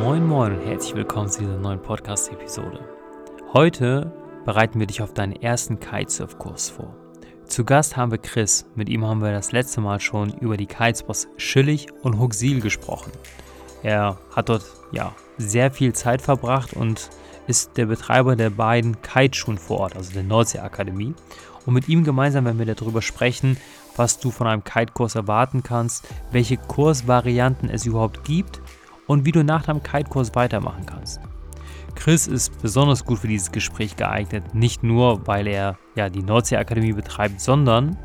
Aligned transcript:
Moin 0.00 0.26
Moin 0.26 0.54
und 0.54 0.64
herzlich 0.64 0.94
willkommen 0.94 1.28
zu 1.28 1.40
dieser 1.40 1.58
neuen 1.58 1.82
Podcast-Episode. 1.82 2.80
Heute 3.52 4.10
bereiten 4.46 4.80
wir 4.80 4.86
dich 4.86 5.02
auf 5.02 5.12
deinen 5.12 5.34
ersten 5.34 5.78
Kitesurf-Kurs 5.78 6.70
vor. 6.70 6.96
Zu 7.44 7.66
Gast 7.66 7.98
haben 7.98 8.10
wir 8.10 8.16
Chris. 8.16 8.64
Mit 8.74 8.88
ihm 8.88 9.04
haben 9.04 9.20
wir 9.20 9.30
das 9.30 9.52
letzte 9.52 9.82
Mal 9.82 10.00
schon 10.00 10.32
über 10.38 10.56
die 10.56 10.64
Kitespots 10.64 11.28
Schillig 11.36 11.88
und 12.00 12.18
Huxil 12.18 12.62
gesprochen. 12.62 13.12
Er 13.82 14.16
hat 14.34 14.48
dort 14.48 14.64
ja 14.90 15.14
sehr 15.36 15.70
viel 15.70 15.92
Zeit 15.92 16.22
verbracht 16.22 16.72
und 16.72 17.10
ist 17.46 17.76
der 17.76 17.84
Betreiber 17.84 18.36
der 18.36 18.48
beiden 18.48 19.02
Kiteschulen 19.02 19.58
vor 19.58 19.80
Ort, 19.80 19.96
also 19.96 20.14
der 20.14 20.22
Nordsee-Akademie. 20.22 21.14
Und 21.66 21.74
mit 21.74 21.90
ihm 21.90 22.04
gemeinsam 22.04 22.46
werden 22.46 22.58
wir 22.58 22.74
darüber 22.74 23.02
sprechen, 23.02 23.58
was 23.96 24.18
du 24.18 24.30
von 24.30 24.46
einem 24.46 24.64
Kite-Kurs 24.64 25.14
erwarten 25.14 25.62
kannst, 25.62 26.08
welche 26.32 26.56
Kursvarianten 26.56 27.68
es 27.68 27.84
überhaupt 27.84 28.24
gibt 28.24 28.62
und 29.10 29.24
wie 29.24 29.32
du 29.32 29.42
nach 29.42 29.64
deinem 29.64 29.82
Kite-Kurs 29.82 30.36
weitermachen 30.36 30.86
kannst. 30.86 31.20
Chris 31.96 32.28
ist 32.28 32.62
besonders 32.62 33.04
gut 33.04 33.18
für 33.18 33.26
dieses 33.26 33.50
Gespräch 33.50 33.96
geeignet, 33.96 34.54
nicht 34.54 34.84
nur, 34.84 35.26
weil 35.26 35.48
er 35.48 35.76
ja 35.96 36.08
die 36.08 36.22
Nordsee-Akademie 36.22 36.92
betreibt, 36.92 37.40
sondern 37.40 37.98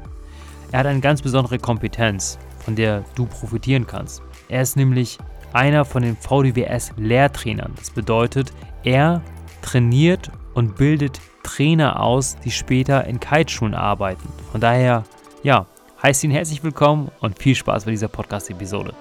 er 0.72 0.80
hat 0.80 0.88
eine 0.88 1.02
ganz 1.02 1.22
besondere 1.22 1.60
Kompetenz, 1.60 2.40
von 2.58 2.76
der 2.76 3.06
du 3.14 3.28
profitieren 3.28 3.86
kannst. 3.86 4.24
Er 4.50 4.64
ist 4.64 4.78
nämlich 4.78 5.20
einer 5.54 5.86
von 5.86 6.02
den 6.02 6.18
VDWS-Lehrtrainern. 6.18 7.74
Das 7.76 7.92
bedeutet, 7.92 8.52
er 8.84 9.22
trainiert 9.62 10.32
und 10.56 10.76
bildet 10.76 11.22
Trainer 11.44 12.02
aus, 12.02 12.36
die 12.44 12.50
später 12.50 13.06
in 13.06 13.20
Kiteschulen 13.20 13.76
arbeiten. 13.76 14.28
Von 14.52 14.60
daher, 14.60 15.04
ja, 15.44 15.68
heißt 16.02 16.24
ihn 16.24 16.32
herzlich 16.32 16.64
willkommen 16.64 17.12
und 17.20 17.38
viel 17.38 17.54
Spaß 17.54 17.86
bei 17.86 17.92
dieser 17.92 18.08
Podcast-Episode. 18.08 18.96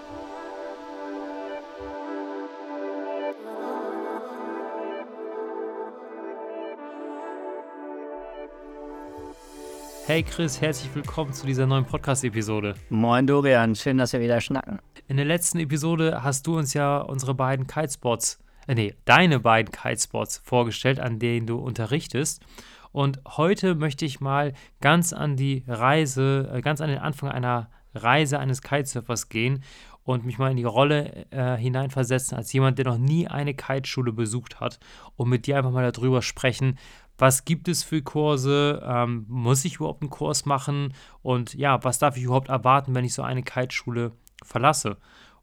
Hey 10.06 10.22
Chris, 10.22 10.60
herzlich 10.60 10.94
willkommen 10.94 11.32
zu 11.32 11.46
dieser 11.46 11.64
neuen 11.64 11.86
Podcast-Episode. 11.86 12.74
Moin 12.90 13.26
Dorian, 13.26 13.74
schön, 13.74 13.96
dass 13.96 14.12
wir 14.12 14.20
wieder 14.20 14.38
schnacken. 14.42 14.78
In 15.08 15.16
der 15.16 15.24
letzten 15.24 15.60
Episode 15.60 16.22
hast 16.22 16.46
du 16.46 16.58
uns 16.58 16.74
ja 16.74 16.98
unsere 16.98 17.34
beiden 17.34 17.66
Kitespots, 17.66 18.38
äh 18.66 18.74
nee, 18.74 18.94
deine 19.06 19.40
beiden 19.40 19.72
Kitespots 19.72 20.42
vorgestellt, 20.44 21.00
an 21.00 21.18
denen 21.18 21.46
du 21.46 21.56
unterrichtest. 21.56 22.42
Und 22.92 23.18
heute 23.26 23.74
möchte 23.76 24.04
ich 24.04 24.20
mal 24.20 24.52
ganz 24.82 25.14
an 25.14 25.36
die 25.36 25.64
Reise, 25.66 26.50
äh, 26.52 26.60
ganz 26.60 26.82
an 26.82 26.90
den 26.90 26.98
Anfang 26.98 27.30
einer 27.30 27.70
Reise 27.94 28.38
eines 28.38 28.60
Kitesurfers 28.60 29.30
gehen 29.30 29.64
und 30.02 30.26
mich 30.26 30.36
mal 30.36 30.50
in 30.50 30.58
die 30.58 30.64
Rolle 30.64 31.26
äh, 31.30 31.56
hineinversetzen 31.56 32.36
als 32.36 32.52
jemand, 32.52 32.76
der 32.76 32.84
noch 32.84 32.98
nie 32.98 33.26
eine 33.26 33.54
Kiteschule 33.54 34.12
besucht 34.12 34.60
hat 34.60 34.78
und 35.16 35.30
mit 35.30 35.46
dir 35.46 35.56
einfach 35.56 35.70
mal 35.70 35.90
darüber 35.90 36.20
sprechen, 36.20 36.78
was 37.18 37.44
gibt 37.44 37.68
es 37.68 37.82
für 37.82 38.02
Kurse, 38.02 38.82
ähm, 38.84 39.24
muss 39.28 39.64
ich 39.64 39.76
überhaupt 39.76 40.02
einen 40.02 40.10
Kurs 40.10 40.46
machen 40.46 40.94
und 41.22 41.54
ja, 41.54 41.82
was 41.84 41.98
darf 41.98 42.16
ich 42.16 42.24
überhaupt 42.24 42.48
erwarten, 42.48 42.94
wenn 42.94 43.04
ich 43.04 43.14
so 43.14 43.22
eine 43.22 43.42
Kiteschule 43.42 44.12
verlasse? 44.42 44.96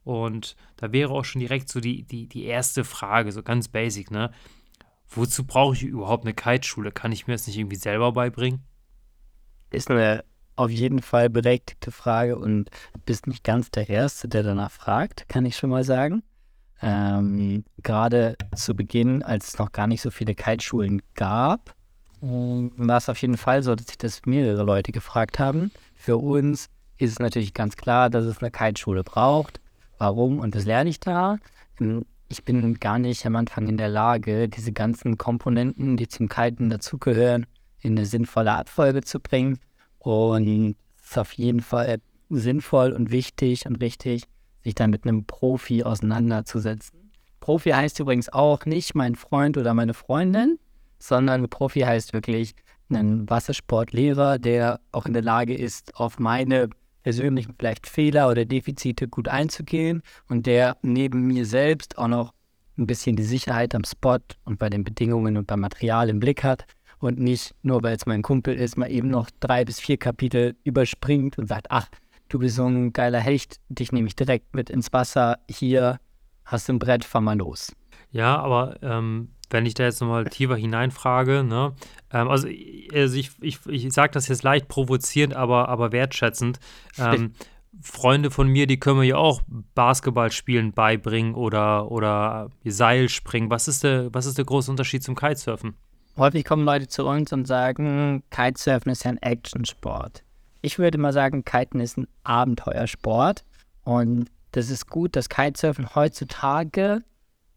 Und 0.03 0.55
da 0.77 0.91
wäre 0.91 1.11
auch 1.11 1.25
schon 1.25 1.39
direkt 1.39 1.69
so 1.69 1.79
die, 1.79 2.03
die, 2.03 2.27
die 2.27 2.45
erste 2.45 2.83
Frage, 2.83 3.31
so 3.31 3.43
ganz 3.43 3.67
basic, 3.67 4.11
ne? 4.11 4.31
Wozu 5.07 5.45
brauche 5.45 5.75
ich 5.75 5.83
überhaupt 5.83 6.25
eine 6.25 6.33
Kiteschule? 6.33 6.91
Kann 6.91 7.11
ich 7.11 7.27
mir 7.27 7.33
das 7.33 7.45
nicht 7.45 7.57
irgendwie 7.57 7.75
selber 7.75 8.13
beibringen? 8.13 8.63
Ist 9.69 9.91
eine 9.91 10.23
auf 10.55 10.69
jeden 10.69 11.01
Fall 11.01 11.29
berechtigte 11.29 11.91
Frage 11.91 12.37
und 12.37 12.69
bist 13.05 13.27
nicht 13.27 13.43
ganz 13.43 13.71
der 13.71 13.89
Erste, 13.89 14.27
der 14.27 14.43
danach 14.43 14.71
fragt, 14.71 15.27
kann 15.27 15.45
ich 15.45 15.57
schon 15.57 15.69
mal 15.69 15.83
sagen. 15.83 16.23
Ähm, 16.81 17.63
Gerade 17.83 18.35
zu 18.55 18.75
Beginn, 18.75 19.23
als 19.23 19.49
es 19.49 19.59
noch 19.59 19.71
gar 19.71 19.87
nicht 19.87 20.01
so 20.01 20.11
viele 20.11 20.35
Kiteschulen 20.35 21.01
gab, 21.15 21.75
war 22.21 22.97
es 22.97 23.09
auf 23.09 23.17
jeden 23.17 23.37
Fall 23.37 23.63
so, 23.63 23.75
dass 23.75 23.87
sich 23.87 23.97
das 23.97 24.21
mehrere 24.25 24.63
Leute 24.63 24.91
gefragt 24.91 25.39
haben. 25.39 25.71
Für 25.95 26.17
uns 26.17 26.69
ist 26.97 27.13
es 27.13 27.19
natürlich 27.19 27.53
ganz 27.53 27.75
klar, 27.75 28.09
dass 28.09 28.25
es 28.25 28.39
eine 28.41 28.51
Kiteschule 28.51 29.03
braucht. 29.03 29.59
Warum? 29.97 30.39
Und 30.39 30.55
das 30.55 30.65
lerne 30.65 30.89
ich 30.89 30.99
da. 30.99 31.37
Ähm, 31.79 32.05
ich 32.29 32.45
bin 32.45 32.79
gar 32.79 32.97
nicht 32.97 33.25
am 33.25 33.35
Anfang 33.35 33.67
in 33.67 33.77
der 33.77 33.89
Lage, 33.89 34.47
diese 34.47 34.71
ganzen 34.71 35.17
Komponenten, 35.17 35.97
die 35.97 36.07
zum 36.07 36.29
Kiten 36.29 36.69
dazugehören, 36.69 37.45
in 37.81 37.97
eine 37.97 38.05
sinnvolle 38.05 38.53
Abfolge 38.53 39.01
zu 39.01 39.19
bringen. 39.19 39.59
Und 39.99 40.75
es 40.97 41.11
ist 41.11 41.17
auf 41.17 41.33
jeden 41.33 41.59
Fall 41.59 41.97
sinnvoll 42.29 42.93
und 42.93 43.11
wichtig 43.11 43.65
und 43.65 43.81
richtig, 43.81 44.23
sich 44.63 44.75
dann 44.75 44.89
mit 44.89 45.05
einem 45.05 45.25
Profi 45.25 45.83
auseinanderzusetzen. 45.83 47.11
Profi 47.39 47.71
heißt 47.71 47.99
übrigens 47.99 48.29
auch 48.29 48.65
nicht 48.65 48.95
mein 48.95 49.15
Freund 49.15 49.57
oder 49.57 49.73
meine 49.73 49.93
Freundin, 49.93 50.59
sondern 50.99 51.49
Profi 51.49 51.81
heißt 51.81 52.13
wirklich 52.13 52.53
ein 52.89 53.29
Wassersportlehrer, 53.29 54.37
der 54.37 54.79
auch 54.91 55.05
in 55.05 55.13
der 55.13 55.23
Lage 55.23 55.55
ist, 55.55 55.95
auf 55.95 56.19
meine 56.19 56.69
persönlichen 57.03 57.55
vielleicht 57.57 57.87
Fehler 57.87 58.29
oder 58.29 58.45
Defizite 58.45 59.07
gut 59.07 59.27
einzugehen 59.27 60.03
und 60.29 60.45
der 60.45 60.77
neben 60.81 61.25
mir 61.25 61.45
selbst 61.45 61.97
auch 61.97 62.07
noch 62.07 62.33
ein 62.77 62.87
bisschen 62.87 63.15
die 63.15 63.23
Sicherheit 63.23 63.73
am 63.75 63.83
Spot 63.83 64.19
und 64.45 64.59
bei 64.59 64.69
den 64.69 64.83
Bedingungen 64.83 65.37
und 65.37 65.47
beim 65.47 65.61
Material 65.61 66.09
im 66.09 66.19
Blick 66.19 66.43
hat 66.43 66.65
und 66.99 67.19
nicht 67.19 67.55
nur, 67.63 67.81
weil 67.83 67.95
es 67.95 68.05
mein 68.05 68.21
Kumpel 68.21 68.55
ist, 68.55 68.77
mal 68.77 68.91
eben 68.91 69.09
noch 69.09 69.29
drei 69.39 69.65
bis 69.65 69.79
vier 69.79 69.97
Kapitel 69.97 70.55
überspringt 70.63 71.37
und 71.37 71.47
sagt, 71.47 71.67
ach, 71.69 71.87
du 72.31 72.39
bist 72.39 72.55
so 72.55 72.65
ein 72.65 72.93
geiler 72.93 73.19
Hecht, 73.19 73.59
dich 73.69 73.91
nehme 73.91 74.07
ich 74.07 74.15
direkt 74.15 74.55
mit 74.55 74.69
ins 74.69 74.91
Wasser, 74.93 75.39
hier 75.49 75.99
hast 76.45 76.69
du 76.69 76.73
ein 76.73 76.79
Brett, 76.79 77.03
fahr 77.03 77.21
mal 77.21 77.37
los. 77.37 77.75
Ja, 78.11 78.37
aber 78.37 78.81
ähm, 78.81 79.29
wenn 79.49 79.65
ich 79.65 79.73
da 79.73 79.83
jetzt 79.83 80.01
nochmal 80.01 80.25
tiefer 80.25 80.55
hineinfrage, 80.55 81.43
ne, 81.43 81.73
ähm, 82.11 82.29
also, 82.29 82.47
also, 82.93 83.17
ich, 83.17 83.31
ich, 83.41 83.59
ich 83.67 83.91
sage 83.93 84.11
das 84.11 84.27
jetzt 84.27 84.43
leicht 84.43 84.67
provozierend, 84.67 85.33
aber, 85.33 85.69
aber 85.69 85.91
wertschätzend. 85.91 86.59
Ähm, 86.97 87.33
Freunde 87.81 88.31
von 88.31 88.47
mir, 88.47 88.67
die 88.67 88.79
können 88.79 88.99
mir 88.99 89.05
ja 89.05 89.15
auch 89.15 89.41
Basketballspielen 89.75 90.73
beibringen 90.73 91.35
oder, 91.35 91.89
oder 91.89 92.49
Seilspringen. 92.65 93.49
Was 93.49 93.67
ist, 93.67 93.83
der, 93.83 94.13
was 94.13 94.25
ist 94.25 94.37
der 94.37 94.45
große 94.45 94.69
Unterschied 94.69 95.03
zum 95.03 95.15
Kitesurfen? 95.15 95.75
Häufig 96.17 96.43
kommen 96.43 96.65
Leute 96.65 96.87
zu 96.87 97.05
uns 97.05 97.31
und 97.31 97.47
sagen, 97.47 98.23
Kitesurfen 98.29 98.91
ist 98.91 99.05
ja 99.05 99.11
ein 99.11 99.21
Actionsport. 99.21 100.23
Ich 100.61 100.77
würde 100.77 100.97
mal 100.97 101.13
sagen, 101.13 101.43
Kiten 101.43 101.79
ist 101.79 101.97
ein 101.97 102.07
Abenteuersport. 102.23 103.43
Und 103.83 104.29
das 104.51 104.69
ist 104.69 104.87
gut, 104.87 105.15
dass 105.15 105.29
Kitesurfen 105.29 105.95
heutzutage 105.95 107.03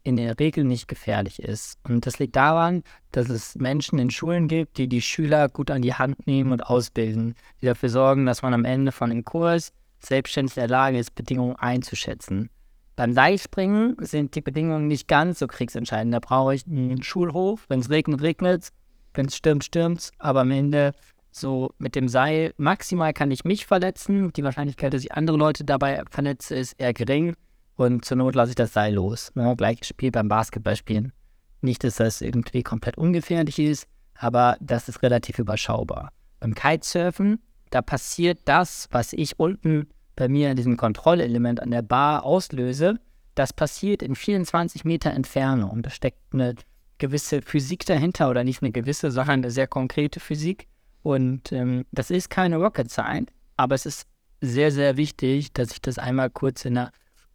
in 0.03 0.17
der 0.17 0.39
Regel 0.39 0.63
nicht 0.63 0.87
gefährlich 0.87 1.41
ist. 1.41 1.79
Und 1.83 2.05
das 2.05 2.19
liegt 2.19 2.35
daran, 2.35 2.83
dass 3.11 3.29
es 3.29 3.55
Menschen 3.55 3.97
in 3.99 4.11
Schulen 4.11 4.47
gibt, 4.47 4.77
die 4.77 4.87
die 4.87 5.01
Schüler 5.01 5.49
gut 5.49 5.71
an 5.71 5.81
die 5.81 5.95
Hand 5.95 6.27
nehmen 6.27 6.51
und 6.51 6.61
ausbilden, 6.61 7.35
die 7.61 7.65
dafür 7.65 7.89
sorgen, 7.89 8.25
dass 8.25 8.43
man 8.43 8.53
am 8.53 8.65
Ende 8.65 8.91
von 8.91 9.09
dem 9.09 9.25
Kurs 9.25 9.73
selbstständig 9.99 10.55
in 10.55 10.61
der 10.61 10.69
Lage 10.69 10.99
ist, 10.99 11.15
Bedingungen 11.15 11.55
einzuschätzen. 11.55 12.49
Beim 12.95 13.13
Seilspringen 13.13 13.97
sind 13.99 14.35
die 14.35 14.41
Bedingungen 14.41 14.87
nicht 14.87 15.07
ganz 15.07 15.39
so 15.39 15.47
kriegsentscheidend. 15.47 16.13
Da 16.13 16.19
brauche 16.19 16.55
ich 16.55 16.65
einen 16.65 17.03
Schulhof. 17.03 17.65
Wenn 17.67 17.81
es 17.81 17.89
regnet, 17.89 18.21
regnet 18.21 18.61
es. 18.61 18.71
Wenn 19.13 19.25
es 19.25 19.35
stürmt, 19.35 19.63
stürmt 19.65 19.99
es. 19.99 20.11
Aber 20.17 20.41
am 20.41 20.51
Ende 20.51 20.93
so 21.39 21.71
mit 21.77 21.95
dem 21.95 22.07
Seil, 22.07 22.53
maximal 22.57 23.13
kann 23.13 23.31
ich 23.31 23.43
mich 23.43 23.65
verletzen. 23.65 24.31
Die 24.33 24.43
Wahrscheinlichkeit, 24.43 24.93
dass 24.93 25.03
ich 25.03 25.13
andere 25.13 25.37
Leute 25.37 25.63
dabei 25.63 26.03
verletze, 26.09 26.55
ist 26.55 26.73
eher 26.79 26.93
gering. 26.93 27.35
Und 27.75 28.05
zur 28.05 28.17
Not 28.17 28.35
lasse 28.35 28.51
ich 28.51 28.55
das 28.55 28.73
Seil 28.73 28.93
los. 28.93 29.31
Ne? 29.35 29.53
Gleiches 29.57 29.87
Spiel 29.87 30.11
beim 30.11 30.29
Basketballspielen. 30.29 31.11
Nicht, 31.61 31.83
dass 31.83 31.95
das 31.95 32.21
irgendwie 32.21 32.63
komplett 32.63 32.97
ungefährlich 32.97 33.59
ist, 33.59 33.87
aber 34.17 34.57
das 34.61 34.87
ist 34.87 35.03
relativ 35.03 35.39
überschaubar. 35.39 36.09
Beim 36.39 36.55
Kitesurfen, 36.55 37.39
da 37.69 37.81
passiert 37.81 38.39
das, 38.45 38.87
was 38.91 39.13
ich 39.13 39.39
unten 39.39 39.87
bei 40.15 40.29
mir 40.29 40.51
in 40.51 40.55
diesem 40.55 40.77
Kontrollelement 40.77 41.59
an 41.59 41.71
der 41.71 41.81
Bar 41.81 42.23
auslöse. 42.23 42.99
Das 43.33 43.51
passiert 43.51 44.01
in 44.01 44.15
24 44.15 44.85
Meter 44.85 45.11
Entfernung. 45.11 45.71
Und 45.71 45.85
da 45.85 45.89
steckt 45.89 46.19
eine 46.33 46.55
gewisse 46.97 47.41
Physik 47.41 47.85
dahinter 47.85 48.29
oder 48.29 48.45
nicht 48.45 48.61
eine 48.61 48.71
gewisse, 48.71 49.11
sondern 49.11 49.41
eine 49.41 49.51
sehr 49.51 49.67
konkrete 49.67 50.21
Physik. 50.21 50.67
Und 51.05 51.51
ähm, 51.51 51.85
das 51.91 52.09
ist 52.09 52.31
keine 52.31 52.57
Rocket 52.57 52.89
Science, 52.89 53.31
aber 53.57 53.75
es 53.75 53.85
ist 53.85 54.07
sehr, 54.41 54.71
sehr 54.71 54.97
wichtig, 54.97 55.53
dass 55.53 55.71
ich 55.71 55.79
das 55.79 55.99
einmal 55.99 56.31
kurz 56.31 56.65
in 56.65 56.79
einer 56.79 56.91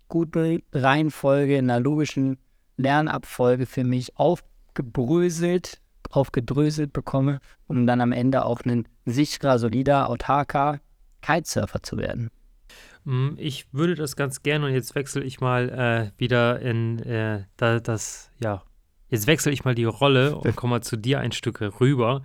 guten 0.09 0.65
Reihenfolge, 0.73 1.57
in 1.57 1.71
einer 1.71 1.79
logischen 1.79 2.39
Lernabfolge 2.79 3.67
für 3.67 3.85
mich 3.85 4.17
aufgebröselt, 4.17 5.81
aufgedröselt 6.11 6.93
bekomme, 6.93 7.39
um 7.69 7.87
dann 7.87 8.01
am 8.01 8.11
Ende 8.11 8.45
auch 8.45 8.63
ein 8.65 8.89
sicherer, 9.07 9.61
solider, 9.61 10.11
autarker 10.11 10.81
Kitesurfer 11.23 11.81
zu 11.81 11.97
werden. 11.97 12.33
Mm, 13.05 13.35
ich 13.37 13.73
würde 13.73 13.95
das 13.95 14.17
ganz 14.17 14.43
gerne 14.43 14.67
und 14.67 14.73
jetzt 14.73 14.97
wechsle 14.97 15.23
ich 15.23 15.41
mal 15.41 15.69
äh, 15.69 16.21
wieder 16.21 16.59
in 16.59 16.99
äh, 17.05 17.45
da, 17.57 17.79
das, 17.79 18.33
ja, 18.43 18.65
jetzt 19.11 19.27
wechsle 19.27 19.53
ich 19.53 19.65
mal 19.65 19.75
die 19.75 19.85
Rolle 19.85 20.37
und 20.37 20.57
komme 20.57 20.77
mal 20.77 20.83
zu 20.83 20.97
dir 20.97 21.21
ein 21.21 21.33
Stück 21.33 21.61
rüber 21.81 22.23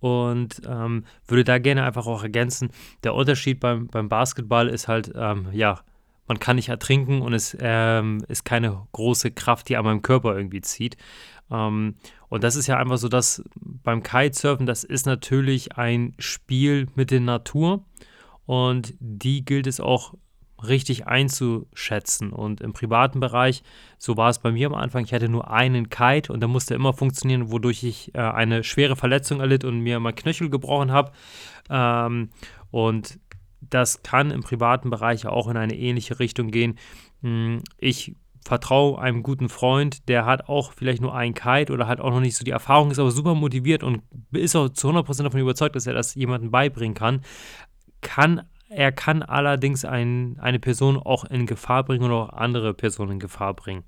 und 0.00 0.62
ähm, 0.68 1.04
würde 1.26 1.44
da 1.44 1.58
gerne 1.58 1.84
einfach 1.84 2.06
auch 2.06 2.22
ergänzen, 2.22 2.70
der 3.02 3.14
Unterschied 3.14 3.60
beim, 3.60 3.88
beim 3.88 4.08
Basketball 4.08 4.68
ist 4.68 4.88
halt, 4.88 5.12
ähm, 5.16 5.48
ja, 5.52 5.80
man 6.28 6.40
kann 6.40 6.56
nicht 6.56 6.68
ertrinken 6.68 7.22
und 7.22 7.32
es 7.32 7.56
ähm, 7.60 8.24
ist 8.28 8.44
keine 8.44 8.86
große 8.92 9.30
Kraft, 9.30 9.68
die 9.68 9.76
an 9.76 9.84
meinem 9.84 10.02
Körper 10.02 10.36
irgendwie 10.36 10.60
zieht. 10.60 10.96
Ähm, 11.50 11.94
und 12.28 12.42
das 12.44 12.56
ist 12.56 12.66
ja 12.66 12.76
einfach 12.76 12.98
so, 12.98 13.08
dass 13.08 13.42
beim 13.54 14.02
Kitesurfen, 14.02 14.66
das 14.66 14.84
ist 14.84 15.06
natürlich 15.06 15.76
ein 15.76 16.14
Spiel 16.18 16.88
mit 16.94 17.10
der 17.10 17.20
Natur 17.20 17.84
und 18.44 18.94
die 18.98 19.44
gilt 19.44 19.66
es 19.66 19.80
auch 19.80 20.14
richtig 20.62 21.06
einzuschätzen. 21.06 22.32
Und 22.32 22.60
im 22.60 22.72
privaten 22.72 23.20
Bereich, 23.20 23.62
so 23.98 24.16
war 24.16 24.30
es 24.30 24.38
bei 24.38 24.52
mir 24.52 24.68
am 24.68 24.74
Anfang, 24.74 25.04
ich 25.04 25.12
hatte 25.12 25.28
nur 25.28 25.50
einen 25.50 25.88
Kite 25.90 26.32
und 26.32 26.40
der 26.40 26.48
musste 26.48 26.74
immer 26.74 26.92
funktionieren, 26.92 27.50
wodurch 27.50 27.84
ich 27.84 28.14
äh, 28.14 28.20
eine 28.20 28.64
schwere 28.64 28.96
Verletzung 28.96 29.40
erlitt 29.40 29.64
und 29.64 29.80
mir 29.80 30.00
mein 30.00 30.14
Knöchel 30.14 30.50
gebrochen 30.50 30.92
habe. 30.92 31.12
Ähm, 31.68 32.30
und 32.70 33.18
das 33.60 34.02
kann 34.02 34.30
im 34.30 34.42
privaten 34.42 34.90
Bereich 34.90 35.26
auch 35.26 35.48
in 35.48 35.56
eine 35.56 35.76
ähnliche 35.76 36.18
Richtung 36.18 36.50
gehen. 36.50 36.78
Hm, 37.22 37.62
ich 37.78 38.14
vertraue 38.46 39.00
einem 39.00 39.24
guten 39.24 39.48
Freund, 39.48 40.08
der 40.08 40.24
hat 40.24 40.48
auch 40.48 40.72
vielleicht 40.72 41.02
nur 41.02 41.14
einen 41.14 41.34
Kite 41.34 41.72
oder 41.72 41.88
hat 41.88 42.00
auch 42.00 42.10
noch 42.10 42.20
nicht 42.20 42.36
so 42.36 42.44
die 42.44 42.52
Erfahrung, 42.52 42.92
ist 42.92 43.00
aber 43.00 43.10
super 43.10 43.34
motiviert 43.34 43.82
und 43.82 44.02
ist 44.30 44.54
auch 44.54 44.68
zu 44.68 44.88
100% 44.88 45.24
davon 45.24 45.40
überzeugt, 45.40 45.74
dass 45.74 45.86
er 45.86 45.94
das 45.94 46.14
jemandem 46.14 46.52
beibringen 46.52 46.94
kann. 46.94 47.22
Kann 48.02 48.42
er 48.68 48.92
kann 48.92 49.22
allerdings 49.22 49.84
ein, 49.84 50.36
eine 50.40 50.58
Person 50.58 50.96
auch 50.96 51.24
in 51.24 51.46
Gefahr 51.46 51.84
bringen 51.84 52.04
oder 52.04 52.14
auch 52.14 52.28
andere 52.30 52.74
Personen 52.74 53.12
in 53.12 53.18
Gefahr 53.18 53.54
bringen. 53.54 53.84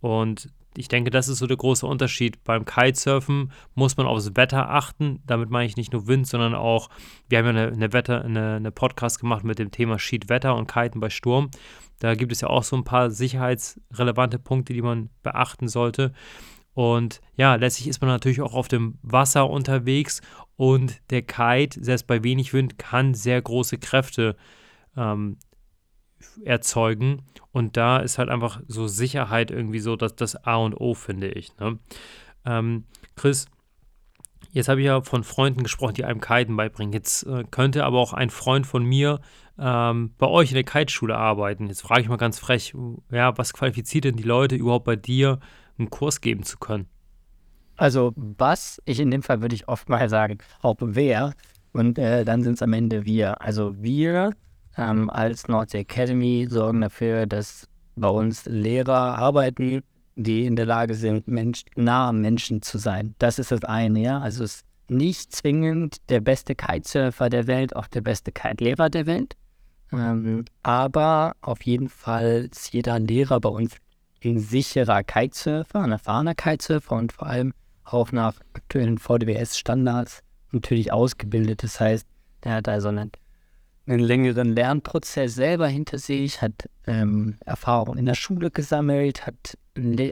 Und 0.00 0.50
ich 0.76 0.88
denke, 0.88 1.10
das 1.10 1.28
ist 1.28 1.38
so 1.38 1.46
der 1.46 1.56
große 1.56 1.86
Unterschied. 1.86 2.42
Beim 2.44 2.64
Kitesurfen 2.64 3.52
muss 3.74 3.96
man 3.96 4.06
aufs 4.06 4.34
Wetter 4.34 4.70
achten. 4.70 5.22
Damit 5.26 5.50
meine 5.50 5.66
ich 5.66 5.76
nicht 5.76 5.92
nur 5.92 6.06
Wind, 6.06 6.26
sondern 6.26 6.54
auch, 6.54 6.88
wir 7.28 7.38
haben 7.38 7.44
ja 7.44 7.50
eine, 7.50 7.72
eine, 7.72 7.92
Wetter, 7.92 8.24
eine, 8.24 8.54
eine 8.54 8.70
Podcast 8.70 9.20
gemacht 9.20 9.44
mit 9.44 9.58
dem 9.58 9.70
Thema 9.70 9.98
Schiedwetter 9.98 10.56
und 10.56 10.72
Kiten 10.72 11.00
bei 11.00 11.10
Sturm. 11.10 11.50
Da 11.98 12.14
gibt 12.14 12.32
es 12.32 12.40
ja 12.40 12.48
auch 12.48 12.64
so 12.64 12.74
ein 12.76 12.84
paar 12.84 13.10
sicherheitsrelevante 13.10 14.38
Punkte, 14.38 14.72
die 14.72 14.82
man 14.82 15.10
beachten 15.22 15.68
sollte. 15.68 16.12
Und 16.74 17.20
ja, 17.36 17.54
letztlich 17.54 17.88
ist 17.88 18.00
man 18.00 18.08
natürlich 18.08 18.40
auch 18.40 18.54
auf 18.54 18.68
dem 18.68 18.98
Wasser 19.02 19.48
unterwegs 19.50 20.22
und 20.56 21.00
der 21.10 21.22
Kite, 21.22 21.82
selbst 21.82 22.06
bei 22.06 22.24
wenig 22.24 22.52
Wind, 22.52 22.78
kann 22.78 23.14
sehr 23.14 23.40
große 23.40 23.78
Kräfte 23.78 24.36
ähm, 24.96 25.36
erzeugen. 26.44 27.22
Und 27.50 27.76
da 27.76 27.98
ist 27.98 28.18
halt 28.18 28.30
einfach 28.30 28.60
so 28.68 28.86
Sicherheit 28.86 29.50
irgendwie 29.50 29.80
so 29.80 29.96
dass 29.96 30.16
das 30.16 30.36
A 30.44 30.56
und 30.56 30.74
O, 30.74 30.94
finde 30.94 31.28
ich. 31.28 31.56
Ne? 31.58 31.78
Ähm, 32.46 32.84
Chris, 33.16 33.46
jetzt 34.50 34.68
habe 34.68 34.80
ich 34.80 34.86
ja 34.86 35.02
von 35.02 35.24
Freunden 35.24 35.62
gesprochen, 35.62 35.94
die 35.94 36.04
einem 36.04 36.20
Kiten 36.20 36.56
beibringen. 36.56 36.92
Jetzt 36.92 37.24
äh, 37.24 37.44
könnte 37.50 37.84
aber 37.84 37.98
auch 37.98 38.12
ein 38.12 38.30
Freund 38.30 38.66
von 38.66 38.84
mir 38.84 39.20
ähm, 39.58 40.14
bei 40.16 40.26
euch 40.26 40.50
in 40.50 40.54
der 40.54 40.64
Kiteschule 40.64 41.16
arbeiten. 41.16 41.66
Jetzt 41.66 41.82
frage 41.82 42.00
ich 42.00 42.08
mal 42.08 42.16
ganz 42.16 42.38
frech, 42.38 42.74
ja, 43.10 43.36
was 43.36 43.52
qualifiziert 43.52 44.04
denn 44.04 44.16
die 44.16 44.22
Leute 44.22 44.56
überhaupt 44.56 44.84
bei 44.84 44.96
dir, 44.96 45.40
einen 45.82 45.90
Kurs 45.90 46.20
geben 46.20 46.42
zu 46.42 46.58
können? 46.58 46.86
Also 47.76 48.12
was, 48.16 48.80
ich 48.84 49.00
in 49.00 49.10
dem 49.10 49.22
Fall 49.22 49.40
würde 49.40 49.54
ich 49.54 49.68
oft 49.68 49.88
mal 49.88 50.08
sagen, 50.08 50.38
auch 50.60 50.76
wer. 50.80 51.32
Und 51.72 51.98
äh, 51.98 52.24
dann 52.24 52.42
sind 52.42 52.54
es 52.54 52.62
am 52.62 52.72
Ende 52.72 53.04
wir. 53.04 53.40
Also 53.40 53.74
wir 53.82 54.32
ähm, 54.76 55.10
als 55.10 55.48
Nordsee 55.48 55.80
Academy 55.80 56.46
sorgen 56.48 56.80
dafür, 56.80 57.26
dass 57.26 57.66
bei 57.96 58.08
uns 58.08 58.44
Lehrer 58.46 59.18
arbeiten, 59.18 59.82
die 60.16 60.46
in 60.46 60.56
der 60.56 60.66
Lage 60.66 60.94
sind, 60.94 61.28
Mensch, 61.28 61.64
nah 61.74 62.08
am 62.08 62.20
Menschen 62.20 62.62
zu 62.62 62.78
sein. 62.78 63.14
Das 63.18 63.38
ist 63.38 63.50
das 63.50 63.64
eine, 63.64 64.00
ja. 64.00 64.18
Also 64.18 64.44
es 64.44 64.56
ist 64.56 64.66
nicht 64.88 65.34
zwingend 65.34 65.96
der 66.10 66.20
beste 66.20 66.54
Kitesurfer 66.54 67.30
der 67.30 67.46
Welt, 67.46 67.74
auch 67.74 67.86
der 67.86 68.02
beste 68.02 68.32
Kite-Lehrer 68.32 68.90
der 68.90 69.06
Welt. 69.06 69.36
Ähm, 69.92 70.44
aber 70.62 71.34
auf 71.40 71.62
jeden 71.62 71.88
Fall 71.88 72.48
ist 72.50 72.72
jeder 72.72 72.98
Lehrer 72.98 73.40
bei 73.40 73.48
uns 73.48 73.76
ein 74.24 74.38
sicherer 74.38 75.02
Kitesurfer, 75.02 75.80
ein 75.80 75.92
erfahrener 75.92 76.34
Kitesurfer 76.34 76.96
und 76.96 77.12
vor 77.12 77.26
allem 77.26 77.52
auch 77.84 78.12
nach 78.12 78.34
aktuellen 78.54 78.98
VDWS-Standards 78.98 80.22
natürlich 80.52 80.92
ausgebildet. 80.92 81.62
Das 81.62 81.80
heißt, 81.80 82.06
der 82.44 82.54
hat 82.54 82.68
also 82.68 82.88
einen 82.88 83.10
einen 83.86 83.98
längeren 83.98 84.54
Lernprozess 84.54 85.34
selber 85.34 85.66
hinter 85.66 85.98
sich, 85.98 86.40
hat 86.40 86.68
ähm, 86.86 87.36
Erfahrung 87.44 87.96
in 87.98 88.06
der 88.06 88.14
Schule 88.14 88.50
gesammelt, 88.50 89.26
hat 89.26 89.58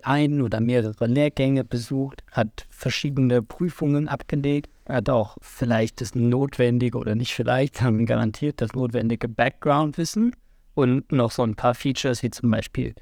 ein 0.02 0.42
oder 0.42 0.60
mehrere 0.60 1.06
Lehrgänge 1.06 1.64
besucht, 1.64 2.24
hat 2.32 2.66
verschiedene 2.70 3.42
Prüfungen 3.42 4.08
abgelegt, 4.08 4.70
hat 4.88 5.08
auch 5.08 5.36
vielleicht 5.40 6.00
das 6.00 6.14
notwendige 6.14 6.98
oder 6.98 7.14
nicht 7.14 7.34
vielleicht, 7.34 7.76
sondern 7.78 8.06
garantiert 8.06 8.60
das 8.60 8.72
notwendige 8.72 9.28
Background-Wissen 9.28 10.34
und 10.74 11.12
noch 11.12 11.30
so 11.30 11.42
ein 11.42 11.54
paar 11.54 11.74
Features 11.74 12.22
wie 12.22 12.30
zum 12.30 12.50
Beispiel 12.50 12.94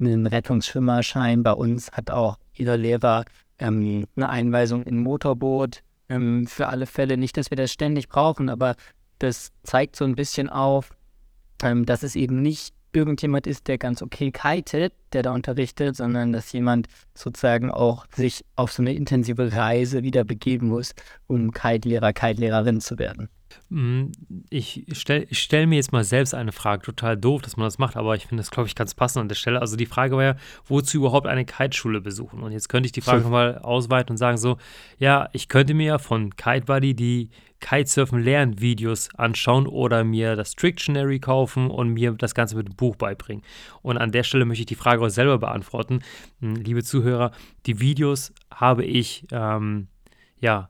einen 0.00 0.26
Rettungsschwimmerschein. 0.26 1.42
Bei 1.42 1.52
uns 1.52 1.90
hat 1.92 2.10
auch 2.10 2.38
jeder 2.52 2.76
Lehrer 2.76 3.24
ähm, 3.58 4.06
eine 4.16 4.28
Einweisung 4.28 4.82
in 4.82 4.98
Motorboot. 4.98 5.82
Ähm, 6.08 6.46
für 6.46 6.68
alle 6.68 6.86
Fälle 6.86 7.16
nicht, 7.16 7.36
dass 7.36 7.50
wir 7.50 7.56
das 7.56 7.72
ständig 7.72 8.08
brauchen, 8.08 8.48
aber 8.48 8.74
das 9.18 9.52
zeigt 9.62 9.96
so 9.96 10.04
ein 10.04 10.16
bisschen 10.16 10.48
auf, 10.48 10.90
ähm, 11.62 11.86
dass 11.86 12.02
es 12.02 12.16
eben 12.16 12.42
nicht 12.42 12.74
irgendjemand 12.92 13.46
ist, 13.46 13.68
der 13.68 13.78
ganz 13.78 14.02
okay 14.02 14.30
kitet, 14.30 14.92
der 15.12 15.22
da 15.22 15.32
unterrichtet, 15.32 15.96
sondern 15.96 16.32
dass 16.32 16.52
jemand 16.52 16.88
sozusagen 17.14 17.70
auch 17.70 18.06
sich 18.14 18.44
auf 18.56 18.72
so 18.72 18.82
eine 18.82 18.92
intensive 18.94 19.52
Reise 19.52 20.02
wieder 20.02 20.24
begeben 20.24 20.68
muss, 20.68 20.94
um 21.26 21.52
Kite-Lehrer, 21.52 22.12
Kite-Lehrerin 22.12 22.80
zu 22.80 22.98
werden. 22.98 23.28
Mm, 23.68 24.06
ich 24.50 24.84
stelle 24.92 25.26
stell 25.30 25.66
mir 25.66 25.76
jetzt 25.76 25.92
mal 25.92 26.04
selbst 26.04 26.34
eine 26.34 26.52
Frage, 26.52 26.82
total 26.82 27.16
doof, 27.16 27.42
dass 27.42 27.56
man 27.56 27.66
das 27.66 27.78
macht, 27.78 27.96
aber 27.96 28.14
ich 28.14 28.26
finde 28.26 28.42
das, 28.42 28.50
glaube 28.50 28.68
ich, 28.68 28.74
ganz 28.74 28.94
passend 28.94 29.22
an 29.22 29.28
der 29.28 29.34
Stelle. 29.34 29.60
Also 29.60 29.76
die 29.76 29.86
Frage 29.86 30.16
war 30.16 30.24
ja, 30.24 30.36
wozu 30.66 30.98
überhaupt 30.98 31.26
eine 31.26 31.44
Kite-Schule 31.44 32.00
besuchen? 32.00 32.42
Und 32.42 32.52
jetzt 32.52 32.68
könnte 32.68 32.86
ich 32.86 32.92
die 32.92 33.00
Frage 33.00 33.22
nochmal 33.22 33.58
ausweiten 33.58 34.12
und 34.12 34.18
sagen 34.18 34.36
so, 34.36 34.58
ja, 34.98 35.28
ich 35.32 35.48
könnte 35.48 35.74
mir 35.74 35.98
von 35.98 36.36
Kite 36.36 36.66
Buddy 36.66 36.94
die 36.94 37.30
Kitesurfen-Lernvideos 37.62 39.14
anschauen 39.14 39.66
oder 39.66 40.04
mir 40.04 40.36
das 40.36 40.54
Trictionary 40.54 41.20
kaufen 41.20 41.70
und 41.70 41.90
mir 41.90 42.12
das 42.12 42.34
Ganze 42.34 42.56
mit 42.56 42.68
dem 42.68 42.76
Buch 42.76 42.96
beibringen. 42.96 43.42
Und 43.80 43.96
an 43.96 44.12
der 44.12 44.24
Stelle 44.24 44.44
möchte 44.44 44.62
ich 44.62 44.66
die 44.66 44.74
Frage 44.74 45.02
auch 45.02 45.08
selber 45.08 45.38
beantworten. 45.38 46.00
Hm, 46.40 46.56
liebe 46.56 46.82
Zuhörer, 46.82 47.30
die 47.64 47.80
Videos 47.80 48.32
habe 48.50 48.84
ich, 48.84 49.26
ähm, 49.30 49.86
ja, 50.40 50.68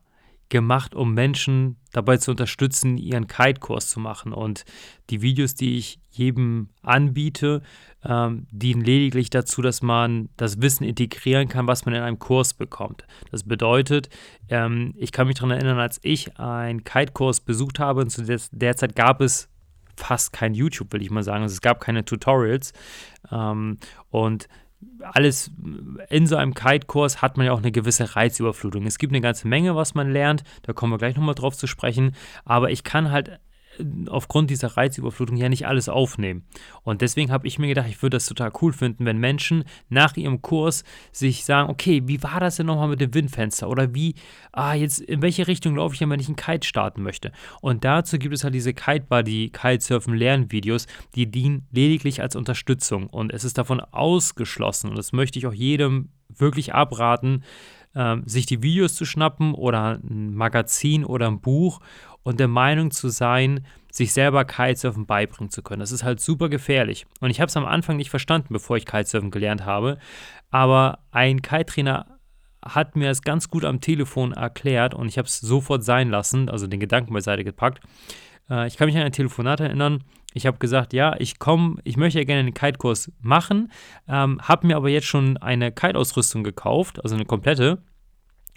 gemacht, 0.52 0.94
um 0.94 1.14
Menschen 1.14 1.76
dabei 1.92 2.18
zu 2.18 2.30
unterstützen, 2.30 2.98
ihren 2.98 3.26
Kite-Kurs 3.26 3.88
zu 3.88 3.98
machen. 3.98 4.34
Und 4.34 4.64
die 5.08 5.22
Videos, 5.22 5.54
die 5.54 5.78
ich 5.78 5.98
jedem 6.10 6.68
anbiete, 6.82 7.62
ähm, 8.04 8.46
dienen 8.50 8.84
lediglich 8.84 9.30
dazu, 9.30 9.62
dass 9.62 9.80
man 9.80 10.28
das 10.36 10.60
Wissen 10.60 10.84
integrieren 10.84 11.48
kann, 11.48 11.66
was 11.66 11.86
man 11.86 11.94
in 11.94 12.02
einem 12.02 12.18
Kurs 12.18 12.52
bekommt. 12.52 13.06
Das 13.30 13.44
bedeutet, 13.44 14.10
ähm, 14.50 14.92
ich 14.98 15.10
kann 15.10 15.26
mich 15.26 15.36
daran 15.36 15.52
erinnern, 15.52 15.78
als 15.78 15.98
ich 16.02 16.38
einen 16.38 16.84
Kite-Kurs 16.84 17.40
besucht 17.40 17.78
habe, 17.78 18.02
und 18.02 18.10
zu 18.10 18.22
der, 18.22 18.40
der 18.52 18.76
Zeit 18.76 18.94
gab 18.94 19.22
es 19.22 19.48
fast 19.96 20.34
kein 20.34 20.54
YouTube, 20.54 20.92
will 20.92 21.02
ich 21.02 21.10
mal 21.10 21.22
sagen. 21.22 21.42
Also 21.44 21.54
es 21.54 21.62
gab 21.62 21.80
keine 21.80 22.04
Tutorials. 22.04 22.74
Ähm, 23.30 23.78
und 24.10 24.48
alles 25.02 25.50
in 26.08 26.26
so 26.26 26.36
einem 26.36 26.54
Kite-Kurs 26.54 27.22
hat 27.22 27.36
man 27.36 27.46
ja 27.46 27.52
auch 27.52 27.58
eine 27.58 27.72
gewisse 27.72 28.14
Reizüberflutung. 28.16 28.86
Es 28.86 28.98
gibt 28.98 29.12
eine 29.12 29.20
ganze 29.20 29.48
Menge, 29.48 29.76
was 29.76 29.94
man 29.94 30.10
lernt, 30.10 30.44
da 30.62 30.72
kommen 30.72 30.92
wir 30.92 30.98
gleich 30.98 31.16
nochmal 31.16 31.34
drauf 31.34 31.56
zu 31.56 31.66
sprechen, 31.66 32.14
aber 32.44 32.70
ich 32.70 32.84
kann 32.84 33.10
halt 33.10 33.40
aufgrund 34.08 34.50
dieser 34.50 34.76
Reizüberflutung 34.76 35.36
ja 35.36 35.48
nicht 35.48 35.66
alles 35.66 35.88
aufnehmen. 35.88 36.44
Und 36.82 37.00
deswegen 37.00 37.30
habe 37.30 37.46
ich 37.46 37.58
mir 37.58 37.68
gedacht, 37.68 37.88
ich 37.88 38.02
würde 38.02 38.16
das 38.16 38.26
total 38.26 38.52
cool 38.60 38.72
finden, 38.72 39.04
wenn 39.04 39.18
Menschen 39.18 39.64
nach 39.88 40.16
ihrem 40.16 40.42
Kurs 40.42 40.84
sich 41.10 41.44
sagen, 41.44 41.70
okay, 41.70 42.02
wie 42.06 42.22
war 42.22 42.40
das 42.40 42.56
denn 42.56 42.66
nochmal 42.66 42.88
mit 42.88 43.00
dem 43.00 43.14
Windfenster? 43.14 43.68
Oder 43.68 43.94
wie, 43.94 44.14
ah, 44.52 44.74
jetzt 44.74 45.00
in 45.00 45.22
welche 45.22 45.46
Richtung 45.46 45.76
laufe 45.76 45.94
ich 45.94 45.98
denn, 45.98 46.10
wenn 46.10 46.20
ich 46.20 46.28
einen 46.28 46.36
Kite 46.36 46.66
starten 46.66 47.02
möchte? 47.02 47.32
Und 47.60 47.84
dazu 47.84 48.18
gibt 48.18 48.34
es 48.34 48.44
halt 48.44 48.54
diese 48.54 48.74
Kite 48.74 49.06
Buddy, 49.08 49.50
Kitesurfen 49.50 50.14
Lernvideos, 50.14 50.86
die 51.14 51.30
dienen 51.30 51.66
lediglich 51.72 52.20
als 52.20 52.36
Unterstützung. 52.36 53.06
Und 53.06 53.32
es 53.32 53.44
ist 53.44 53.58
davon 53.58 53.80
ausgeschlossen, 53.80 54.90
und 54.90 54.98
das 54.98 55.12
möchte 55.12 55.38
ich 55.38 55.46
auch 55.46 55.54
jedem 55.54 56.10
wirklich 56.28 56.74
abraten, 56.74 57.44
ähm, 57.94 58.22
sich 58.26 58.46
die 58.46 58.62
Videos 58.62 58.94
zu 58.94 59.04
schnappen 59.04 59.54
oder 59.54 60.00
ein 60.02 60.34
Magazin 60.34 61.04
oder 61.04 61.28
ein 61.28 61.40
Buch 61.40 61.80
und 62.22 62.40
der 62.40 62.48
Meinung 62.48 62.90
zu 62.90 63.08
sein, 63.08 63.66
sich 63.90 64.12
selber 64.12 64.44
Kitesurfen 64.44 65.06
beibringen 65.06 65.50
zu 65.50 65.62
können. 65.62 65.80
Das 65.80 65.92
ist 65.92 66.04
halt 66.04 66.20
super 66.20 66.48
gefährlich. 66.48 67.06
Und 67.20 67.30
ich 67.30 67.40
habe 67.40 67.48
es 67.48 67.56
am 67.56 67.66
Anfang 67.66 67.96
nicht 67.96 68.10
verstanden, 68.10 68.48
bevor 68.50 68.76
ich 68.76 68.86
Kitesurfen 68.86 69.30
gelernt 69.30 69.64
habe. 69.66 69.98
Aber 70.50 71.00
ein 71.10 71.42
Kite-Trainer 71.42 72.18
hat 72.64 72.96
mir 72.96 73.10
es 73.10 73.22
ganz 73.22 73.48
gut 73.48 73.64
am 73.64 73.80
Telefon 73.80 74.32
erklärt 74.32 74.94
und 74.94 75.08
ich 75.08 75.18
habe 75.18 75.26
es 75.26 75.40
sofort 75.40 75.82
sein 75.82 76.10
lassen, 76.10 76.48
also 76.48 76.66
den 76.66 76.80
Gedanken 76.80 77.12
beiseite 77.12 77.44
gepackt. 77.44 77.80
Äh, 78.48 78.66
ich 78.68 78.76
kann 78.76 78.86
mich 78.86 78.96
an 78.96 79.02
ein 79.02 79.12
Telefonat 79.12 79.60
erinnern. 79.60 80.04
Ich 80.32 80.46
habe 80.46 80.58
gesagt, 80.58 80.92
ja, 80.92 81.14
ich 81.18 81.38
komme, 81.38 81.76
ich 81.84 81.96
möchte 81.96 82.18
ja 82.18 82.24
gerne 82.24 82.40
einen 82.40 82.54
Kite-Kurs 82.54 83.12
machen, 83.20 83.70
ähm, 84.08 84.40
habe 84.42 84.66
mir 84.66 84.76
aber 84.76 84.88
jetzt 84.88 85.06
schon 85.06 85.36
eine 85.36 85.72
Kite-Ausrüstung 85.72 86.42
gekauft, 86.42 87.02
also 87.02 87.16
eine 87.16 87.24
komplette 87.24 87.82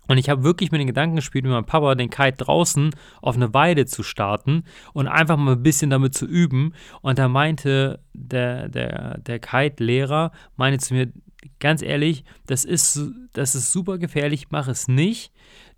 Und 0.08 0.18
ich 0.18 0.30
habe 0.30 0.44
wirklich 0.44 0.72
mit 0.72 0.80
den 0.80 0.88
Gedanken 0.88 1.16
gespielt, 1.16 1.46
mit 1.46 1.54
meinem 1.54 1.66
Papa 1.66 1.96
den 1.96 2.10
Kite 2.10 2.38
draußen 2.38 2.92
auf 3.22 3.36
eine 3.36 3.54
Weide 3.54 3.86
zu 3.86 4.04
starten 4.04 4.64
und 4.94 5.08
einfach 5.08 5.38
mal 5.38 5.54
ein 5.54 5.64
bisschen 5.64 5.90
damit 5.90 6.14
zu 6.14 6.26
üben. 6.26 6.74
Und 7.02 7.20
da 7.20 7.28
meinte 7.28 8.00
der, 8.14 8.70
der, 8.70 9.20
der 9.20 9.40
Kite-Lehrer, 9.40 10.32
meinte 10.56 10.80
zu 10.80 10.94
mir, 10.94 11.12
ganz 11.60 11.82
ehrlich, 11.82 12.24
das 12.48 12.66
ist, 12.66 13.00
das 13.34 13.56
ist 13.56 13.72
super 13.72 13.98
gefährlich, 13.98 14.48
mach 14.50 14.68
es 14.68 14.88
nicht. 14.88 15.32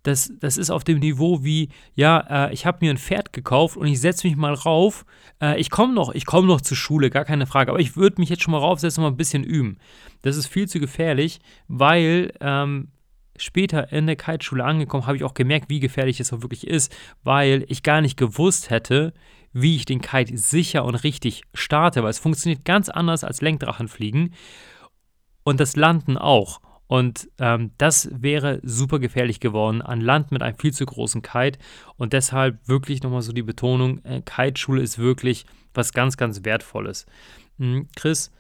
Das, 0.04 0.32
das 0.40 0.58
ist 0.58 0.70
auf 0.70 0.84
dem 0.84 1.00
Niveau 1.00 1.44
wie, 1.44 1.70
ja, 1.96 2.48
äh, 2.48 2.54
ich 2.54 2.66
habe 2.66 2.78
mir 2.82 2.92
ein 2.92 2.98
Pferd 2.98 3.34
gekauft 3.34 3.76
und 3.76 3.88
ich 3.88 4.00
setze 4.00 4.28
mich 4.28 4.38
mal 4.38 4.54
rauf. 4.54 5.06
Äh, 5.42 5.60
ich 5.60 5.70
komme 5.70 5.94
noch, 5.94 6.14
ich 6.14 6.26
komme 6.26 6.48
noch 6.48 6.62
zur 6.62 6.78
Schule, 6.78 7.10
gar 7.10 7.26
keine 7.26 7.46
Frage, 7.46 7.72
aber 7.72 7.80
ich 7.80 7.98
würde 7.98 8.22
mich 8.22 8.30
jetzt 8.30 8.44
schon 8.44 8.54
mal 8.54 8.60
raufsetzen 8.60 9.04
und 9.04 9.10
mal 9.10 9.14
ein 9.14 9.18
bisschen 9.18 9.44
üben. 9.44 9.78
Das 10.22 10.38
ist 10.38 10.48
viel 10.48 10.68
zu 10.68 10.80
gefährlich, 10.80 11.40
weil 11.68 12.32
ähm, 12.40 12.90
später 13.38 13.92
in 13.92 14.08
der 14.08 14.16
Kiteschule 14.16 14.64
angekommen, 14.64 15.06
habe 15.06 15.18
ich 15.18 15.24
auch 15.24 15.34
gemerkt, 15.34 15.70
wie 15.70 15.80
gefährlich 15.80 16.20
es 16.20 16.34
auch 16.34 16.42
wirklich 16.42 16.68
ist, 16.68 16.96
weil 17.24 17.66
ich 17.68 17.84
gar 17.84 18.02
nicht 18.02 18.18
gewusst 18.18 18.70
hätte, 18.70 19.14
wie 19.54 19.76
ich 19.76 19.86
den 19.86 20.02
Kite 20.02 20.38
sicher 20.38 20.86
und 20.86 20.96
richtig 20.96 21.44
starte, 21.54 22.04
weil 22.04 22.10
es 22.10 22.20
funktioniert 22.20 22.66
ganz 22.66 22.90
anders 22.90 23.24
als 23.24 23.42
Lenkdrachenfliegen 23.42 24.34
und 25.44 25.60
das 25.60 25.76
Landen 25.76 26.18
auch. 26.18 26.62
Und 26.88 27.30
ähm, 27.40 27.72
das 27.78 28.10
wäre 28.14 28.62
super 28.64 29.00
gefährlich 29.00 29.40
geworden 29.40 29.82
an 29.82 30.00
Land 30.00 30.32
mit 30.32 30.42
einem 30.42 30.58
viel 30.58 30.74
zu 30.74 30.86
großen 30.86 31.22
Kite. 31.22 31.60
Und 31.98 32.14
deshalb 32.14 32.66
wirklich 32.68 33.04
nochmal 33.04 33.22
so 33.22 33.34
die 33.34 33.44
Betonung, 33.44 34.04
äh, 34.06 34.22
Kiteschule 34.22 34.82
ist 34.82 34.98
wirklich 34.98 35.46
was 35.74 35.92
ganz, 35.92 36.16
ganz 36.16 36.46
Wertvolles. 36.46 37.06
Hm, 37.60 37.90
Chris, 37.96 38.32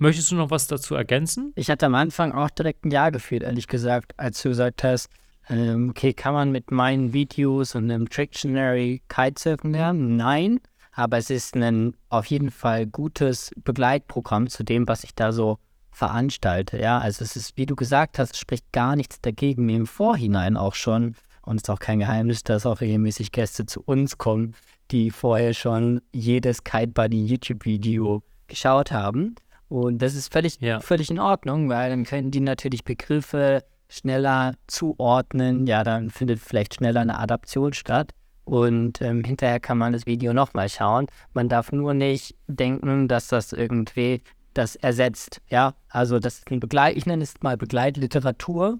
Möchtest 0.00 0.30
du 0.30 0.36
noch 0.36 0.52
was 0.52 0.68
dazu 0.68 0.94
ergänzen? 0.94 1.52
Ich 1.56 1.70
hatte 1.70 1.86
am 1.86 1.96
Anfang 1.96 2.30
auch 2.30 2.50
direkt 2.50 2.84
ein 2.84 2.92
Ja 2.92 3.10
gefühlt, 3.10 3.42
ehrlich 3.42 3.66
gesagt, 3.66 4.14
als 4.16 4.40
du 4.40 4.50
gesagt 4.50 4.84
hast, 4.84 5.08
ähm, 5.50 5.90
okay, 5.90 6.12
kann 6.12 6.34
man 6.34 6.52
mit 6.52 6.70
meinen 6.70 7.12
Videos 7.12 7.74
und 7.74 7.90
einem 7.90 8.08
Trictionary 8.08 9.02
Kitesurfen 9.08 9.72
lernen? 9.72 10.16
Nein, 10.16 10.60
aber 10.92 11.18
es 11.18 11.30
ist 11.30 11.56
ein 11.56 11.96
auf 12.10 12.26
jeden 12.26 12.52
Fall 12.52 12.86
gutes 12.86 13.50
Begleitprogramm 13.56 14.48
zu 14.48 14.62
dem, 14.62 14.86
was 14.86 15.02
ich 15.02 15.16
da 15.16 15.32
so 15.32 15.58
veranstalte. 15.90 16.78
Ja, 16.78 16.98
also 16.98 17.24
es 17.24 17.34
ist, 17.34 17.56
wie 17.56 17.66
du 17.66 17.74
gesagt 17.74 18.20
hast, 18.20 18.36
spricht 18.36 18.70
gar 18.70 18.94
nichts 18.94 19.20
dagegen, 19.20 19.66
mir 19.66 19.78
im 19.78 19.86
Vorhinein 19.88 20.56
auch 20.56 20.76
schon, 20.76 21.16
und 21.42 21.56
es 21.56 21.62
ist 21.62 21.70
auch 21.70 21.80
kein 21.80 21.98
Geheimnis, 21.98 22.44
dass 22.44 22.66
auch 22.66 22.80
regelmäßig 22.80 23.32
Gäste 23.32 23.66
zu 23.66 23.82
uns 23.82 24.16
kommen, 24.16 24.54
die 24.92 25.10
vorher 25.10 25.54
schon 25.54 26.02
jedes 26.12 26.62
Kite 26.62 26.92
Buddy 26.92 27.26
YouTube-Video 27.26 28.22
geschaut 28.46 28.92
haben. 28.92 29.34
Und 29.68 29.98
das 30.00 30.14
ist 30.14 30.32
völlig, 30.32 30.60
ja. 30.60 30.80
völlig 30.80 31.10
in 31.10 31.18
Ordnung, 31.18 31.68
weil 31.68 31.90
dann 31.90 32.04
können 32.04 32.30
die 32.30 32.40
natürlich 32.40 32.84
Begriffe 32.84 33.62
schneller 33.88 34.54
zuordnen. 34.66 35.66
Ja, 35.66 35.84
dann 35.84 36.10
findet 36.10 36.40
vielleicht 36.40 36.74
schneller 36.74 37.00
eine 37.00 37.18
Adaption 37.18 37.72
statt. 37.72 38.12
Und 38.44 39.02
ähm, 39.02 39.24
hinterher 39.24 39.60
kann 39.60 39.76
man 39.76 39.92
das 39.92 40.06
Video 40.06 40.32
nochmal 40.32 40.70
schauen. 40.70 41.06
Man 41.34 41.50
darf 41.50 41.70
nur 41.70 41.92
nicht 41.92 42.34
denken, 42.46 43.06
dass 43.06 43.28
das 43.28 43.52
irgendwie 43.52 44.22
das 44.54 44.74
ersetzt. 44.76 45.42
Ja, 45.48 45.74
also 45.88 46.18
das 46.18 46.38
ist 46.38 46.50
ein 46.50 46.60
Begleit, 46.60 46.96
ich 46.96 47.04
nenne 47.04 47.22
es 47.22 47.34
mal 47.42 47.56
Begleitliteratur, 47.58 48.78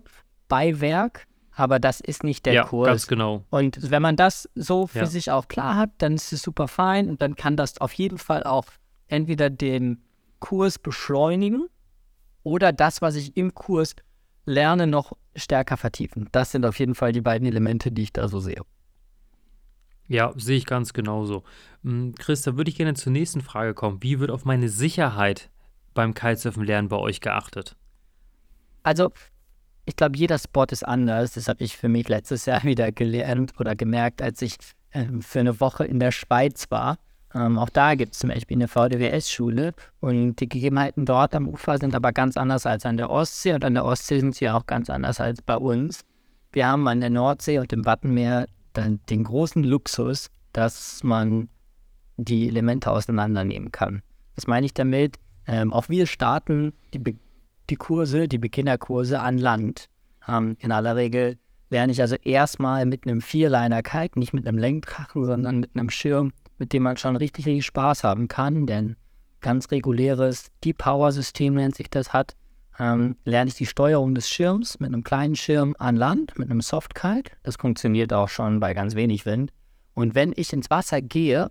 Beiwerk, 0.49 1.27
aber 1.53 1.79
das 1.79 2.01
ist 2.01 2.25
nicht 2.25 2.47
der 2.47 2.55
ja, 2.55 2.65
Kurs. 2.65 2.87
Ganz 2.87 3.07
genau. 3.07 3.45
Und 3.51 3.91
wenn 3.91 4.01
man 4.01 4.17
das 4.17 4.49
so 4.55 4.87
für 4.87 5.01
ja. 5.01 5.07
sich 5.07 5.31
auch 5.31 5.49
klar 5.49 5.77
hat, 5.77 5.91
dann 5.99 6.15
ist 6.15 6.33
es 6.33 6.43
super 6.43 6.67
fein 6.67 7.11
und 7.11 7.21
dann 7.21 7.37
kann 7.37 7.57
das 7.57 7.79
auf 7.81 7.93
jeden 7.93 8.19
Fall 8.19 8.45
auch 8.45 8.65
entweder 9.07 9.51
den 9.51 10.03
Kurs 10.41 10.79
beschleunigen 10.79 11.69
oder 12.43 12.73
das, 12.73 13.03
was 13.03 13.17
ich 13.17 13.37
im 13.37 13.55
Kurs 13.55 13.95
lerne, 14.45 14.87
noch 14.87 15.13
stärker 15.37 15.77
vertiefen. 15.77 16.29
Das 16.33 16.53
sind 16.53 16.65
auf 16.65 16.79
jeden 16.79 16.95
Fall 16.95 17.13
die 17.13 17.21
beiden 17.21 17.47
Elemente, 17.47 17.93
die 17.93 18.03
ich 18.03 18.13
da 18.13 18.29
so 18.29 18.41
sehe. 18.41 18.63
Ja, 20.09 20.33
sehe 20.37 20.57
ich 20.57 20.65
ganz 20.65 20.95
genauso. 20.95 21.45
Hm, 21.83 22.15
Chris, 22.19 22.43
da 22.43 22.57
würde 22.57 22.71
ich 22.71 22.77
gerne 22.77 22.95
zur 22.95 23.13
nächsten 23.13 23.43
Frage 23.43 23.75
kommen. 23.75 24.03
Wie 24.03 24.19
wird 24.21 24.31
auf 24.31 24.47
meine 24.47 24.71
Sicherheit 24.71 25.51
beim 25.93 26.15
Kitesurfen 26.15 26.65
lernen 26.65 26.89
bei 26.89 26.97
euch 26.97 27.21
geachtet? 27.21 27.77
Also, 28.83 29.13
ich 29.85 29.97
glaube, 29.97 30.17
jeder 30.17 30.39
Spot 30.39 30.65
ist 30.71 30.83
anders. 30.83 31.35
Das 31.35 31.49
habe 31.49 31.63
ich 31.63 31.77
für 31.77 31.89
mich 31.89 32.09
letztes 32.09 32.47
Jahr 32.47 32.63
wieder 32.65 32.91
gelernt 32.91 33.53
oder 33.61 33.77
gemerkt, 33.77 34.23
als 34.23 34.41
ich 34.41 34.57
äh, 34.91 35.05
für 35.21 35.41
eine 35.41 35.61
Woche 35.61 35.85
in 35.85 36.01
der 36.01 36.13
Schweiz 36.13 36.71
war. 36.71 36.99
Ähm, 37.35 37.59
auch 37.59 37.69
da 37.69 37.95
gibt 37.95 38.15
es 38.15 38.21
zum 38.21 38.31
Beispiel 38.31 38.57
eine 38.57 38.69
VDWS-Schule 38.69 39.75
und 40.01 40.37
die 40.37 40.49
Gegebenheiten 40.49 41.05
dort 41.05 41.35
am 41.35 41.49
Ufer 41.49 41.79
sind 41.79 41.95
aber 41.95 42.13
ganz 42.13 42.37
anders 42.37 42.65
als 42.65 42.87
an 42.87 42.97
der 42.97 43.11
Ostsee 43.11 43.53
und 43.53 43.65
an 43.65 43.75
der 43.75 43.85
Ostsee 43.85 44.21
sind 44.21 44.35
sie 44.35 44.49
auch 44.49 44.67
ganz 44.67 44.89
anders 44.89 45.21
als 45.21 45.43
bei 45.43 45.57
uns. 45.57 46.01
Wir 46.53 46.67
haben 46.67 46.89
an 46.89 47.01
der 47.01 47.11
Nordsee 47.11 47.59
und 47.59 47.73
im 47.73 47.85
Wattenmeer 47.85 48.47
dann 48.73 49.01
den 49.11 49.25
großen 49.25 49.63
Luxus, 49.63 50.31
dass 50.53 51.03
man 51.05 51.49
die 52.17 52.49
Elemente 52.49 52.91
auseinandernehmen 52.91 53.73
kann. 53.73 54.03
Was 54.35 54.47
meine 54.47 54.67
ich 54.67 54.75
damit? 54.75 55.17
Ähm, 55.47 55.73
auch 55.73 55.89
wir 55.89 56.07
starten 56.07 56.73
die, 56.95 57.17
die 57.69 57.77
Kurse, 57.77 58.29
die 58.29 58.39
Beginnerkurse 58.39 59.21
an 59.21 59.39
Land. 59.39 59.89
Ähm, 60.27 60.57
in 60.61 60.73
aller 60.73 60.97
Regel 60.97 61.39
lerne 61.71 61.93
ich 61.93 62.01
also 62.01 62.17
erstmal 62.17 62.87
mit 62.87 63.07
einem 63.07 63.21
Vierliner-Kite, 63.21 64.19
nicht 64.19 64.33
mit 64.33 64.47
einem 64.47 64.59
Lenkdrachen, 64.59 65.25
sondern 65.25 65.61
mit 65.61 65.71
einem 65.75 65.91
Schirm 65.91 66.33
mit 66.59 66.73
dem 66.73 66.83
man 66.83 66.97
schon 66.97 67.17
richtig, 67.17 67.47
richtig 67.47 67.67
Spaß 67.67 68.05
haben 68.05 68.29
kann, 68.29 68.67
denn 68.67 68.97
ganz 69.41 69.71
reguläres 69.71 70.51
Deep 70.65 70.79
Power 70.79 71.13
System 71.13 71.55
nennt 71.55 71.77
sich 71.77 71.91
das 71.91 72.13
hat, 72.13 72.37
ähm, 72.79 73.17
lerne 73.25 73.49
ich 73.49 73.55
die 73.55 73.67
Steuerung 73.67 74.15
des 74.15 74.29
Schirms 74.29 74.79
mit 74.81 74.89
einem 74.89 75.03
kleinen 75.03 75.37
Schirm 75.37 75.75
an 75.79 75.97
Land, 75.97 76.39
mit 76.39 76.51
einem 76.51 76.61
Softkite. 76.61 77.33
Das 77.43 77.57
funktioniert 77.57 78.13
auch 78.13 78.29
schon 78.29 78.61
bei 78.61 78.75
ganz 78.75 78.95
wenig 78.95 79.27
Wind. 79.27 79.53
Und 79.95 80.15
wenn 80.15 80.33
ich 80.37 80.53
ins 80.53 80.71
Wasser 80.71 81.03
gehe, 81.03 81.51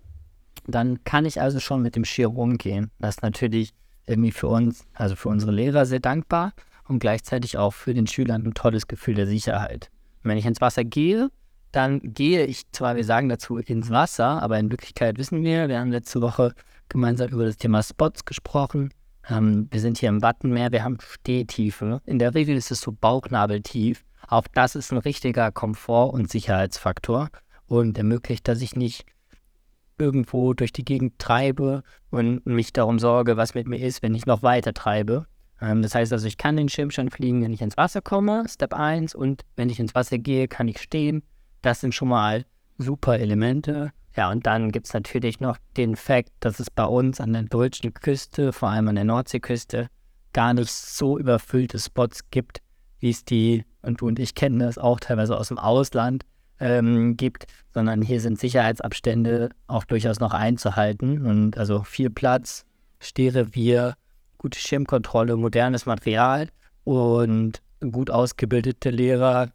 dann 0.66 1.04
kann 1.04 1.26
ich 1.26 1.40
also 1.40 1.60
schon 1.60 1.82
mit 1.82 1.96
dem 1.96 2.04
Schirm 2.04 2.36
umgehen. 2.36 2.90
Das 2.98 3.16
ist 3.16 3.22
natürlich 3.22 3.74
irgendwie 4.06 4.32
für 4.32 4.48
uns, 4.48 4.86
also 4.94 5.16
für 5.16 5.28
unsere 5.28 5.52
Lehrer 5.52 5.84
sehr 5.84 6.00
dankbar 6.00 6.52
und 6.88 6.98
gleichzeitig 6.98 7.58
auch 7.58 7.74
für 7.74 7.92
den 7.92 8.06
Schülern 8.06 8.46
ein 8.46 8.54
tolles 8.54 8.86
Gefühl 8.86 9.14
der 9.14 9.26
Sicherheit. 9.26 9.90
Und 10.22 10.30
wenn 10.30 10.38
ich 10.38 10.46
ins 10.46 10.60
Wasser 10.60 10.84
gehe, 10.84 11.28
dann 11.72 12.00
gehe 12.02 12.44
ich 12.46 12.70
zwar, 12.72 12.96
wir 12.96 13.04
sagen 13.04 13.28
dazu, 13.28 13.58
ins 13.58 13.90
Wasser, 13.90 14.42
aber 14.42 14.58
in 14.58 14.70
Wirklichkeit 14.70 15.18
wissen 15.18 15.42
wir, 15.42 15.68
wir 15.68 15.80
haben 15.80 15.92
letzte 15.92 16.20
Woche 16.20 16.54
gemeinsam 16.88 17.28
über 17.28 17.44
das 17.44 17.58
Thema 17.58 17.82
Spots 17.82 18.24
gesprochen. 18.24 18.90
Ähm, 19.28 19.68
wir 19.70 19.80
sind 19.80 19.98
hier 19.98 20.08
im 20.08 20.22
Wattenmeer, 20.22 20.72
wir 20.72 20.84
haben 20.84 20.98
Stehtiefe. 21.00 22.00
In 22.06 22.18
der 22.18 22.34
Regel 22.34 22.56
ist 22.56 22.70
es 22.70 22.80
so 22.80 22.92
bauchnabeltief. 22.92 24.04
Auch 24.26 24.46
das 24.54 24.74
ist 24.74 24.92
ein 24.92 24.98
richtiger 24.98 25.52
Komfort- 25.52 26.14
und 26.14 26.30
Sicherheitsfaktor 26.30 27.28
und 27.66 27.98
ermöglicht, 27.98 28.48
dass 28.48 28.62
ich 28.62 28.74
nicht 28.74 29.04
irgendwo 29.98 30.54
durch 30.54 30.72
die 30.72 30.84
Gegend 30.84 31.18
treibe 31.18 31.82
und 32.10 32.46
mich 32.46 32.72
darum 32.72 32.98
sorge, 32.98 33.36
was 33.36 33.54
mit 33.54 33.66
mir 33.66 33.78
ist, 33.78 34.02
wenn 34.02 34.14
ich 34.14 34.26
noch 34.26 34.42
weiter 34.42 34.72
treibe. 34.72 35.26
Ähm, 35.60 35.82
das 35.82 35.94
heißt 35.94 36.12
also, 36.12 36.26
ich 36.26 36.38
kann 36.38 36.56
den 36.56 36.68
Schirm 36.70 36.90
schon 36.90 37.10
fliegen, 37.10 37.42
wenn 37.42 37.52
ich 37.52 37.60
ins 37.60 37.76
Wasser 37.76 38.00
komme, 38.00 38.44
Step 38.48 38.72
1, 38.72 39.14
und 39.14 39.42
wenn 39.56 39.68
ich 39.68 39.80
ins 39.80 39.94
Wasser 39.94 40.18
gehe, 40.18 40.48
kann 40.48 40.68
ich 40.68 40.80
stehen 40.80 41.22
das 41.62 41.80
sind 41.80 41.94
schon 41.94 42.08
mal 42.08 42.44
super 42.78 43.18
Elemente. 43.18 43.92
Ja, 44.16 44.30
und 44.30 44.46
dann 44.46 44.72
gibt 44.72 44.86
es 44.86 44.94
natürlich 44.94 45.40
noch 45.40 45.58
den 45.76 45.96
Fakt, 45.96 46.32
dass 46.40 46.58
es 46.60 46.70
bei 46.70 46.84
uns 46.84 47.20
an 47.20 47.32
der 47.32 47.42
deutschen 47.42 47.94
Küste, 47.94 48.52
vor 48.52 48.70
allem 48.70 48.88
an 48.88 48.96
der 48.96 49.04
Nordseeküste, 49.04 49.88
gar 50.32 50.54
nicht 50.54 50.70
so 50.70 51.18
überfüllte 51.18 51.78
Spots 51.78 52.30
gibt, 52.30 52.60
wie 53.00 53.10
es 53.10 53.24
die, 53.24 53.64
und 53.82 54.00
du 54.00 54.08
und 54.08 54.18
ich 54.18 54.34
kennen 54.34 54.58
das 54.58 54.78
auch 54.78 55.00
teilweise 55.00 55.36
aus 55.36 55.48
dem 55.48 55.58
Ausland, 55.58 56.24
ähm, 56.60 57.16
gibt, 57.16 57.46
sondern 57.72 58.02
hier 58.02 58.20
sind 58.20 58.38
Sicherheitsabstände 58.38 59.50
auch 59.66 59.84
durchaus 59.84 60.20
noch 60.20 60.34
einzuhalten. 60.34 61.24
Und 61.24 61.56
also 61.56 61.84
viel 61.84 62.10
Platz, 62.10 62.64
Stehrevier, 62.98 63.94
gute 64.38 64.58
Schirmkontrolle, 64.58 65.36
modernes 65.36 65.86
Material 65.86 66.48
und 66.84 67.62
gut 67.92 68.10
ausgebildete 68.10 68.90
Lehrer, 68.90 69.50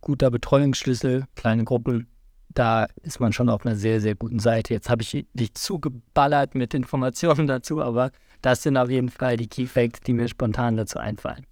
guter 0.00 0.30
Betreuungsschlüssel, 0.30 1.26
kleine 1.34 1.64
Gruppen, 1.64 2.08
da 2.48 2.86
ist 3.02 3.20
man 3.20 3.32
schon 3.32 3.48
auf 3.48 3.64
einer 3.64 3.76
sehr, 3.76 4.00
sehr 4.00 4.14
guten 4.14 4.38
Seite. 4.38 4.74
Jetzt 4.74 4.90
habe 4.90 5.02
ich 5.02 5.26
dich 5.32 5.54
zugeballert 5.54 6.54
mit 6.54 6.74
Informationen 6.74 7.46
dazu, 7.46 7.82
aber 7.82 8.10
das 8.42 8.62
sind 8.62 8.76
auf 8.76 8.90
jeden 8.90 9.10
Fall 9.10 9.36
die 9.36 9.48
Key 9.48 9.66
Facts, 9.66 10.00
die 10.00 10.12
mir 10.12 10.28
spontan 10.28 10.76
dazu 10.76 10.98
einfallen. 10.98 11.46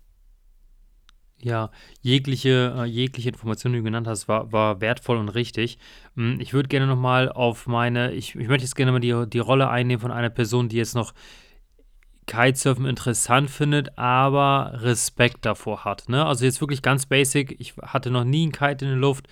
Ja, 1.38 1.71
jegliche, 2.00 2.75
äh, 2.79 2.85
jegliche 2.85 3.29
Information, 3.29 3.73
die 3.73 3.81
du 3.81 3.85
genannt 3.85 4.07
hast, 4.07 4.26
war, 4.26 4.53
war 4.53 4.81
wertvoll 4.81 5.19
und 5.19 5.29
richtig. 5.29 5.79
Hm, 6.17 6.41
ich 6.41 6.55
würde 6.55 6.69
gerne 6.69 6.87
nochmal 6.87 7.31
auf 7.31 7.67
meine, 7.67 8.12
ich, 8.12 8.35
ich 8.35 8.49
möchte 8.49 8.65
jetzt 8.65 8.75
gerne 8.75 8.93
mal 8.93 9.00
die, 9.00 9.26
die 9.29 9.38
Rolle 9.38 9.69
einnehmen 9.69 10.00
von 10.00 10.11
einer 10.11 10.31
Person, 10.31 10.71
die 10.71 10.76
jetzt 10.76 10.95
noch 10.95 11.12
Kitesurfen 12.26 12.87
interessant 12.87 13.50
findet, 13.50 13.97
aber 13.99 14.73
Respekt 14.83 15.45
davor 15.47 15.85
hat. 15.85 16.09
Ne? 16.09 16.25
Also 16.25 16.45
jetzt 16.45 16.61
wirklich 16.61 16.83
ganz 16.83 17.06
basic. 17.06 17.61
Ich 17.61 17.76
hatte 17.80 18.11
noch 18.11 18.25
nie 18.25 18.42
einen 18.42 18.52
Kite 18.52 18.85
in 18.85 18.90
der 18.92 19.00
Luft. 19.00 19.28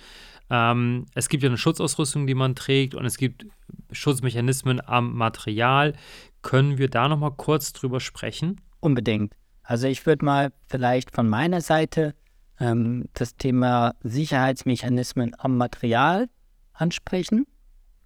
Ähm, 0.49 1.05
es 1.13 1.29
gibt 1.29 1.43
ja 1.43 1.49
eine 1.49 1.57
Schutzausrüstung, 1.57 2.27
die 2.27 2.35
man 2.35 2.55
trägt 2.55 2.95
und 2.95 3.05
es 3.05 3.17
gibt 3.17 3.45
Schutzmechanismen 3.91 4.81
am 4.85 5.13
Material. 5.13 5.93
Können 6.41 6.77
wir 6.77 6.89
da 6.89 7.07
noch 7.07 7.17
mal 7.17 7.31
kurz 7.31 7.73
drüber 7.73 7.99
sprechen? 7.99 8.61
Unbedingt. 8.79 9.33
Also 9.63 9.87
ich 9.87 10.05
würde 10.05 10.23
mal 10.23 10.53
vielleicht 10.67 11.11
von 11.11 11.27
meiner 11.27 11.61
Seite 11.61 12.13
ähm, 12.59 13.05
das 13.13 13.35
Thema 13.35 13.95
Sicherheitsmechanismen 14.03 15.35
am 15.39 15.57
Material 15.57 16.29
ansprechen, 16.73 17.47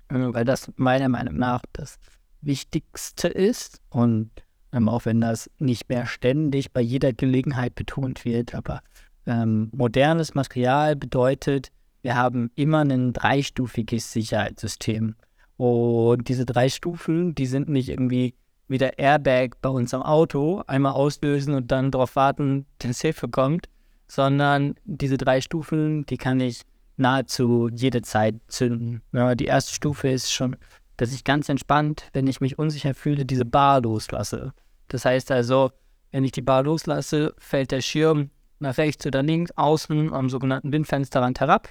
äh, 0.10 0.15
weil 0.15 0.46
das 0.46 0.72
meiner 0.77 1.10
Meinung 1.10 1.36
nach 1.36 1.62
das 1.74 2.00
Wichtigste 2.41 3.27
ist 3.27 3.81
und 3.89 4.31
ähm, 4.73 4.89
auch 4.89 5.05
wenn 5.05 5.21
das 5.21 5.49
nicht 5.59 5.89
mehr 5.89 6.05
ständig 6.05 6.71
bei 6.71 6.81
jeder 6.81 7.13
Gelegenheit 7.13 7.75
betont 7.75 8.25
wird, 8.25 8.55
aber 8.55 8.81
ähm, 9.25 9.69
modernes 9.73 10.35
Material 10.35 10.95
bedeutet, 10.95 11.71
wir 12.01 12.15
haben 12.15 12.51
immer 12.55 12.79
ein 12.79 13.13
dreistufiges 13.13 14.11
Sicherheitssystem. 14.11 15.15
Und 15.57 16.29
diese 16.29 16.45
drei 16.45 16.69
Stufen, 16.69 17.35
die 17.35 17.45
sind 17.45 17.67
nicht 17.67 17.89
irgendwie 17.89 18.33
wie 18.69 18.77
der 18.77 18.97
Airbag 18.97 19.57
bei 19.61 19.69
uns 19.69 19.93
am 19.93 20.03
Auto, 20.03 20.63
einmal 20.67 20.93
auslösen 20.93 21.55
und 21.55 21.71
dann 21.71 21.91
darauf 21.91 22.15
warten, 22.15 22.65
dass 22.77 23.01
Hilfe 23.01 23.27
kommt, 23.27 23.67
sondern 24.07 24.75
diese 24.85 25.17
drei 25.17 25.41
Stufen, 25.41 26.05
die 26.05 26.17
kann 26.17 26.39
ich 26.39 26.61
nahezu 26.97 27.69
jede 27.73 28.01
Zeit 28.01 28.35
zünden. 28.47 29.01
Ja, 29.11 29.33
die 29.35 29.45
erste 29.45 29.73
Stufe 29.73 30.09
ist 30.09 30.31
schon, 30.31 30.55
dass 31.00 31.13
ich 31.13 31.24
ganz 31.24 31.48
entspannt, 31.48 32.10
wenn 32.12 32.27
ich 32.27 32.41
mich 32.41 32.60
unsicher 32.60 32.94
fühle, 32.94 33.25
diese 33.25 33.46
Bar 33.46 33.82
loslasse. 33.82 34.53
Das 34.89 35.06
heißt 35.06 35.32
also, 35.32 35.72
wenn 36.12 36.25
ich 36.25 36.34
die 36.34 36.41
Bar 36.41 36.63
loslasse, 36.63 37.34
fällt 37.38 37.72
der 37.72 37.79
Schirm 37.79 38.32
nach 38.60 38.77
rechts 38.77 39.06
oder 39.06 39.24
links, 39.24 39.51
außen 39.56 40.13
am 40.13 40.29
sogenannten 40.29 40.74
Windfensterrand 40.74 41.39
herab. 41.39 41.70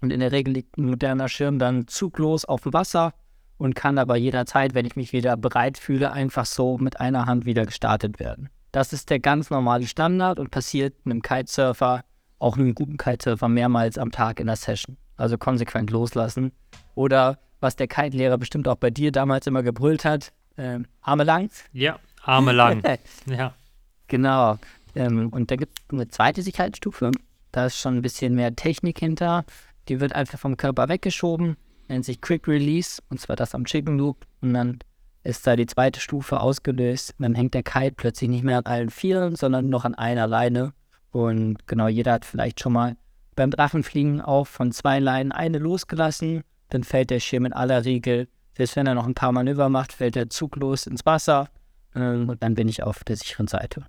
Und 0.00 0.12
in 0.12 0.20
der 0.20 0.32
Regel 0.32 0.54
liegt 0.54 0.78
ein 0.78 0.86
moderner 0.86 1.28
Schirm 1.28 1.58
dann 1.58 1.86
zuglos 1.88 2.46
auf 2.46 2.62
dem 2.62 2.72
Wasser 2.72 3.12
und 3.58 3.74
kann 3.74 3.98
aber 3.98 4.16
jederzeit, 4.16 4.74
wenn 4.74 4.86
ich 4.86 4.96
mich 4.96 5.12
wieder 5.12 5.36
bereit 5.36 5.76
fühle, 5.76 6.12
einfach 6.12 6.46
so 6.46 6.78
mit 6.78 7.00
einer 7.00 7.26
Hand 7.26 7.44
wieder 7.44 7.66
gestartet 7.66 8.18
werden. 8.18 8.48
Das 8.72 8.94
ist 8.94 9.10
der 9.10 9.20
ganz 9.20 9.50
normale 9.50 9.86
Standard 9.86 10.38
und 10.38 10.50
passiert 10.50 10.94
einem 11.04 11.20
Kitesurfer, 11.20 12.02
auch 12.38 12.56
einem 12.56 12.74
guten 12.74 12.96
Kitesurfer, 12.96 13.48
mehrmals 13.48 13.98
am 13.98 14.10
Tag 14.10 14.40
in 14.40 14.46
der 14.46 14.56
Session. 14.56 14.96
Also 15.16 15.36
konsequent 15.36 15.90
loslassen. 15.90 16.50
Oder 16.94 17.38
was 17.64 17.74
der 17.74 17.88
Kite-Lehrer 17.88 18.38
bestimmt 18.38 18.68
auch 18.68 18.76
bei 18.76 18.90
dir 18.90 19.10
damals 19.10 19.46
immer 19.48 19.62
gebrüllt 19.62 20.04
hat, 20.04 20.32
äh, 20.56 20.78
Arme 21.00 21.24
lang. 21.24 21.50
Ja, 21.72 21.98
Arme 22.22 22.52
lang. 22.52 22.82
ja. 23.26 23.54
Genau. 24.06 24.58
Ähm, 24.94 25.30
und 25.30 25.50
da 25.50 25.56
gibt 25.56 25.78
es 25.78 25.84
eine 25.92 26.06
zweite 26.08 26.42
Sicherheitsstufe. 26.42 27.10
Da 27.50 27.66
ist 27.66 27.78
schon 27.78 27.96
ein 27.96 28.02
bisschen 28.02 28.34
mehr 28.34 28.54
Technik 28.54 28.98
hinter. 29.00 29.44
Die 29.88 29.98
wird 29.98 30.14
einfach 30.14 30.38
vom 30.38 30.56
Körper 30.56 30.88
weggeschoben, 30.88 31.56
nennt 31.88 32.04
sich 32.04 32.20
Quick 32.20 32.46
Release, 32.46 33.02
und 33.08 33.20
zwar 33.20 33.36
das 33.36 33.54
am 33.54 33.64
Chicken 33.64 33.98
Loop. 33.98 34.26
Und 34.40 34.54
dann 34.54 34.78
ist 35.24 35.46
da 35.46 35.56
die 35.56 35.66
zweite 35.66 36.00
Stufe 36.00 36.40
ausgelöst. 36.40 37.14
Und 37.18 37.22
dann 37.22 37.34
hängt 37.34 37.54
der 37.54 37.62
Kite 37.62 37.94
plötzlich 37.96 38.30
nicht 38.30 38.44
mehr 38.44 38.58
an 38.58 38.66
allen 38.66 38.90
Vieren, 38.90 39.36
sondern 39.36 39.68
noch 39.68 39.84
an 39.84 39.94
einer 39.94 40.26
Leine. 40.26 40.74
Und 41.10 41.66
genau, 41.66 41.88
jeder 41.88 42.12
hat 42.12 42.24
vielleicht 42.24 42.60
schon 42.60 42.74
mal 42.74 42.96
beim 43.34 43.50
Drachenfliegen 43.50 44.20
auch 44.20 44.46
von 44.46 44.70
zwei 44.70 45.00
Leinen 45.00 45.32
eine 45.32 45.58
losgelassen. 45.58 46.44
Dann 46.74 46.82
fällt 46.82 47.10
der 47.10 47.20
Schirm 47.20 47.44
in 47.44 47.52
aller 47.52 47.84
Regel, 47.84 48.26
selbst 48.56 48.74
wenn 48.74 48.88
er 48.88 48.94
noch 48.94 49.06
ein 49.06 49.14
paar 49.14 49.30
Manöver 49.30 49.68
macht, 49.68 49.92
fällt 49.92 50.16
der 50.16 50.28
Zug 50.28 50.56
los 50.56 50.88
ins 50.88 51.06
Wasser. 51.06 51.48
Ähm, 51.94 52.28
und 52.28 52.42
dann 52.42 52.56
bin 52.56 52.66
ich 52.66 52.82
auf 52.82 53.04
der 53.04 53.14
sicheren 53.14 53.46
Seite. 53.46 53.86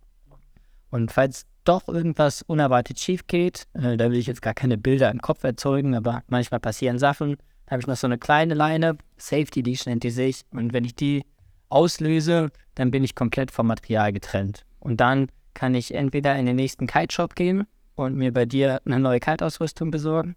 Und 0.91 1.11
falls 1.11 1.47
doch 1.63 1.87
irgendwas 1.87 2.43
unerwartet 2.43 2.99
schief 2.99 3.25
geht, 3.25 3.65
äh, 3.73 3.97
da 3.97 4.11
will 4.11 4.19
ich 4.19 4.27
jetzt 4.27 4.43
gar 4.43 4.53
keine 4.53 4.77
Bilder 4.77 5.09
im 5.09 5.19
Kopf 5.19 5.43
erzeugen, 5.43 5.95
aber 5.95 6.21
manchmal 6.27 6.59
passieren 6.59 6.99
Sachen. 6.99 7.37
Da 7.65 7.71
habe 7.71 7.81
ich 7.81 7.87
noch 7.87 7.95
so 7.95 8.05
eine 8.05 8.19
kleine 8.19 8.53
Leine, 8.53 8.99
Safety 9.17 9.61
Leash 9.61 9.87
nennt 9.87 10.03
die 10.03 10.11
sich. 10.11 10.43
Und 10.51 10.71
wenn 10.71 10.85
ich 10.85 10.93
die 10.93 11.25
auslöse, 11.69 12.51
dann 12.75 12.91
bin 12.91 13.03
ich 13.03 13.15
komplett 13.15 13.49
vom 13.49 13.65
Material 13.65 14.13
getrennt. 14.13 14.63
Und 14.79 15.01
dann 15.01 15.29
kann 15.55 15.73
ich 15.73 15.95
entweder 15.95 16.35
in 16.35 16.45
den 16.45 16.55
nächsten 16.55 16.85
Kite-Shop 16.85 17.33
gehen 17.33 17.65
und 17.95 18.15
mir 18.15 18.31
bei 18.31 18.45
dir 18.45 18.79
eine 18.85 18.99
neue 18.99 19.19
Kite-Ausrüstung 19.19 19.89
besorgen. 19.89 20.35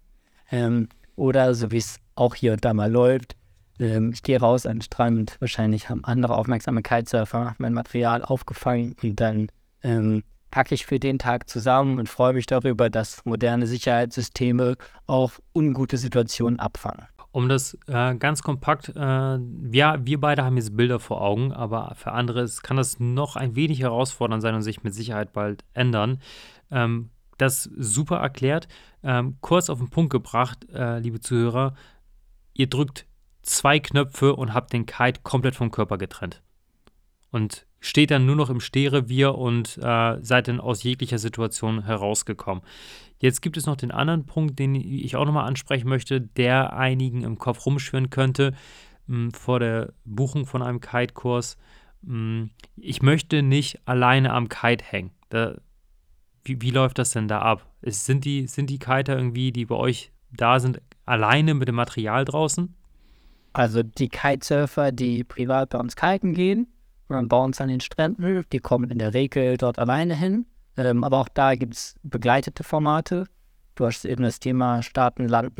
Ähm, 0.51 0.89
oder 1.19 1.53
so 1.53 1.71
wie 1.71 1.77
es 1.77 1.99
auch 2.15 2.33
hier 2.33 2.53
und 2.53 2.65
da 2.65 2.73
mal 2.73 2.91
läuft, 2.91 3.35
ähm, 3.79 4.11
ich 4.13 4.23
gehe 4.23 4.39
raus 4.39 4.65
an 4.65 4.77
den 4.77 4.81
Strand. 4.81 5.37
Wahrscheinlich 5.39 5.89
haben 5.89 6.03
andere 6.03 6.35
aufmerksame 6.35 6.81
Kitesurfer 6.81 7.55
mein 7.57 7.73
Material 7.73 8.23
aufgefangen 8.23 8.95
und 9.03 9.19
dann 9.19 9.47
ähm, 9.83 10.23
packe 10.51 10.73
ich 10.73 10.85
für 10.85 10.99
den 10.99 11.19
Tag 11.19 11.49
zusammen 11.49 11.99
und 11.99 12.09
freue 12.09 12.33
mich 12.33 12.45
darüber, 12.45 12.89
dass 12.89 13.23
moderne 13.25 13.67
Sicherheitssysteme 13.67 14.75
auch 15.05 15.33
ungute 15.53 15.97
Situationen 15.97 16.59
abfangen. 16.59 17.05
Um 17.31 17.47
das 17.47 17.77
äh, 17.87 18.15
ganz 18.15 18.41
kompakt, 18.41 18.89
äh, 18.95 18.99
ja, 19.71 19.97
wir 20.03 20.19
beide 20.19 20.43
haben 20.43 20.57
jetzt 20.57 20.75
Bilder 20.75 20.99
vor 20.99 21.21
Augen, 21.21 21.53
aber 21.53 21.93
für 21.95 22.11
andere 22.11 22.49
kann 22.63 22.77
das 22.77 22.99
noch 22.99 23.35
ein 23.35 23.55
wenig 23.55 23.81
herausfordernd 23.81 24.41
sein 24.41 24.55
und 24.55 24.63
sich 24.63 24.83
mit 24.83 24.95
Sicherheit 24.95 25.31
bald 25.31 25.63
ändern. 25.73 26.21
Ähm, 26.71 27.11
das 27.41 27.63
super 27.63 28.17
erklärt. 28.17 28.67
Ähm, 29.03 29.37
kurz 29.41 29.69
auf 29.69 29.79
den 29.79 29.89
Punkt 29.89 30.11
gebracht, 30.11 30.67
äh, 30.73 30.99
liebe 30.99 31.19
Zuhörer. 31.19 31.73
Ihr 32.53 32.67
drückt 32.67 33.05
zwei 33.41 33.79
Knöpfe 33.79 34.35
und 34.35 34.53
habt 34.53 34.73
den 34.73 34.85
Kite 34.85 35.21
komplett 35.23 35.55
vom 35.55 35.71
Körper 35.71 35.97
getrennt. 35.97 36.41
Und 37.31 37.65
steht 37.79 38.11
dann 38.11 38.25
nur 38.25 38.35
noch 38.35 38.49
im 38.49 38.59
Stehrevier 38.59 39.35
und 39.35 39.77
äh, 39.81 40.17
seid 40.21 40.47
dann 40.47 40.59
aus 40.59 40.83
jeglicher 40.83 41.17
Situation 41.17 41.83
herausgekommen. 41.85 42.63
Jetzt 43.19 43.41
gibt 43.41 43.57
es 43.57 43.65
noch 43.65 43.75
den 43.75 43.91
anderen 43.91 44.25
Punkt, 44.25 44.59
den 44.59 44.75
ich 44.75 45.15
auch 45.15 45.25
nochmal 45.25 45.47
ansprechen 45.47 45.89
möchte, 45.89 46.21
der 46.21 46.73
einigen 46.73 47.23
im 47.23 47.37
Kopf 47.37 47.65
rumschwirren 47.65 48.09
könnte 48.09 48.53
mh, 49.07 49.15
hm, 49.15 49.31
vor 49.31 49.59
der 49.59 49.93
Buchung 50.05 50.45
von 50.45 50.61
einem 50.61 50.79
Kite-Kurs. 50.79 51.57
Hm, 52.05 52.51
ich 52.75 53.01
möchte 53.01 53.41
nicht 53.43 53.79
alleine 53.85 54.33
am 54.33 54.49
Kite 54.49 54.83
hängen. 54.85 55.11
Da, 55.29 55.55
wie, 56.49 56.61
wie, 56.61 56.71
läuft 56.71 56.97
das 56.97 57.11
denn 57.11 57.29
da 57.29 57.39
ab? 57.39 57.65
Ist, 57.81 58.05
sind, 58.05 58.25
die, 58.25 58.47
sind 58.47 58.69
die 58.69 58.79
Kiter 58.79 59.15
irgendwie, 59.15 59.51
die 59.51 59.65
bei 59.65 59.75
euch 59.75 60.11
da 60.31 60.59
sind, 60.59 60.81
alleine 61.05 61.53
mit 61.53 61.67
dem 61.69 61.75
Material 61.75 62.25
draußen? 62.25 62.75
Also 63.53 63.83
die 63.83 64.09
Kitesurfer, 64.09 64.91
die 64.91 65.23
privat 65.23 65.69
bei 65.69 65.79
uns 65.79 65.95
kiten 65.95 66.33
gehen, 66.33 66.67
und 67.17 67.27
bei 67.27 67.37
uns 67.37 67.59
an 67.59 67.69
den 67.69 67.79
Stränden. 67.79 68.45
Die 68.51 68.59
kommen 68.59 68.89
in 68.89 68.99
der 68.99 69.13
Regel 69.13 69.57
dort 69.57 69.79
alleine 69.79 70.15
hin. 70.15 70.45
Ähm, 70.77 71.03
aber 71.03 71.19
auch 71.19 71.29
da 71.29 71.55
gibt 71.55 71.73
es 71.73 71.95
begleitete 72.03 72.63
Formate. 72.63 73.25
Du 73.75 73.85
hast 73.85 74.05
eben 74.05 74.23
das 74.23 74.39
Thema 74.39 74.83
Staaten, 74.83 75.27
Land, 75.27 75.53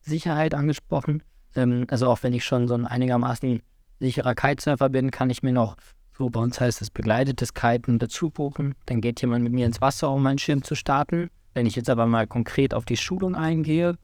Sicherheit 0.00 0.54
angesprochen. 0.54 1.22
Ähm, 1.54 1.86
also 1.90 2.08
auch 2.08 2.22
wenn 2.22 2.32
ich 2.32 2.44
schon 2.44 2.68
so 2.68 2.74
ein 2.74 2.86
einigermaßen 2.86 3.62
sicherer 3.98 4.34
Kitesurfer 4.34 4.88
bin, 4.88 5.10
kann 5.10 5.30
ich 5.30 5.42
mir 5.42 5.52
noch, 5.52 5.76
so 6.16 6.30
bei 6.30 6.40
uns 6.40 6.60
heißt 6.60 6.82
es 6.82 6.90
begleitetes 6.90 7.54
Kiten 7.54 7.98
dazu 7.98 8.30
buchen. 8.30 8.74
Dann 8.86 9.00
geht 9.00 9.20
jemand 9.20 9.44
mit 9.44 9.52
mir 9.52 9.66
ins 9.66 9.80
Wasser, 9.80 10.10
um 10.10 10.22
meinen 10.22 10.38
Schirm 10.38 10.62
zu 10.62 10.74
starten. 10.74 11.30
Wenn 11.54 11.66
ich 11.66 11.76
jetzt 11.76 11.90
aber 11.90 12.06
mal 12.06 12.26
konkret 12.26 12.74
auf 12.74 12.84
die 12.84 12.96
Schulung 12.96 13.34
eingehe, 13.34 13.96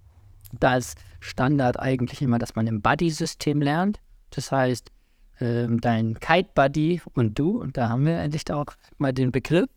da 0.58 0.76
ist 0.76 0.98
Standard 1.20 1.78
eigentlich 1.78 2.22
immer, 2.22 2.38
dass 2.38 2.54
man 2.54 2.66
im 2.66 2.80
Buddy-System 2.80 3.60
lernt. 3.60 4.00
Das 4.30 4.52
heißt, 4.52 4.90
ähm, 5.40 5.80
dein 5.80 6.18
Kite 6.18 6.50
Buddy 6.54 7.00
und 7.14 7.38
du, 7.38 7.60
und 7.60 7.76
da 7.76 7.88
haben 7.88 8.06
wir 8.06 8.18
endlich 8.18 8.50
auch 8.52 8.66
mal 8.98 9.12
den 9.12 9.32
Begriff. 9.32 9.68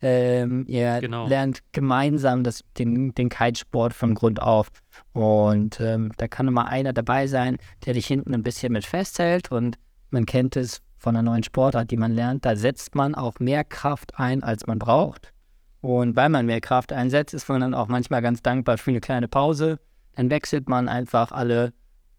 Ähm, 0.00 0.64
ihr 0.68 1.00
genau. 1.00 1.26
lernt 1.26 1.62
gemeinsam 1.72 2.44
das, 2.44 2.62
den, 2.78 3.14
den 3.14 3.28
Kitesport 3.28 3.92
von 3.92 4.14
Grund 4.14 4.40
auf. 4.40 4.68
Und 5.12 5.80
ähm, 5.80 6.12
da 6.18 6.28
kann 6.28 6.46
immer 6.46 6.68
einer 6.68 6.92
dabei 6.92 7.26
sein, 7.26 7.58
der 7.84 7.94
dich 7.94 8.06
hinten 8.06 8.32
ein 8.32 8.44
bisschen 8.44 8.72
mit 8.72 8.84
festhält. 8.84 9.50
Und 9.50 9.76
man 10.10 10.24
kennt 10.24 10.56
es 10.56 10.82
von 10.98 11.16
einer 11.16 11.30
neuen 11.30 11.42
Sportart, 11.42 11.90
die 11.90 11.96
man 11.96 12.12
lernt. 12.12 12.44
Da 12.44 12.56
setzt 12.56 12.94
man 12.94 13.14
auch 13.14 13.38
mehr 13.40 13.64
Kraft 13.64 14.18
ein, 14.18 14.42
als 14.42 14.66
man 14.66 14.78
braucht. 14.78 15.32
Und 15.80 16.16
weil 16.16 16.28
man 16.28 16.46
mehr 16.46 16.60
Kraft 16.60 16.92
einsetzt, 16.92 17.34
ist 17.34 17.48
man 17.48 17.60
dann 17.60 17.74
auch 17.74 17.88
manchmal 17.88 18.20
ganz 18.20 18.42
dankbar 18.42 18.78
für 18.78 18.90
eine 18.90 19.00
kleine 19.00 19.28
Pause. 19.28 19.78
Dann 20.16 20.30
wechselt 20.30 20.68
man 20.68 20.88
einfach 20.88 21.30
alle 21.30 21.72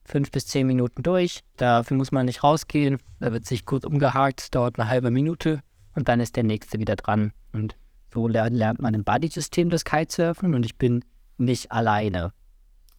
fünf 0.05 0.31
bis 0.31 0.47
zehn 0.47 0.65
Minuten 0.65 1.03
durch. 1.03 1.41
Dafür 1.57 1.97
muss 1.97 2.11
man 2.11 2.25
nicht 2.25 2.43
rausgehen. 2.43 2.97
Da 3.19 3.31
wird 3.31 3.45
sich 3.45 3.65
kurz 3.65 3.83
umgehakt, 3.83 4.55
dauert 4.55 4.79
eine 4.79 4.89
halbe 4.89 5.11
Minute 5.11 5.61
und 5.95 6.07
dann 6.07 6.19
ist 6.19 6.35
der 6.35 6.43
nächste 6.43 6.79
wieder 6.79 6.95
dran. 6.95 7.33
Und 7.51 7.75
so 8.13 8.27
lernt 8.27 8.79
man 8.79 8.93
im 8.93 9.03
Buddy-System 9.03 9.69
das 9.69 9.85
Kitesurfen 9.85 10.55
und 10.55 10.65
ich 10.65 10.77
bin 10.77 11.03
nicht 11.37 11.71
alleine. 11.71 12.31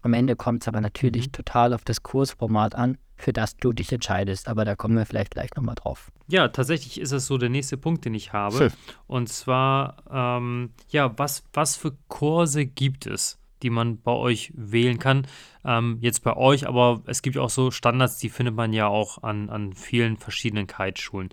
Am 0.03 0.13
Ende 0.13 0.37
kommt 0.37 0.63
es 0.63 0.69
aber 0.69 0.81
natürlich 0.81 1.27
mhm. 1.27 1.33
total 1.33 1.75
auf 1.75 1.85
das 1.85 2.03
Kursformat 2.03 2.75
an, 2.75 2.99
für 3.17 3.33
das 3.33 3.57
du 3.57 3.73
dich 3.73 3.93
entscheidest. 3.93 4.49
Aber 4.49 4.65
da 4.65 4.77
kommen 4.77 4.97
wir 4.97 5.07
vielleicht 5.07 5.33
gleich 5.33 5.51
nochmal 5.57 5.75
drauf. 5.75 6.11
Ja, 6.29 6.49
tatsächlich 6.49 7.01
ist 7.01 7.13
es 7.13 7.27
so 7.27 7.39
der 7.39 7.51
nächste 7.51 7.77
Punkt, 7.77 8.05
den 8.05 8.15
ich 8.15 8.33
habe. 8.33 8.57
Schön. 8.57 8.73
Und 9.07 9.29
zwar, 9.29 9.97
ähm, 10.11 10.71
ja, 10.89 11.19
was, 11.19 11.45
was 11.53 11.77
für 11.77 11.97
Kurse 12.09 12.67
gibt 12.67 13.07
es? 13.07 13.41
die 13.63 13.71
man 13.71 14.01
bei 14.01 14.13
euch 14.13 14.53
wählen 14.57 14.99
kann. 14.99 15.27
Ähm, 15.65 15.99
jetzt 16.01 16.25
bei 16.25 16.37
euch, 16.37 16.67
aber 16.67 17.03
es 17.07 17.23
gibt 17.23 17.37
auch 17.37 17.51
so 17.51 17.71
Standards, 17.71 18.19
die 18.19 18.29
findet 18.29 18.55
man 18.55 18.73
ja 18.73 18.87
auch 18.87 19.23
an, 19.23 19.51
an 19.51 19.75
vielen 19.75 20.17
verschiedenen 20.17 20.67
Kiteschulen. 20.67 21.29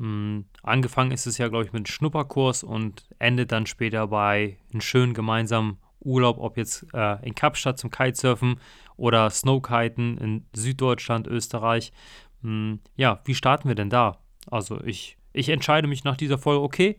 Ähm, 0.00 0.46
angefangen 0.62 1.10
ist 1.10 1.26
es 1.26 1.38
ja, 1.38 1.48
glaube 1.48 1.64
ich, 1.64 1.72
mit 1.72 1.80
einem 1.80 1.86
Schnupperkurs 1.86 2.62
und 2.62 3.08
endet 3.18 3.52
dann 3.52 3.66
später 3.66 4.06
bei 4.06 4.58
einem 4.72 4.80
schönen 4.80 5.14
gemeinsamen 5.14 5.78
Urlaub, 6.00 6.38
ob 6.38 6.56
jetzt 6.56 6.86
äh, 6.94 7.24
in 7.26 7.34
Kapstadt 7.34 7.78
zum 7.78 7.90
Kitesurfen 7.90 8.60
oder 8.96 9.30
Snowkiten 9.30 10.18
in 10.18 10.46
Süddeutschland, 10.54 11.26
Österreich. 11.26 11.92
Ähm, 12.44 12.80
ja, 12.96 13.20
wie 13.24 13.34
starten 13.34 13.68
wir 13.68 13.74
denn 13.74 13.90
da? 13.90 14.18
Also 14.50 14.82
ich, 14.84 15.16
ich 15.32 15.48
entscheide 15.48 15.88
mich 15.88 16.04
nach 16.04 16.16
dieser 16.16 16.38
Folge, 16.38 16.62
okay, 16.62 16.96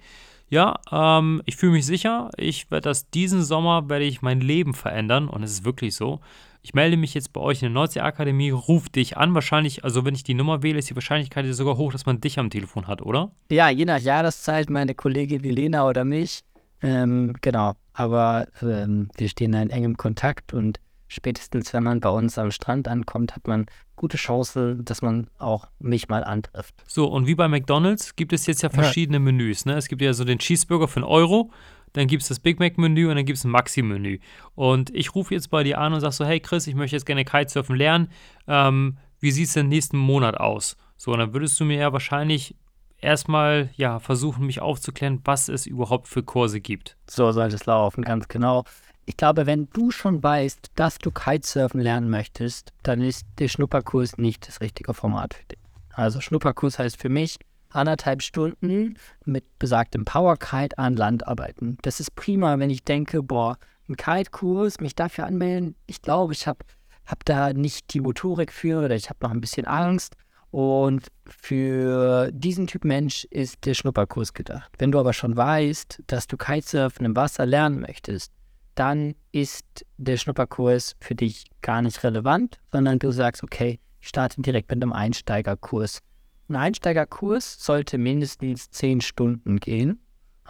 ja, 0.50 0.80
ähm, 0.92 1.42
ich 1.46 1.58
fühle 1.58 1.74
mich 1.74 1.86
sicher. 1.86 2.32
Ich 2.38 2.72
werde 2.72 2.90
das 2.90 3.10
diesen 3.10 3.44
Sommer, 3.44 3.88
werde 3.90 4.06
ich 4.06 4.22
mein 4.22 4.42
Leben 4.42 4.74
verändern 4.74 5.28
und 5.28 5.44
es 5.44 5.52
ist 5.52 5.66
wirklich 5.66 5.96
so. 5.96 6.20
Ich 6.62 6.74
melde 6.74 6.98
mich 6.98 7.14
jetzt 7.14 7.32
bei 7.32 7.40
euch 7.40 7.62
in 7.62 7.68
der 7.68 7.74
Nordsee-Akademie, 7.74 8.50
ruf 8.50 8.90
dich 8.90 9.16
an. 9.16 9.34
Wahrscheinlich, 9.34 9.86
also 9.86 10.04
wenn 10.04 10.16
ich 10.16 10.24
die 10.24 10.34
Nummer 10.34 10.62
wähle, 10.62 10.80
ist 10.80 10.90
die 10.90 10.96
Wahrscheinlichkeit 10.96 11.46
sogar 11.54 11.78
hoch, 11.78 11.94
dass 11.94 12.06
man 12.06 12.20
dich 12.20 12.38
am 12.38 12.50
Telefon 12.50 12.88
hat, 12.88 13.02
oder? 13.02 13.32
Ja, 13.50 13.70
je 13.70 13.86
nach 13.86 14.00
Jahreszeit, 14.00 14.70
meine 14.70 14.94
Kollegin 14.94 15.42
Lena 15.42 15.88
oder 15.88 16.04
mich. 16.04 16.44
Ähm, 16.82 17.36
genau, 17.42 17.74
aber 17.94 18.48
ähm, 18.62 19.10
wir 19.18 19.30
stehen 19.30 19.52
da 19.52 19.62
in 19.62 19.70
engem 19.70 19.98
Kontakt 19.98 20.54
und 20.54 20.80
spätestens, 21.08 21.74
wenn 21.74 21.84
man 21.84 22.00
bei 22.00 22.10
uns 22.10 22.38
am 22.38 22.52
Strand 22.52 22.88
ankommt, 22.88 23.36
hat 23.36 23.48
man 23.48 23.65
gute 23.96 24.15
Chancen, 24.15 24.86
dass 24.86 25.02
man 25.02 25.28
auch 25.38 25.68
mich 25.80 26.08
mal 26.08 26.24
antrifft. 26.24 26.76
So, 26.88 27.08
und 27.08 27.28
wie 27.28 27.36
bei 27.36 27.48
McDonalds 27.48 28.15
gibt 28.15 28.32
es 28.32 28.46
jetzt 28.46 28.62
ja 28.62 28.70
verschiedene 28.70 29.18
ja. 29.18 29.24
Menüs. 29.24 29.65
Ne? 29.65 29.74
Es 29.74 29.88
gibt 29.88 30.02
ja 30.02 30.13
so 30.13 30.24
den 30.24 30.39
Cheeseburger 30.39 30.88
für 30.88 30.98
einen 30.98 31.06
Euro, 31.06 31.52
dann 31.94 32.08
gibt 32.08 32.22
es 32.22 32.30
das 32.30 32.39
Big 32.39 32.60
Mac-Menü 32.60 33.10
und 33.10 33.15
dann 33.15 33.26
gibt 33.26 33.38
es 33.38 33.44
ein 33.44 33.52
Maxi-Menü. 33.52 34.20
Und 34.56 34.94
ich 34.96 35.15
rufe 35.15 35.34
jetzt 35.34 35.50
bei 35.50 35.63
dir 35.63 35.80
an 35.80 35.94
und 35.94 36.02
sage 36.02 36.13
so, 36.13 36.26
hey 36.26 36.39
Chris, 36.39 36.68
ich 36.68 36.76
möchte 36.76 36.96
jetzt 36.96 37.06
gerne 37.06 37.26
Kitesurfen 37.26 37.76
lernen. 37.76 38.10
Ähm, 38.48 38.98
wie 39.20 39.32
sieht 39.32 39.48
es 39.48 39.54
denn 39.54 39.68
nächsten 39.68 39.98
Monat 39.98 40.38
aus? 40.38 40.78
So, 40.98 41.12
und 41.12 41.20
dann 41.20 41.34
würdest 41.34 41.60
du 41.60 41.65
mir 41.65 41.78
ja 41.78 41.92
wahrscheinlich 41.92 42.56
erstmal 43.02 43.70
ja, 43.76 44.00
versuchen, 44.00 44.46
mich 44.46 44.62
aufzuklären, 44.62 45.22
was 45.24 45.50
es 45.50 45.66
überhaupt 45.66 46.08
für 46.08 46.24
Kurse 46.24 46.62
gibt. 46.62 46.98
So 47.10 47.32
sollte 47.32 47.56
es 47.56 47.66
laufen, 47.66 48.04
ganz 48.04 48.28
genau. 48.28 48.64
Ich 49.06 49.18
glaube, 49.18 49.48
wenn 49.48 49.70
du 49.74 49.90
schon 49.90 50.22
weißt, 50.22 50.72
dass 50.76 51.00
du 51.00 51.10
Kitesurfen 51.10 51.82
lernen 51.82 52.10
möchtest, 52.10 52.74
dann 52.84 53.02
ist 53.02 53.26
der 53.40 53.48
Schnupperkurs 53.48 54.18
nicht 54.18 54.48
das 54.48 54.62
richtige 54.62 54.94
Format 54.94 55.34
für 55.34 55.46
dich. 55.46 55.60
Also 55.94 56.22
Schnupperkurs 56.22 56.78
heißt 56.78 56.98
für 56.98 57.10
mich 57.10 57.38
anderthalb 57.72 58.22
Stunden 58.22 58.98
mit 59.26 59.60
besagtem 59.60 60.06
Powerkite 60.06 60.78
an 60.78 60.96
Land 60.96 61.28
arbeiten. 61.28 61.78
Das 61.82 62.00
ist 62.00 62.16
prima, 62.16 62.58
wenn 62.60 62.70
ich 62.70 62.84
denke, 62.84 63.24
boah, 63.24 63.58
ein 63.88 63.98
Kite-Kurs, 63.98 64.80
mich 64.80 64.96
dafür 64.96 65.26
anmelden. 65.26 65.76
Ich 65.88 66.02
glaube, 66.02 66.34
ich 66.34 66.48
habe 66.48 66.60
hab 67.06 67.26
da 67.26 67.54
nicht 67.54 67.94
die 67.94 68.02
Motorik 68.02 68.54
für 68.54 68.86
oder 68.86 68.96
ich 68.96 69.10
habe 69.10 69.20
noch 69.22 69.32
ein 69.32 69.42
bisschen 69.42 69.66
Angst. 69.66 70.16
Und 70.52 71.08
für 71.28 72.32
diesen 72.32 72.66
Typ 72.66 72.84
Mensch 72.84 73.26
ist 73.26 73.66
der 73.66 73.76
Schnupperkurs 73.76 74.34
gedacht. 74.34 74.72
Wenn 74.80 74.92
du 74.92 75.00
aber 75.00 75.14
schon 75.14 75.38
weißt, 75.38 76.04
dass 76.08 76.28
du 76.28 76.38
Kitesurfen 76.38 77.06
im 77.06 77.16
Wasser 77.16 77.46
lernen 77.46 77.82
möchtest, 77.82 78.32
dann 78.74 79.14
ist 79.32 79.86
der 79.98 80.18
Schnupperkurs 80.18 80.96
für 81.00 81.14
dich 81.14 81.46
gar 81.62 81.82
nicht 81.82 82.04
relevant, 82.04 82.60
sondern 82.72 82.98
du 82.98 83.12
sagst, 83.12 83.44
okay, 83.44 83.80
ich 84.00 84.08
starte 84.08 84.42
direkt 84.42 84.72
mit 84.72 84.82
einem 84.82 84.94
Einsteigerkurs. 84.94 86.00
Ein 86.48 86.56
Einsteigerkurs 86.56 87.64
sollte 87.64 87.98
mindestens 87.98 88.72
zehn 88.72 89.02
Stunden 89.02 89.60
gehen. 89.60 90.02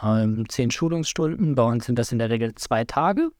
Ähm, 0.01 0.47
zehn 0.47 0.71
Schulungsstunden, 0.71 1.55
bei 1.55 1.63
uns 1.63 1.87
sind 1.87 1.99
das 1.99 2.13
in 2.13 2.19
der 2.19 2.29
Regel 2.29 2.55
zwei 2.55 2.85
Tage. 2.85 3.31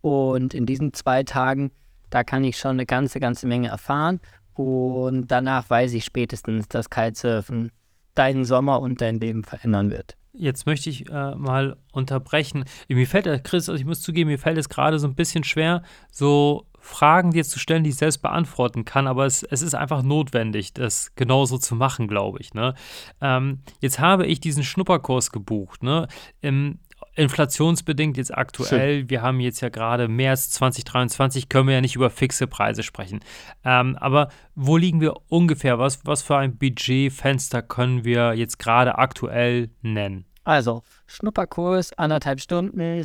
Und 0.00 0.54
in 0.54 0.66
diesen 0.66 0.92
zwei 0.92 1.22
Tagen, 1.22 1.70
da 2.10 2.24
kann 2.24 2.42
ich 2.42 2.58
schon 2.58 2.72
eine 2.72 2.86
ganze, 2.86 3.20
ganze 3.20 3.46
Menge 3.46 3.68
erfahren 3.68 4.20
und 4.56 5.28
danach 5.28 5.68
weiß 5.70 5.92
ich 5.94 6.04
spätestens, 6.04 6.68
dass 6.68 6.90
Kitesurfen 6.90 7.70
deinen 8.14 8.44
Sommer 8.44 8.80
und 8.80 9.00
dein 9.00 9.20
Leben 9.20 9.44
verändern 9.44 9.90
wird. 9.90 10.16
Jetzt 10.32 10.66
möchte 10.66 10.90
ich 10.90 11.08
äh, 11.08 11.34
mal 11.34 11.76
unterbrechen. 11.92 12.64
Mir 12.88 13.06
fällt, 13.06 13.26
äh, 13.26 13.38
Chris, 13.38 13.68
also 13.68 13.80
ich 13.80 13.86
muss 13.86 14.02
zugeben, 14.02 14.28
mir 14.28 14.38
fällt 14.38 14.58
es 14.58 14.68
gerade 14.68 14.98
so 14.98 15.06
ein 15.06 15.14
bisschen 15.14 15.44
schwer, 15.44 15.82
so 16.10 16.66
Fragen 16.78 17.32
dir 17.32 17.42
zu 17.42 17.58
stellen, 17.58 17.84
die 17.84 17.90
ich 17.90 17.96
selbst 17.96 18.18
beantworten 18.22 18.84
kann, 18.84 19.06
aber 19.06 19.26
es, 19.26 19.42
es 19.42 19.60
ist 19.60 19.74
einfach 19.74 20.02
notwendig, 20.02 20.72
das 20.72 21.12
genauso 21.16 21.58
zu 21.58 21.74
machen, 21.74 22.06
glaube 22.06 22.38
ich. 22.40 22.54
Ne? 22.54 22.74
Ähm, 23.20 23.60
jetzt 23.80 23.98
habe 23.98 24.26
ich 24.26 24.40
diesen 24.40 24.62
Schnupperkurs 24.62 25.32
gebucht. 25.32 25.82
Ne? 25.82 26.06
Im, 26.42 26.78
inflationsbedingt 27.16 28.16
jetzt 28.16 28.36
aktuell, 28.36 29.00
Schön. 29.00 29.10
wir 29.10 29.22
haben 29.22 29.40
jetzt 29.40 29.60
ja 29.60 29.70
gerade 29.70 30.06
März 30.06 30.50
2023, 30.50 31.48
können 31.48 31.66
wir 31.66 31.74
ja 31.74 31.80
nicht 31.80 31.96
über 31.96 32.10
fixe 32.10 32.46
Preise 32.46 32.82
sprechen. 32.82 33.20
Ähm, 33.64 33.96
aber 33.96 34.28
wo 34.54 34.76
liegen 34.76 35.00
wir 35.00 35.14
ungefähr? 35.28 35.78
Was, 35.78 36.04
was 36.04 36.22
für 36.22 36.36
ein 36.36 36.56
Budgetfenster 36.56 37.62
können 37.62 38.04
wir 38.04 38.34
jetzt 38.34 38.58
gerade 38.58 38.98
aktuell 38.98 39.70
nennen? 39.82 40.26
Also, 40.44 40.82
Schnupperkurs, 41.06 41.92
anderthalb 41.94 42.40
Stunden, 42.40 43.04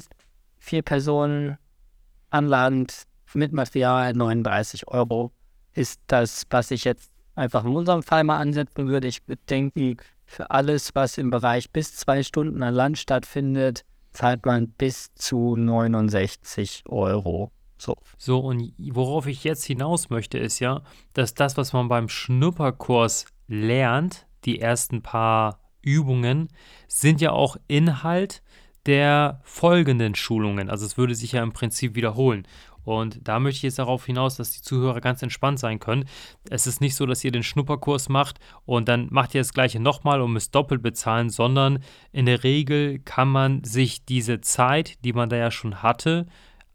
vier 0.59 0.81
Personen 0.83 1.57
an 2.29 2.47
Land 2.47 3.03
mit 3.33 3.53
Material, 3.53 4.13
39 4.13 4.87
Euro 4.87 5.31
ist 5.73 6.01
das, 6.07 6.43
was 6.49 6.69
ich 6.71 6.83
jetzt 6.83 7.11
einfach 7.35 7.63
in 7.63 7.75
unserem 7.75 8.03
Fall 8.03 8.23
mal 8.23 8.37
ansetzen 8.37 8.87
würde. 8.87 9.07
Ich 9.07 9.27
würde 9.27 9.41
denken, 9.49 9.97
für 10.25 10.51
alles, 10.51 10.95
was 10.95 11.17
im 11.17 11.29
Bereich 11.29 11.71
bis 11.71 11.95
zwei 11.95 12.23
Stunden 12.23 12.61
an 12.63 12.73
Land 12.73 12.97
stattfindet, 12.97 13.83
zahlt 14.11 14.45
man 14.45 14.69
bis 14.69 15.13
zu 15.15 15.55
69 15.55 16.83
Euro. 16.87 17.51
So. 17.77 17.95
so, 18.17 18.39
und 18.39 18.73
worauf 18.77 19.25
ich 19.25 19.43
jetzt 19.43 19.65
hinaus 19.65 20.11
möchte, 20.11 20.37
ist 20.37 20.59
ja, 20.59 20.83
dass 21.13 21.33
das, 21.33 21.57
was 21.57 21.73
man 21.73 21.87
beim 21.87 22.09
Schnupperkurs 22.09 23.25
lernt, 23.47 24.27
die 24.45 24.59
ersten 24.59 25.01
paar 25.01 25.59
Übungen, 25.81 26.49
sind 26.87 27.21
ja 27.21 27.31
auch 27.31 27.57
Inhalt 27.67 28.43
der 28.85 29.41
folgenden 29.43 30.15
Schulungen. 30.15 30.69
Also 30.69 30.85
es 30.85 30.97
würde 30.97 31.15
sich 31.15 31.31
ja 31.31 31.43
im 31.43 31.53
Prinzip 31.53 31.95
wiederholen. 31.95 32.47
Und 32.83 33.19
da 33.27 33.39
möchte 33.39 33.57
ich 33.57 33.63
jetzt 33.63 33.79
darauf 33.79 34.05
hinaus, 34.05 34.37
dass 34.37 34.51
die 34.51 34.61
Zuhörer 34.61 35.01
ganz 35.01 35.21
entspannt 35.21 35.59
sein 35.59 35.79
können. 35.79 36.05
Es 36.49 36.67
ist 36.67 36.81
nicht 36.81 36.95
so, 36.95 37.05
dass 37.05 37.23
ihr 37.23 37.31
den 37.31 37.43
Schnupperkurs 37.43 38.09
macht 38.09 38.39
und 38.65 38.87
dann 38.87 39.07
macht 39.11 39.35
ihr 39.35 39.41
das 39.41 39.53
gleiche 39.53 39.79
nochmal 39.79 40.21
und 40.21 40.33
müsst 40.33 40.55
doppelt 40.55 40.81
bezahlen, 40.81 41.29
sondern 41.29 41.79
in 42.11 42.25
der 42.25 42.43
Regel 42.43 42.99
kann 42.99 43.27
man 43.27 43.63
sich 43.63 44.05
diese 44.05 44.41
Zeit, 44.41 45.03
die 45.03 45.13
man 45.13 45.29
da 45.29 45.37
ja 45.37 45.51
schon 45.51 45.83
hatte, 45.83 46.25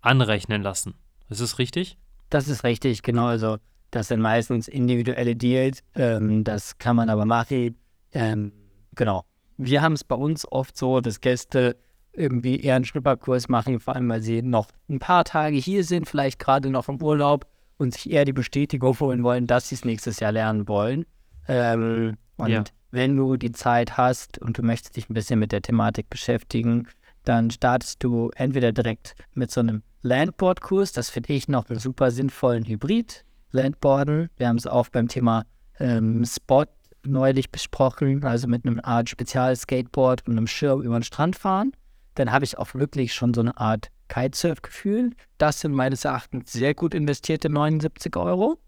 anrechnen 0.00 0.62
lassen. 0.62 0.94
Ist 1.28 1.40
das 1.40 1.58
richtig? 1.58 1.98
Das 2.30 2.48
ist 2.48 2.64
richtig, 2.64 3.02
genau. 3.02 3.26
Also 3.26 3.58
das 3.90 4.08
sind 4.08 4.20
meistens 4.20 4.68
individuelle 4.68 5.36
Deals. 5.36 5.82
Ähm, 5.94 6.44
das 6.44 6.78
kann 6.78 6.96
man 6.96 7.08
aber 7.08 7.24
machen. 7.24 7.76
Ähm, 8.12 8.52
genau. 8.94 9.24
Wir 9.56 9.82
haben 9.82 9.94
es 9.94 10.04
bei 10.04 10.16
uns 10.16 10.50
oft 10.50 10.76
so, 10.76 11.00
dass 11.00 11.20
Gäste 11.20 11.76
irgendwie 12.16 12.60
eher 12.60 12.76
einen 12.76 12.84
Schnupperkurs 12.84 13.48
machen, 13.48 13.80
vor 13.80 13.94
allem 13.94 14.08
weil 14.08 14.22
sie 14.22 14.42
noch 14.42 14.68
ein 14.88 14.98
paar 14.98 15.24
Tage 15.24 15.56
hier 15.56 15.84
sind, 15.84 16.08
vielleicht 16.08 16.38
gerade 16.38 16.70
noch 16.70 16.88
im 16.88 17.02
Urlaub 17.02 17.46
und 17.78 17.94
sich 17.94 18.10
eher 18.10 18.24
die 18.24 18.32
Bestätigung 18.32 18.98
holen 18.98 19.22
wollen, 19.22 19.46
dass 19.46 19.68
sie 19.68 19.74
es 19.74 19.84
nächstes 19.84 20.20
Jahr 20.20 20.32
lernen 20.32 20.66
wollen. 20.68 21.04
Ähm, 21.48 22.16
und 22.36 22.50
ja. 22.50 22.64
wenn 22.90 23.16
du 23.16 23.36
die 23.36 23.52
Zeit 23.52 23.96
hast 23.96 24.38
und 24.38 24.58
du 24.58 24.62
möchtest 24.62 24.96
dich 24.96 25.08
ein 25.08 25.14
bisschen 25.14 25.38
mit 25.38 25.52
der 25.52 25.62
Thematik 25.62 26.10
beschäftigen, 26.10 26.88
dann 27.24 27.50
startest 27.50 28.02
du 28.02 28.30
entweder 28.36 28.72
direkt 28.72 29.14
mit 29.34 29.50
so 29.50 29.60
einem 29.60 29.82
Landboard-Kurs, 30.02 30.92
das 30.92 31.10
finde 31.10 31.32
ich 31.32 31.48
noch 31.48 31.68
einen 31.68 31.80
super 31.80 32.10
sinnvollen 32.10 32.64
Hybrid. 32.64 33.24
Landboarden, 33.50 34.28
wir 34.36 34.48
haben 34.48 34.56
es 34.56 34.66
auch 34.66 34.88
beim 34.88 35.08
Thema 35.08 35.44
ähm, 35.78 36.24
Spot 36.24 36.66
neulich 37.04 37.50
besprochen, 37.50 38.22
also 38.24 38.48
mit 38.48 38.64
einem 38.64 38.80
Art 38.82 39.08
Spezial-Skateboard 39.08 40.26
und 40.26 40.36
einem 40.36 40.46
Schirm 40.46 40.82
über 40.82 40.98
den 40.98 41.02
Strand 41.02 41.36
fahren 41.36 41.72
dann 42.16 42.32
habe 42.32 42.44
ich 42.44 42.58
auch 42.58 42.74
wirklich 42.74 43.14
schon 43.14 43.32
so 43.32 43.40
eine 43.40 43.56
Art 43.56 43.90
Kitesurf-Gefühl. 44.08 45.12
Das 45.38 45.60
sind 45.60 45.72
meines 45.72 46.04
Erachtens 46.04 46.52
sehr 46.52 46.74
gut 46.74 46.94
investierte 46.94 47.48
79 47.48 48.16
Euro. 48.16 48.58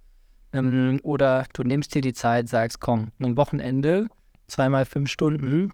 Ähm, 0.52 1.00
oder 1.02 1.46
du 1.52 1.62
nimmst 1.62 1.94
dir 1.94 2.02
die 2.02 2.12
Zeit, 2.12 2.48
sagst, 2.48 2.80
komm, 2.80 3.08
ein 3.20 3.36
Wochenende, 3.36 4.08
zweimal 4.46 4.84
fünf 4.84 5.10
Stunden. 5.10 5.72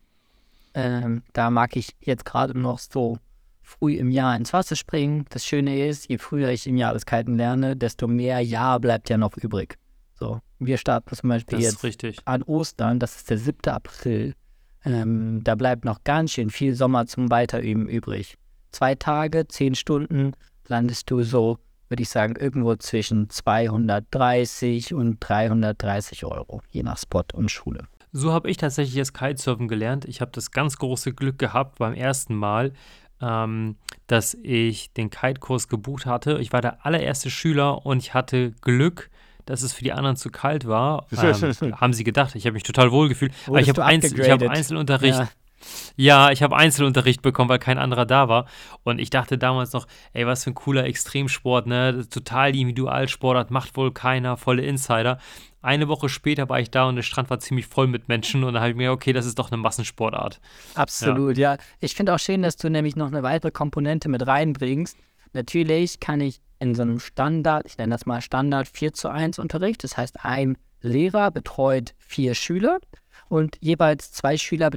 Ähm, 0.75 1.23
da 1.33 1.51
mag 1.51 1.77
ich 1.77 1.95
jetzt 2.01 2.25
gerade 2.25 2.59
noch 2.59 2.79
so 2.79 3.19
früh 3.63 3.95
im 3.95 4.11
Jahr 4.11 4.37
ins 4.37 4.53
Wasser 4.53 4.77
springen. 4.77 5.25
Das 5.31 5.47
Schöne 5.47 5.87
ist, 5.87 6.09
je 6.09 6.19
früher 6.19 6.51
ich 6.51 6.67
im 6.67 6.77
Jahr 6.77 6.93
das 6.93 7.07
Kiten 7.07 7.37
lerne, 7.37 7.77
desto 7.77 8.07
mehr 8.09 8.41
Jahr 8.41 8.81
bleibt 8.81 9.09
ja 9.09 9.17
noch 9.17 9.37
übrig. 9.37 9.79
So, 10.15 10.41
wir 10.59 10.79
starten 10.79 11.15
zum 11.15 11.29
Beispiel 11.29 11.61
jetzt 11.61 11.85
an 12.25 12.43
Ostern, 12.43 12.99
das 12.99 13.17
ist 13.17 13.31
der 13.31 13.39
7. 13.39 13.59
April. 13.67 14.35
Ähm, 14.85 15.43
da 15.45 15.55
bleibt 15.55 15.85
noch 15.85 16.05
ganz 16.05 16.33
schön 16.33 16.51
viel 16.51 16.75
Sommer 16.75 17.07
zum 17.07 17.31
Weiterüben 17.31 17.89
übrig. 17.89 18.37
Zwei 18.71 18.95
Tage, 18.95 19.47
zehn 19.49 19.75
Stunden 19.75 20.33
landest 20.67 21.11
du 21.11 21.23
so, 21.23 21.59
würde 21.89 22.03
ich 22.03 22.09
sagen, 22.09 22.37
irgendwo 22.37 22.75
zwischen 22.77 23.31
230 23.31 24.95
und 24.95 25.19
330 25.21 26.25
Euro, 26.25 26.61
je 26.71 26.83
nach 26.83 26.99
Spot 26.99 27.25
und 27.33 27.51
Schule. 27.51 27.87
So 28.13 28.33
habe 28.33 28.51
ich 28.51 28.57
tatsächlich 28.57 28.95
jetzt 28.95 29.15
Kitesurfen 29.15 29.69
gelernt. 29.69 30.05
Ich 30.05 30.21
habe 30.21 30.31
das 30.33 30.51
ganz 30.51 30.77
große 30.79 31.13
Glück 31.13 31.39
gehabt 31.39 31.79
beim 31.79 31.95
ersten 31.95 32.35
Mal, 32.35 32.73
ähm, 33.21 33.77
dass 34.07 34.35
ich 34.35 34.93
den 34.93 35.11
Kite-Kurs 35.11 35.69
gebucht 35.69 36.07
hatte. 36.07 36.39
Ich 36.41 36.53
war 36.53 36.61
der 36.61 36.85
allererste 36.87 37.31
Schüler 37.31 37.85
und 37.85 37.99
ich 37.99 38.15
hatte 38.15 38.53
Glück, 38.61 39.11
dass 39.47 39.63
es 39.63 39.73
für 39.73 39.85
die 39.85 39.93
anderen 39.93 40.17
zu 40.17 40.31
kalt 40.31 40.67
war. 40.67 41.07
Ähm, 41.25 41.81
haben 41.81 41.93
sie 41.93 42.05
gedacht. 42.05 42.35
Ich 42.35 42.45
habe 42.45 42.55
mich 42.55 42.65
total 42.65 42.93
wohl 42.93 43.09
gefühlt. 43.09 43.33
Aber 43.47 43.61
ich 43.61 43.69
habe 43.69 43.85
Einzel 43.85 44.31
hab 44.31 44.43
Einzelunterricht. 44.43 45.19
Ja. 45.19 45.29
Ja, 45.97 46.31
ich 46.31 46.43
habe 46.43 46.57
Einzelunterricht 46.57 47.23
bekommen, 47.23 47.49
weil 47.49 47.59
kein 47.59 47.79
anderer 47.79 48.07
da 48.07 48.29
war. 48.29 48.47
Und 48.83 48.99
ich 48.99 49.11
dachte 49.11 49.39
damals 49.39 49.73
noch, 49.73 49.87
ey, 50.13 50.27
was 50.27 50.45
für 50.45 50.51
ein 50.51 50.55
cooler 50.55 50.85
Extremsport, 50.85 51.67
ne? 51.67 52.07
Total 52.09 52.53
die 52.53 52.61
Individualsportart, 52.61 53.51
macht 53.51 53.77
wohl 53.77 53.93
keiner, 53.93 54.37
volle 54.37 54.63
Insider. 54.63 55.19
Eine 55.63 55.89
Woche 55.89 56.09
später 56.09 56.49
war 56.49 56.61
ich 56.61 56.71
da 56.71 56.85
und 56.89 56.97
der 56.97 57.03
Strand 57.03 57.31
war 57.31 57.39
ziemlich 57.39 57.67
voll 57.67 57.87
mit 57.87 58.09
Menschen 58.09 58.45
und 58.45 58.55
da 58.55 58.61
habe 58.61 58.71
ich 58.71 58.77
mir, 58.77 58.93
okay, 58.93 59.15
das 59.15 59.25
ist 59.25 59.39
doch 59.39 59.51
eine 59.51 59.57
Massensportart. 59.57 60.41
Absolut, 60.75 61.39
ja. 61.39 61.55
ja. 61.55 61.59
Ich 61.81 61.95
finde 61.95 62.15
auch 62.15 62.19
schön, 62.19 62.43
dass 62.43 62.57
du 62.57 62.69
nämlich 62.69 62.97
noch 62.97 63.07
eine 63.07 63.23
weitere 63.23 63.51
Komponente 63.51 64.11
mit 64.11 64.27
reinbringst. 64.27 64.99
Natürlich 65.33 66.01
kann 66.01 66.21
ich 66.21 66.41
in 66.65 66.75
so 66.75 66.83
einem 66.83 66.99
Standard, 66.99 67.67
ich 67.67 67.77
nenne 67.77 67.95
das 67.95 68.07
mal 68.07 68.23
Standard 68.23 68.67
4 68.67 68.95
zu 68.95 69.09
1 69.11 69.39
Unterricht, 69.39 69.85
das 69.85 69.99
heißt, 69.99 70.25
ein 70.25 70.57
Lehrer 70.81 71.31
betreut 71.31 71.95
vier 71.99 72.35
Schüler 72.35 72.79
und 73.29 73.59
jeweils 73.61 74.13
zwei 74.13 74.37
Schüler 74.39 74.71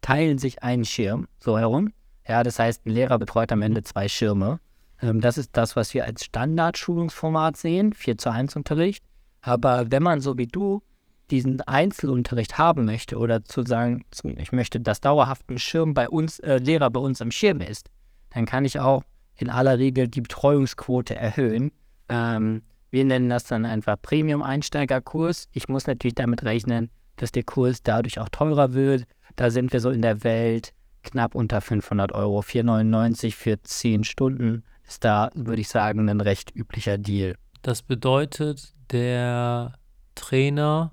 teilen 0.00 0.38
sich 0.38 0.62
einen 0.62 0.84
Schirm 0.84 1.28
so 1.38 1.56
herum. 1.56 1.92
Ja, 2.26 2.42
das 2.42 2.58
heißt, 2.58 2.84
ein 2.84 2.90
Lehrer 2.90 3.18
betreut 3.18 3.52
am 3.52 3.62
Ende 3.62 3.82
zwei 3.84 4.08
Schirme. 4.08 4.58
Ähm, 5.00 5.20
das 5.20 5.38
ist 5.38 5.50
das, 5.52 5.76
was 5.76 5.94
wir 5.94 6.04
als 6.04 6.24
Standard-Schulungsformat 6.24 7.56
sehen, 7.56 7.92
4 7.92 8.18
zu 8.18 8.30
1 8.30 8.56
Unterricht. 8.56 9.04
Aber 9.42 9.90
wenn 9.90 10.02
man 10.02 10.20
so 10.20 10.36
wie 10.36 10.46
du 10.46 10.82
diesen 11.30 11.60
Einzelunterricht 11.62 12.58
haben 12.58 12.84
möchte 12.86 13.16
oder 13.16 13.44
zu 13.44 13.62
sagen, 13.62 14.04
ich 14.36 14.50
möchte, 14.50 14.80
dass 14.80 15.00
dauerhaft 15.00 15.48
ein 15.48 15.58
Schirm 15.58 15.94
bei 15.94 16.08
uns, 16.08 16.40
äh, 16.40 16.58
Lehrer 16.58 16.90
bei 16.90 17.00
uns 17.00 17.22
am 17.22 17.30
Schirm 17.30 17.60
ist, 17.60 17.88
dann 18.30 18.46
kann 18.46 18.64
ich 18.64 18.80
auch 18.80 19.04
in 19.40 19.48
aller 19.48 19.78
Regel 19.78 20.08
die 20.08 20.20
Betreuungsquote 20.20 21.14
erhöhen. 21.14 21.72
Ähm, 22.08 22.62
wir 22.90 23.04
nennen 23.04 23.28
das 23.28 23.44
dann 23.44 23.64
einfach 23.64 23.96
Premium-Einsteigerkurs. 24.00 25.48
Ich 25.52 25.68
muss 25.68 25.86
natürlich 25.86 26.14
damit 26.14 26.42
rechnen, 26.44 26.90
dass 27.16 27.32
der 27.32 27.44
Kurs 27.44 27.82
dadurch 27.82 28.18
auch 28.18 28.28
teurer 28.28 28.74
wird. 28.74 29.04
Da 29.36 29.50
sind 29.50 29.72
wir 29.72 29.80
so 29.80 29.90
in 29.90 30.02
der 30.02 30.24
Welt 30.24 30.72
knapp 31.02 31.34
unter 31.34 31.60
500 31.60 32.12
Euro. 32.12 32.40
4,99 32.40 33.34
für 33.34 33.62
10 33.62 34.04
Stunden 34.04 34.64
ist 34.86 35.04
da, 35.04 35.30
würde 35.34 35.60
ich 35.60 35.68
sagen, 35.68 36.08
ein 36.08 36.20
recht 36.20 36.54
üblicher 36.54 36.98
Deal. 36.98 37.36
Das 37.62 37.82
bedeutet, 37.82 38.74
der 38.90 39.74
Trainer 40.14 40.92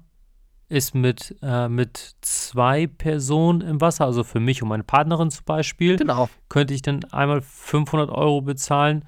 ist 0.70 0.96
mit, 0.96 1.36
äh, 1.42 1.70
mit 1.70 2.16
zwei 2.22 2.88
Personen 2.88 3.62
im 3.62 3.80
Wasser, 3.80 4.06
also 4.06 4.24
für 4.24 4.40
mich 4.40 4.62
und 4.62 4.70
meine 4.70 4.84
Partnerin 4.84 5.32
zum 5.32 5.46
Beispiel. 5.46 5.96
Genau. 5.96 6.30
Könnte 6.50 6.74
ich 6.74 6.82
dann 6.82 7.04
einmal 7.06 7.42
500 7.42 8.10
Euro 8.10 8.42
bezahlen 8.42 9.06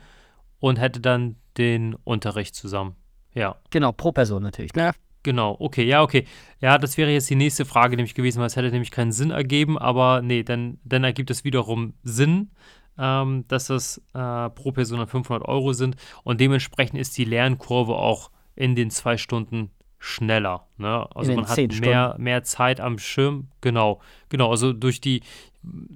und 0.60 0.80
hätte 0.80 1.02
dann 1.02 1.36
den 1.58 1.96
Unterricht 1.96 2.56
zusammen. 2.56 2.96
Ja. 3.34 3.58
Genau, 3.70 3.92
pro 3.92 4.12
Person 4.12 4.44
natürlich. 4.44 4.74
Ne? 4.74 4.92
Genau, 5.24 5.56
okay, 5.60 5.84
ja, 5.84 6.02
okay. 6.02 6.26
Ja, 6.62 6.78
das 6.78 6.98
wäre 6.98 7.12
jetzt 7.12 7.30
die 7.30 7.36
nächste 7.36 7.66
Frage 7.66 7.98
nämlich 7.98 8.16
gewesen, 8.16 8.40
weil 8.40 8.48
es 8.48 8.56
hätte 8.56 8.72
nämlich 8.72 8.92
keinen 8.92 9.12
Sinn 9.12 9.32
ergeben, 9.32 9.78
aber 9.78 10.22
nee, 10.22 10.44
dann, 10.44 10.80
dann 10.84 11.04
ergibt 11.04 11.30
es 11.30 11.44
wiederum 11.44 11.94
Sinn, 12.04 12.52
ähm, 12.98 13.44
dass 13.50 13.68
das 13.68 14.02
äh, 14.14 14.50
pro 14.50 14.72
Person 14.72 15.06
500 15.06 15.46
Euro 15.48 15.74
sind 15.74 15.98
und 16.24 16.40
dementsprechend 16.40 17.00
ist 17.00 17.18
die 17.18 17.26
Lernkurve 17.26 17.96
auch 17.96 18.32
in 18.56 18.76
den 18.76 18.92
zwei 18.92 19.18
Stunden 19.18 19.72
schneller. 20.00 20.66
Ne? 20.78 21.08
Also 21.14 21.34
man 21.34 21.48
hat 21.48 21.58
mehr, 21.82 22.16
mehr 22.18 22.44
Zeit 22.44 22.80
am 22.80 22.98
Schirm. 22.98 23.50
Genau, 23.62 24.00
genau. 24.30 24.50
Also 24.50 24.72
durch 24.72 25.02
die, 25.02 25.22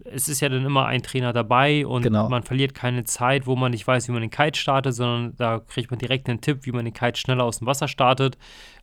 es 0.03 0.27
ist 0.27 0.41
ja 0.41 0.49
dann 0.49 0.65
immer 0.65 0.85
ein 0.85 1.01
Trainer 1.01 1.31
dabei 1.31 1.87
und 1.87 2.03
genau. 2.03 2.27
man 2.27 2.43
verliert 2.43 2.73
keine 2.73 3.05
Zeit, 3.05 3.47
wo 3.47 3.55
man 3.55 3.71
nicht 3.71 3.87
weiß, 3.87 4.09
wie 4.09 4.11
man 4.11 4.21
den 4.21 4.29
Kite 4.29 4.59
startet, 4.59 4.93
sondern 4.93 5.35
da 5.37 5.59
kriegt 5.59 5.89
man 5.89 5.99
direkt 5.99 6.27
einen 6.27 6.41
Tipp, 6.41 6.65
wie 6.65 6.73
man 6.73 6.83
den 6.83 6.93
Kite 6.93 7.17
schneller 7.17 7.45
aus 7.45 7.59
dem 7.59 7.67
Wasser 7.67 7.87
startet, 7.87 8.37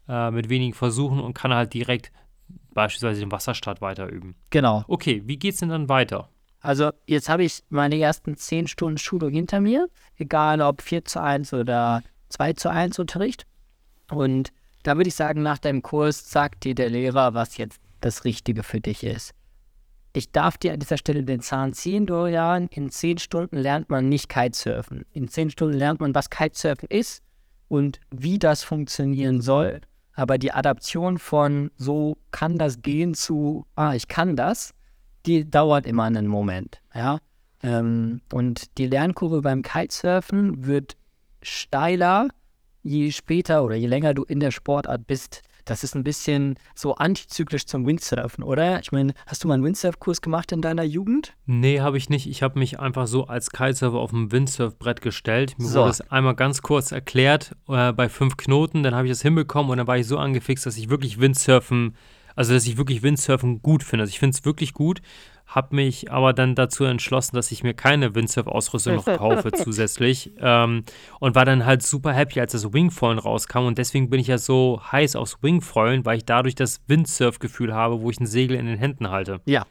äh, 0.09 0.31
mit 0.31 0.49
wenigen 0.49 0.73
Versuchen 0.73 1.21
und 1.21 1.35
kann 1.35 1.53
halt 1.53 1.75
direkt 1.75 2.11
beispielsweise 2.73 3.21
den 3.21 3.31
Wasserstart 3.31 3.83
weiterüben. 3.83 4.37
Genau. 4.49 4.85
Okay, 4.89 5.23
wie 5.27 5.37
geht 5.37 5.55
es 5.55 5.61
denn 5.61 5.69
dann 5.69 5.89
weiter? 5.91 6.31
Also 6.63 6.91
jetzt 7.07 7.29
habe 7.29 7.45
ich 7.45 7.63
meine 7.69 7.99
ersten 7.99 8.37
zehn 8.37 8.67
Stunden 8.69 8.99
Schulung 8.99 9.31
hinter 9.31 9.61
mir, 9.61 9.89
egal 10.17 10.61
ob 10.63 10.83
4 10.83 11.05
zu 11.05 11.21
1 11.21 11.53
oder 11.55 12.03
2 12.29 12.53
zu 12.55 12.71
1 12.71 12.99
Unterricht. 12.99 13.47
Und 14.11 14.53
da 14.83 14.97
würde 14.97 15.09
ich 15.09 15.15
sagen, 15.15 15.43
nach 15.43 15.59
deinem 15.59 15.83
Kurs 15.83 16.31
sagt 16.31 16.65
dir 16.65 16.75
der 16.75 16.91
Lehrer, 16.91 17.35
was 17.35 17.57
jetzt 17.57 17.81
das 18.01 18.25
Richtige 18.25 18.63
für 18.63 18.81
dich 18.81 19.05
ist. 19.05 19.35
Ich 20.13 20.33
darf 20.33 20.59
dir 20.59 20.73
an 20.73 20.81
dieser 20.81 20.97
Stelle 20.97 21.23
den 21.23 21.41
Zahn 21.41 21.73
ziehen, 21.73 22.07
Dorian. 22.07 22.67
In 22.69 22.91
zehn 22.91 23.19
Stunden 23.19 23.57
lernt 23.57 23.91
man 23.91 24.09
nicht 24.09 24.29
Kitesurfen. 24.29 25.05
In 25.13 25.29
zehn 25.29 25.51
Stunden 25.51 25.79
lernt 25.79 26.01
man, 26.01 26.15
was 26.15 26.31
Kitesurfen 26.31 26.89
ist 26.89 27.23
und 27.69 28.01
wie 28.11 28.39
das 28.39 28.65
funktionieren 28.65 29.41
soll. 29.41 29.81
Aber 30.15 30.37
die 30.37 30.53
Adaption 30.53 31.19
von 31.19 31.71
so 31.77 32.19
kann 32.33 32.59
das 32.59 32.83
gehen 32.83 33.15
zu, 33.15 33.67
ah, 33.77 33.95
ich 33.95 34.09
kann 34.09 34.35
das, 34.35 34.75
die 35.27 35.49
dauert 35.49 35.87
immer 35.87 36.05
einen 36.05 36.27
Moment. 36.27 36.81
Ja? 36.93 37.21
Ähm, 37.63 38.21
und 38.33 38.77
die 38.79 38.87
Lernkurve 38.87 39.43
beim 39.43 39.63
Kitesurfen 39.63 40.67
wird 40.67 40.97
steiler, 41.43 42.29
je 42.83 43.11
später 43.11 43.65
oder 43.65 43.75
je 43.75 43.87
länger 43.87 44.15
du 44.15 44.25
in 44.25 44.41
der 44.41 44.51
Sportart 44.51 45.07
bist, 45.07 45.43
das 45.65 45.85
ist 45.85 45.95
ein 45.95 46.03
bisschen 46.03 46.57
so 46.75 46.95
antizyklisch 46.95 47.67
zum 47.67 47.87
Windsurfen, 47.87 48.43
oder? 48.43 48.81
Ich 48.81 48.93
meine, 48.93 49.15
hast 49.27 49.45
du 49.45 49.49
mal 49.49 49.55
einen 49.55 49.65
Windsurf-Kurs 49.65 50.21
gemacht 50.21 50.53
in 50.53 50.63
deiner 50.63 50.83
Jugend? 50.83 51.35
Nee, 51.47 51.81
habe 51.81 51.97
ich 51.97 52.09
nicht. 52.09 52.29
Ich 52.29 52.43
habe 52.43 52.59
mich 52.59 52.81
einfach 52.81 53.07
so 53.07 53.27
als 53.27 53.51
Kitesurfer 53.51 53.99
auf 53.99 54.11
dem 54.11 54.33
Windsurfbrett 54.33 55.01
gestellt. 55.01 55.55
Mir 55.59 55.69
so. 55.69 55.81
wurde 55.81 55.91
es 55.91 56.11
einmal 56.11 56.35
ganz 56.35 56.63
kurz 56.63 56.93
erklärt 56.93 57.55
äh, 57.69 57.93
bei 57.93 58.09
fünf 58.09 58.37
Knoten. 58.37 58.83
Dann 58.83 58.95
habe 58.95 59.07
ich 59.07 59.13
das 59.13 59.23
hinbekommen 59.23 59.71
und 59.71 59.79
dann 59.79 59.87
war 59.87 59.99
ich 59.99 60.07
so 60.07 60.19
angefixt, 60.19 60.67
dass 60.67 60.77
ich 60.77 60.91
wirklich 60.91 61.21
Windsurfen, 61.21 61.95
also 62.41 62.55
dass 62.55 62.67
ich 62.67 62.79
wirklich 62.79 63.03
Windsurfen 63.03 63.63
gut 63.63 63.83
finde. 63.83 64.05
Also 64.05 64.11
ich 64.11 64.19
finde 64.19 64.37
es 64.37 64.45
wirklich 64.45 64.73
gut 64.73 65.03
habe 65.51 65.75
mich 65.75 66.11
aber 66.11 66.33
dann 66.33 66.55
dazu 66.55 66.85
entschlossen, 66.85 67.35
dass 67.35 67.51
ich 67.51 67.63
mir 67.63 67.75
keine 67.75 68.15
Windsurf-Ausrüstung 68.15 68.97
noch 68.97 69.05
kaufe 69.05 69.51
zusätzlich 69.57 70.33
ähm, 70.39 70.85
und 71.19 71.35
war 71.35 71.45
dann 71.45 71.67
halt 71.67 71.83
super 71.83 72.13
happy, 72.13 72.41
als 72.41 72.53
das 72.53 72.73
Wingfoilen 72.73 73.19
rauskam 73.19 73.67
und 73.67 73.77
deswegen 73.77 74.11
bin 74.11 74.21
ich 74.21 74.29
ja 74.29 74.39
so 74.39 74.81
heiß 74.93 75.17
aufs 75.17 75.39
Wingfoilen, 75.43 76.05
weil 76.05 76.19
ich 76.19 76.25
dadurch 76.25 76.55
das 76.55 76.81
Windsurf-Gefühl 76.87 77.75
habe, 77.75 78.01
wo 78.01 78.11
ich 78.11 78.21
ein 78.21 78.27
Segel 78.27 78.57
in 78.57 78.67
den 78.67 78.79
Händen 78.79 79.11
halte. 79.11 79.41
Ja, 79.45 79.67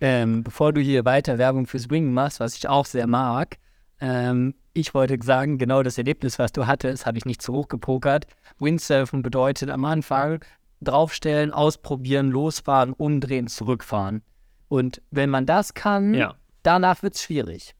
ähm, 0.00 0.42
bevor 0.42 0.72
du 0.72 0.80
hier 0.80 1.04
weiter 1.04 1.36
Werbung 1.36 1.66
fürs 1.66 1.90
Wing 1.90 2.12
machst, 2.12 2.40
was 2.40 2.56
ich 2.56 2.66
auch 2.66 2.86
sehr 2.86 3.06
mag, 3.06 3.58
ähm, 4.00 4.54
ich 4.72 4.94
wollte 4.94 5.18
sagen, 5.22 5.58
genau 5.58 5.82
das 5.82 5.98
Erlebnis, 5.98 6.38
was 6.38 6.52
du 6.52 6.66
hattest, 6.66 7.04
habe 7.04 7.18
ich 7.18 7.26
nicht 7.26 7.42
zu 7.42 7.52
hoch 7.52 7.68
gepokert. 7.68 8.26
Windsurfen 8.58 9.20
bedeutet 9.20 9.68
am 9.68 9.84
Anfang 9.84 10.42
draufstellen, 10.80 11.52
ausprobieren, 11.52 12.30
losfahren, 12.30 12.92
umdrehen, 12.92 13.46
zurückfahren. 13.46 14.22
Und 14.68 15.02
wenn 15.10 15.30
man 15.30 15.46
das 15.46 15.74
kann, 15.74 16.14
ja. 16.14 16.34
danach 16.62 17.02
wird 17.02 17.14
es 17.14 17.22
schwierig. 17.22 17.74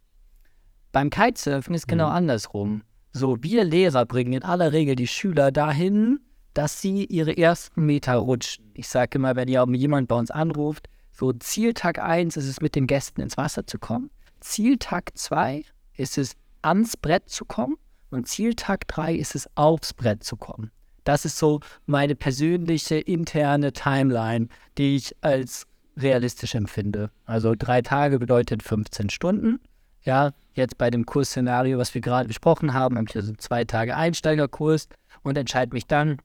Beim 0.92 1.10
Kitesurfen 1.10 1.74
ist 1.74 1.86
genau 1.86 2.08
mhm. 2.08 2.14
andersrum. 2.14 2.82
So, 3.12 3.42
wir 3.42 3.64
Lehrer 3.64 4.06
bringen 4.06 4.32
in 4.32 4.42
aller 4.42 4.72
Regel 4.72 4.96
die 4.96 5.06
Schüler 5.06 5.52
dahin, 5.52 6.20
dass 6.54 6.80
sie 6.80 7.04
ihre 7.04 7.36
ersten 7.36 7.86
Meter 7.86 8.16
rutschen. 8.16 8.70
Ich 8.74 8.88
sage 8.88 9.18
immer, 9.18 9.36
wenn 9.36 9.48
jemand 9.48 10.08
bei 10.08 10.16
uns 10.16 10.30
anruft, 10.30 10.88
so 11.12 11.32
Zieltag 11.32 11.98
1 11.98 12.36
ist 12.36 12.46
es 12.46 12.60
mit 12.60 12.74
den 12.74 12.86
Gästen 12.86 13.20
ins 13.20 13.36
Wasser 13.36 13.66
zu 13.66 13.78
kommen. 13.78 14.10
Zieltag 14.40 15.12
2 15.14 15.64
ist 15.96 16.18
es 16.18 16.34
ans 16.62 16.96
Brett 16.96 17.28
zu 17.28 17.44
kommen 17.44 17.76
und 18.10 18.26
Zieltag 18.26 18.88
3 18.88 19.14
ist 19.14 19.34
es 19.34 19.48
aufs 19.54 19.92
Brett 19.92 20.24
zu 20.24 20.36
kommen. 20.36 20.70
Das 21.04 21.24
ist 21.24 21.38
so 21.38 21.60
meine 21.86 22.14
persönliche 22.14 22.96
interne 22.96 23.72
Timeline, 23.72 24.48
die 24.78 24.96
ich 24.96 25.16
als 25.20 25.66
realistisch 25.96 26.54
empfinde. 26.54 27.10
Also 27.26 27.54
drei 27.56 27.82
Tage 27.82 28.18
bedeutet 28.18 28.62
15 28.62 29.10
Stunden. 29.10 29.60
Ja, 30.02 30.32
jetzt 30.54 30.78
bei 30.78 30.90
dem 30.90 31.04
Kursszenario, 31.04 31.78
was 31.78 31.94
wir 31.94 32.00
gerade 32.00 32.28
besprochen 32.28 32.72
haben, 32.72 32.96
habe 32.96 33.06
ich 33.08 33.16
also 33.16 33.34
zwei 33.34 33.64
Tage 33.64 33.96
Einsteigerkurs 33.96 34.88
und 35.22 35.36
entscheide 35.36 35.74
mich 35.74 35.86
dann 35.86 36.18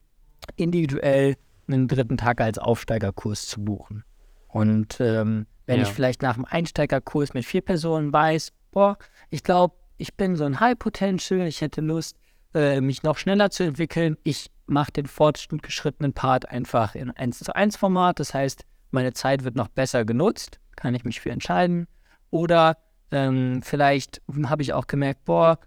individuell 0.56 1.36
einen 1.68 1.88
dritten 1.88 2.18
Tag 2.18 2.40
als 2.42 2.58
Aufsteigerkurs 2.58 3.48
zu 3.48 3.64
buchen. 3.64 4.04
Und 4.48 5.00
ähm, 5.02 5.48
wenn 5.66 5.78
ja. 5.78 5.84
ich 5.84 5.90
vielleicht 5.90 6.22
nach 6.22 6.36
dem 6.36 6.46
Einsteigerkurs 6.46 7.34
mit 7.34 7.44
vier 7.44 7.62
Personen 7.62 8.14
weiß, 8.14 8.54
boah, 8.72 8.98
ich 9.30 9.44
glaube, 9.44 9.76
ich 9.98 10.16
bin 10.16 10.36
so 10.36 10.46
ein 10.46 10.60
High 10.60 10.78
Potential, 10.78 11.48
ich 11.48 11.62
hätte 11.62 11.82
Lust, 11.82 12.18
äh, 12.56 12.82
mich 12.82 13.04
noch 13.04 13.18
schneller 13.18 13.52
zu 13.52 13.64
entwickeln. 13.64 14.18
Ich 14.24 14.50
mache 14.66 14.92
den 14.92 15.06
fortgeschrittenen 15.06 16.14
Part 16.14 16.50
einfach 16.50 16.96
in 16.96 17.12
1 17.12 17.40
zu 17.40 17.56
1 17.56 17.78
Format. 17.78 18.20
Das 18.20 18.34
heißt, 18.34 18.64
meine 18.92 19.14
Zeit 19.14 19.44
wird 19.44 19.56
noch 19.56 19.68
besser 19.68 20.06
genutzt, 20.06 20.60
kann 20.76 20.96
ich 20.96 21.04
mich 21.04 21.20
für 21.20 21.30
entscheiden. 21.30 21.88
Oder 22.32 22.78
ähm, 23.12 23.62
vielleicht 23.62 24.22
habe 24.46 24.62
ich 24.62 24.74
auch 24.74 24.88
gemerkt, 24.88 25.26
boah, 25.26 25.60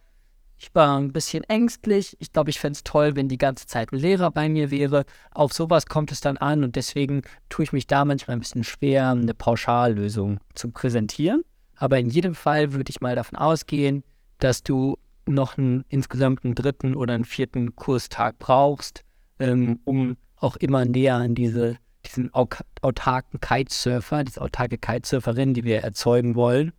ich 0.56 0.74
war 0.74 0.98
ein 0.98 1.12
bisschen 1.12 1.44
ängstlich. 1.44 2.16
Ich 2.18 2.32
glaube, 2.32 2.50
ich 2.50 2.58
fände 2.58 2.76
es 2.76 2.84
toll, 2.84 3.14
wenn 3.14 3.28
die 3.28 3.38
ganze 3.38 3.66
Zeit 3.66 3.92
ein 3.92 3.98
Lehrer 3.98 4.32
bei 4.32 4.48
mir 4.48 4.72
wäre. 4.72 5.04
Auf 5.30 5.52
sowas 5.52 5.86
kommt 5.86 6.10
es 6.10 6.20
dann 6.20 6.36
an 6.36 6.64
und 6.64 6.74
deswegen 6.74 7.22
tue 7.48 7.64
ich 7.64 7.72
mich 7.72 7.86
da 7.86 8.04
manchmal 8.04 8.36
ein 8.36 8.40
bisschen 8.40 8.64
schwer, 8.64 9.10
eine 9.10 9.34
Pauschallösung 9.34 10.40
zu 10.54 10.70
präsentieren. 10.70 11.44
Aber 11.76 11.98
in 11.98 12.10
jedem 12.10 12.34
Fall 12.34 12.72
würde 12.72 12.90
ich 12.90 13.00
mal 13.00 13.14
davon 13.14 13.38
ausgehen, 13.38 14.02
dass 14.40 14.64
du 14.64 14.98
noch 15.34 15.58
einen 15.58 15.84
insgesamt 15.88 16.44
einen 16.44 16.54
dritten 16.54 16.94
oder 16.94 17.14
einen 17.14 17.24
vierten 17.24 17.76
Kurstag 17.76 18.38
brauchst, 18.38 19.04
ähm, 19.38 19.80
um 19.84 20.16
auch 20.36 20.56
immer 20.56 20.84
näher 20.84 21.16
an 21.16 21.34
diese 21.34 21.78
diesen 22.06 22.32
autarken 22.32 23.40
Kitesurfer, 23.40 24.24
diese 24.24 24.40
autarke 24.40 24.78
Kitesurferin, 24.78 25.54
die 25.54 25.64
wir 25.64 25.82
erzeugen 25.82 26.34
wollen, 26.34 26.72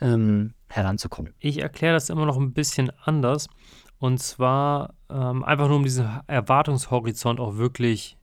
ähm, 0.00 0.54
heranzukommen. 0.68 1.32
Ich 1.38 1.58
erkläre 1.58 1.94
das 1.94 2.10
immer 2.10 2.26
noch 2.26 2.36
ein 2.36 2.52
bisschen 2.52 2.90
anders. 3.04 3.48
Und 3.98 4.18
zwar 4.18 4.94
ähm, 5.08 5.44
einfach 5.44 5.68
nur, 5.68 5.76
um 5.76 5.84
diesen 5.84 6.08
Erwartungshorizont 6.26 7.40
auch 7.40 7.56
wirklich 7.56 8.18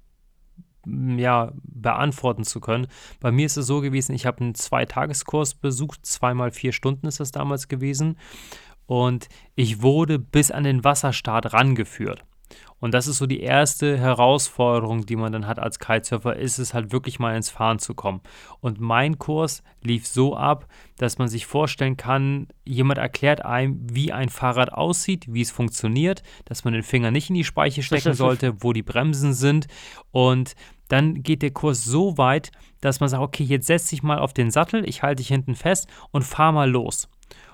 ja, 0.85 1.51
beantworten 1.63 2.43
zu 2.43 2.59
können. 2.59 2.87
Bei 3.19 3.31
mir 3.31 3.45
ist 3.45 3.57
es 3.57 3.67
so 3.67 3.81
gewesen, 3.81 4.13
ich 4.13 4.25
habe 4.25 4.41
einen 4.41 4.55
Zweitageskurs 4.55 5.53
besucht, 5.53 6.05
zweimal 6.05 6.51
vier 6.51 6.71
Stunden 6.71 7.07
ist 7.07 7.19
das 7.19 7.31
damals 7.31 7.67
gewesen. 7.67 8.17
Und 8.85 9.29
ich 9.55 9.81
wurde 9.81 10.19
bis 10.19 10.51
an 10.51 10.63
den 10.63 10.83
Wasserstart 10.83 11.53
rangeführt. 11.53 12.23
Und 12.81 12.95
das 12.95 13.07
ist 13.07 13.19
so 13.19 13.27
die 13.27 13.41
erste 13.41 13.97
Herausforderung, 13.97 15.05
die 15.05 15.15
man 15.15 15.31
dann 15.31 15.45
hat 15.45 15.59
als 15.59 15.77
Kitesurfer, 15.77 16.35
ist 16.35 16.57
es 16.57 16.73
halt 16.73 16.91
wirklich 16.91 17.19
mal 17.19 17.35
ins 17.35 17.51
Fahren 17.51 17.77
zu 17.77 17.93
kommen. 17.93 18.21
Und 18.59 18.81
mein 18.81 19.19
Kurs 19.19 19.61
lief 19.83 20.07
so 20.07 20.35
ab, 20.35 20.67
dass 20.97 21.19
man 21.19 21.27
sich 21.27 21.45
vorstellen 21.45 21.95
kann, 21.95 22.47
jemand 22.65 22.97
erklärt 22.97 23.45
einem, 23.45 23.79
wie 23.83 24.11
ein 24.11 24.29
Fahrrad 24.29 24.73
aussieht, 24.73 25.25
wie 25.29 25.41
es 25.41 25.51
funktioniert, 25.51 26.23
dass 26.45 26.63
man 26.63 26.73
den 26.73 26.81
Finger 26.81 27.11
nicht 27.11 27.29
in 27.29 27.35
die 27.35 27.43
Speiche 27.43 27.83
stecken 27.83 28.13
sollte, 28.15 28.63
wo 28.63 28.73
die 28.73 28.83
Bremsen 28.83 29.33
sind. 29.33 29.67
Und 30.09 30.55
dann 30.87 31.21
geht 31.21 31.43
der 31.43 31.51
Kurs 31.51 31.85
so 31.85 32.17
weit, 32.17 32.51
dass 32.81 32.99
man 32.99 33.09
sagt, 33.09 33.21
okay, 33.21 33.43
jetzt 33.43 33.67
setz 33.67 33.89
dich 33.89 34.01
mal 34.01 34.17
auf 34.17 34.33
den 34.33 34.49
Sattel, 34.49 34.89
ich 34.89 35.03
halte 35.03 35.21
dich 35.21 35.27
hinten 35.27 35.53
fest 35.53 35.87
und 36.09 36.23
fahr 36.23 36.51
mal 36.51 36.69
los. 36.69 37.07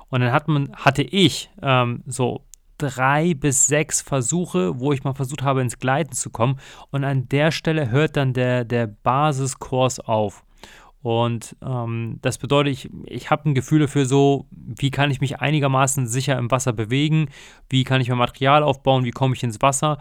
Und 0.10 0.22
dann 0.22 0.32
hat 0.32 0.48
man, 0.48 0.72
hatte 0.76 1.04
ich 1.04 1.50
ähm, 1.62 2.04
so 2.06 2.46
drei 2.78 3.34
bis 3.34 3.68
sechs 3.68 4.02
Versuche, 4.02 4.80
wo 4.80 4.94
ich 4.94 5.04
mal 5.04 5.14
versucht 5.14 5.42
habe, 5.42 5.62
ins 5.62 5.80
Gleiten 5.80 6.14
zu 6.14 6.30
kommen. 6.30 6.60
Und 6.92 7.04
an 7.04 7.28
der 7.30 7.52
Stelle 7.52 7.90
hört 7.90 8.18
dann 8.18 8.34
der, 8.34 8.66
der 8.66 8.88
Basiskurs 8.88 10.00
auf. 10.00 10.44
Und 11.02 11.56
ähm, 11.64 12.20
das 12.22 12.38
bedeutet, 12.38 12.74
ich, 12.74 12.90
ich 13.06 13.32
habe 13.32 13.50
ein 13.50 13.56
Gefühl 13.56 13.80
dafür 13.80 14.06
so, 14.06 14.48
wie 14.52 14.92
kann 14.92 15.12
ich 15.12 15.22
mich 15.22 15.40
einigermaßen 15.40 16.08
sicher 16.08 16.38
im 16.38 16.52
Wasser 16.52 16.74
bewegen, 16.74 17.30
wie 17.70 17.84
kann 17.84 18.02
ich 18.02 18.10
mein 18.10 18.18
Material 18.18 18.64
aufbauen, 18.64 19.06
wie 19.06 19.12
komme 19.12 19.36
ich 19.36 19.44
ins 19.44 19.62
Wasser. 19.62 20.00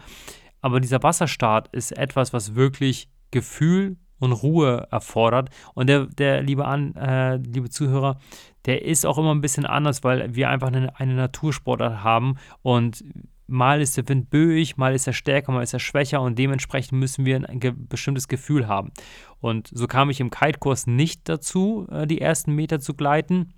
Aber 0.61 0.79
dieser 0.79 1.03
Wasserstart 1.03 1.69
ist 1.71 1.97
etwas, 1.97 2.33
was 2.33 2.55
wirklich 2.55 3.09
Gefühl 3.31 3.97
und 4.19 4.31
Ruhe 4.31 4.87
erfordert. 4.91 5.49
Und 5.73 5.87
der, 5.87 6.05
der 6.05 6.41
liebe, 6.41 6.65
An, 6.65 6.95
äh, 6.95 7.37
liebe 7.37 7.69
Zuhörer, 7.69 8.19
der 8.65 8.83
ist 8.83 9.05
auch 9.05 9.17
immer 9.17 9.33
ein 9.33 9.41
bisschen 9.41 9.65
anders, 9.65 10.03
weil 10.03 10.35
wir 10.35 10.49
einfach 10.49 10.67
eine, 10.67 10.99
eine 10.99 11.13
Natursportart 11.13 12.03
haben 12.03 12.35
und 12.61 13.03
mal 13.47 13.81
ist 13.81 13.95
der 13.97 14.07
Wind 14.09 14.29
böig, 14.29 14.77
mal 14.77 14.93
ist 14.93 15.07
er 15.07 15.13
stärker, 15.13 15.51
mal 15.51 15.63
ist 15.63 15.73
er 15.73 15.79
schwächer 15.79 16.21
und 16.21 16.37
dementsprechend 16.37 16.99
müssen 16.99 17.25
wir 17.25 17.49
ein 17.49 17.59
ge 17.59 17.73
bestimmtes 17.75 18.27
Gefühl 18.27 18.67
haben. 18.67 18.91
Und 19.39 19.69
so 19.73 19.87
kam 19.87 20.09
ich 20.09 20.19
im 20.19 20.29
Kite-Kurs 20.29 20.87
nicht 20.87 21.29
dazu, 21.29 21.87
äh, 21.89 22.05
die 22.05 22.21
ersten 22.21 22.53
Meter 22.53 22.79
zu 22.79 22.93
gleiten. 22.93 23.53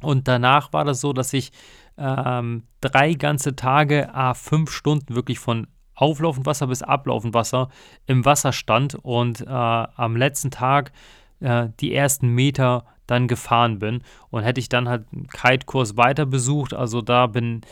Und 0.00 0.28
danach 0.28 0.72
war 0.72 0.84
das 0.84 1.00
so, 1.00 1.12
dass 1.12 1.32
ich 1.32 1.50
ähm, 1.98 2.64
drei 2.80 3.14
ganze 3.14 3.56
Tage, 3.56 4.14
a 4.14 4.34
fünf 4.34 4.70
Stunden 4.70 5.14
wirklich 5.14 5.38
von 5.38 5.66
auflaufend 5.98 6.46
Wasser 6.46 6.68
bis 6.68 6.82
ablaufend 6.82 7.34
Wasser 7.34 7.68
im 8.06 8.24
Wasser 8.24 8.52
stand 8.52 8.94
und 8.94 9.40
äh, 9.40 9.46
am 9.46 10.16
letzten 10.16 10.50
Tag 10.50 10.92
äh, 11.40 11.68
die 11.80 11.94
ersten 11.94 12.28
Meter 12.28 12.84
dann 13.06 13.26
gefahren 13.26 13.78
bin. 13.78 14.02
Und 14.30 14.42
hätte 14.42 14.60
ich 14.60 14.68
dann 14.68 14.88
halt 14.88 15.06
einen 15.12 15.26
Kite-Kurs 15.26 15.96
weiter 15.96 16.26
besucht, 16.26 16.74
also 16.74 17.02
da 17.02 17.26
bin, 17.26 17.62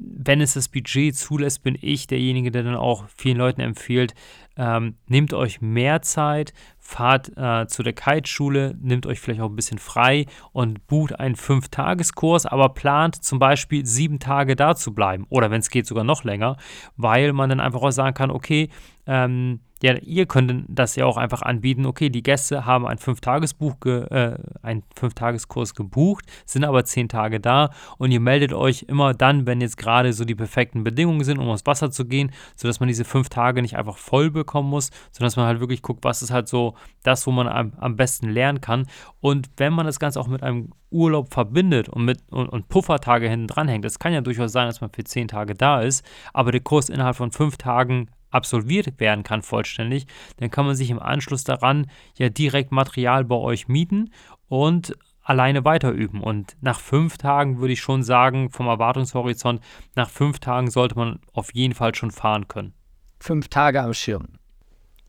wenn 0.00 0.40
es 0.40 0.54
das 0.54 0.68
Budget 0.68 1.16
zulässt, 1.16 1.62
bin 1.62 1.76
ich 1.80 2.06
derjenige, 2.06 2.50
der 2.50 2.62
dann 2.62 2.76
auch 2.76 3.04
vielen 3.16 3.36
Leuten 3.36 3.60
empfiehlt, 3.60 4.14
ähm, 4.56 4.96
nehmt 5.06 5.32
euch 5.34 5.60
mehr 5.60 6.02
Zeit, 6.02 6.52
fahrt 6.78 7.36
äh, 7.36 7.66
zu 7.66 7.82
der 7.82 7.92
Kiteschule, 7.92 8.76
nehmt 8.80 9.06
euch 9.06 9.20
vielleicht 9.20 9.40
auch 9.40 9.48
ein 9.48 9.56
bisschen 9.56 9.78
frei 9.78 10.26
und 10.52 10.86
bucht 10.86 11.18
einen 11.18 11.36
Fünf-Tageskurs, 11.36 12.46
aber 12.46 12.70
plant 12.70 13.22
zum 13.22 13.38
Beispiel 13.38 13.86
sieben 13.86 14.18
Tage 14.18 14.56
da 14.56 14.74
zu 14.74 14.94
bleiben 14.94 15.26
oder 15.30 15.50
wenn 15.50 15.60
es 15.60 15.70
geht 15.70 15.86
sogar 15.86 16.04
noch 16.04 16.24
länger, 16.24 16.56
weil 16.96 17.32
man 17.32 17.50
dann 17.50 17.60
einfach 17.60 17.82
auch 17.82 17.90
sagen 17.90 18.14
kann, 18.14 18.30
okay, 18.30 18.68
ähm, 19.06 19.60
ja, 19.82 19.94
ihr 19.98 20.26
könnt 20.26 20.64
das 20.68 20.96
ja 20.96 21.04
auch 21.06 21.16
einfach 21.16 21.42
anbieten. 21.42 21.86
Okay, 21.86 22.10
die 22.10 22.22
Gäste 22.22 22.66
haben 22.66 22.86
ein 22.86 22.98
Fünf-Tagesbuch, 22.98 23.74
äh, 23.84 24.36
einen 24.62 24.82
Fünf-Tageskurs 24.96 25.74
gebucht, 25.74 26.24
sind 26.46 26.64
aber 26.64 26.84
zehn 26.84 27.08
Tage 27.08 27.40
da 27.40 27.70
und 27.98 28.10
ihr 28.10 28.20
meldet 28.20 28.52
euch 28.52 28.84
immer 28.88 29.14
dann, 29.14 29.46
wenn 29.46 29.60
jetzt 29.60 29.76
gerade 29.76 30.12
so 30.12 30.24
die 30.24 30.34
perfekten 30.34 30.82
Bedingungen 30.84 31.22
sind, 31.24 31.38
um 31.38 31.48
aufs 31.48 31.66
Wasser 31.66 31.90
zu 31.90 32.06
gehen, 32.06 32.32
sodass 32.56 32.80
man 32.80 32.88
diese 32.88 33.04
fünf 33.04 33.28
Tage 33.28 33.62
nicht 33.62 33.76
einfach 33.76 33.98
voll 33.98 34.30
bekommen 34.30 34.68
muss, 34.68 34.90
sondern 35.12 35.28
dass 35.28 35.36
man 35.36 35.46
halt 35.46 35.60
wirklich 35.60 35.82
guckt, 35.82 36.04
was 36.04 36.22
ist 36.22 36.32
halt 36.32 36.48
so 36.48 36.74
das, 37.04 37.26
wo 37.26 37.30
man 37.30 37.46
am, 37.46 37.72
am 37.78 37.96
besten 37.96 38.28
lernen 38.28 38.60
kann. 38.60 38.86
Und 39.20 39.48
wenn 39.56 39.72
man 39.72 39.86
das 39.86 40.00
Ganze 40.00 40.20
auch 40.20 40.28
mit 40.28 40.42
einem 40.42 40.72
Urlaub 40.90 41.32
verbindet 41.32 41.88
und 41.88 42.04
mit 42.04 42.20
und, 42.30 42.48
und 42.48 42.68
Puffertage 42.68 43.28
hinten 43.28 43.46
dranhängt, 43.46 43.84
es 43.84 43.98
kann 43.98 44.12
ja 44.12 44.20
durchaus 44.20 44.52
sein, 44.52 44.66
dass 44.66 44.80
man 44.80 44.90
für 44.90 45.04
zehn 45.04 45.28
Tage 45.28 45.54
da 45.54 45.82
ist, 45.82 46.04
aber 46.32 46.50
der 46.50 46.60
Kurs 46.60 46.88
innerhalb 46.88 47.16
von 47.16 47.30
fünf 47.30 47.58
Tagen 47.58 48.08
absolviert 48.30 49.00
werden 49.00 49.24
kann 49.24 49.42
vollständig, 49.42 50.06
dann 50.38 50.50
kann 50.50 50.66
man 50.66 50.74
sich 50.74 50.90
im 50.90 51.00
Anschluss 51.00 51.44
daran 51.44 51.90
ja 52.16 52.28
direkt 52.28 52.72
Material 52.72 53.24
bei 53.24 53.36
euch 53.36 53.68
mieten 53.68 54.10
und 54.48 54.94
alleine 55.22 55.64
weiterüben. 55.64 56.22
Und 56.22 56.56
nach 56.60 56.80
fünf 56.80 57.18
Tagen 57.18 57.58
würde 57.58 57.74
ich 57.74 57.80
schon 57.80 58.02
sagen, 58.02 58.50
vom 58.50 58.66
Erwartungshorizont, 58.66 59.60
nach 59.94 60.08
fünf 60.08 60.38
Tagen 60.38 60.70
sollte 60.70 60.96
man 60.96 61.20
auf 61.32 61.54
jeden 61.54 61.74
Fall 61.74 61.94
schon 61.94 62.10
fahren 62.10 62.48
können. 62.48 62.72
Fünf 63.20 63.48
Tage 63.48 63.82
am 63.82 63.92
Schirm. 63.92 64.26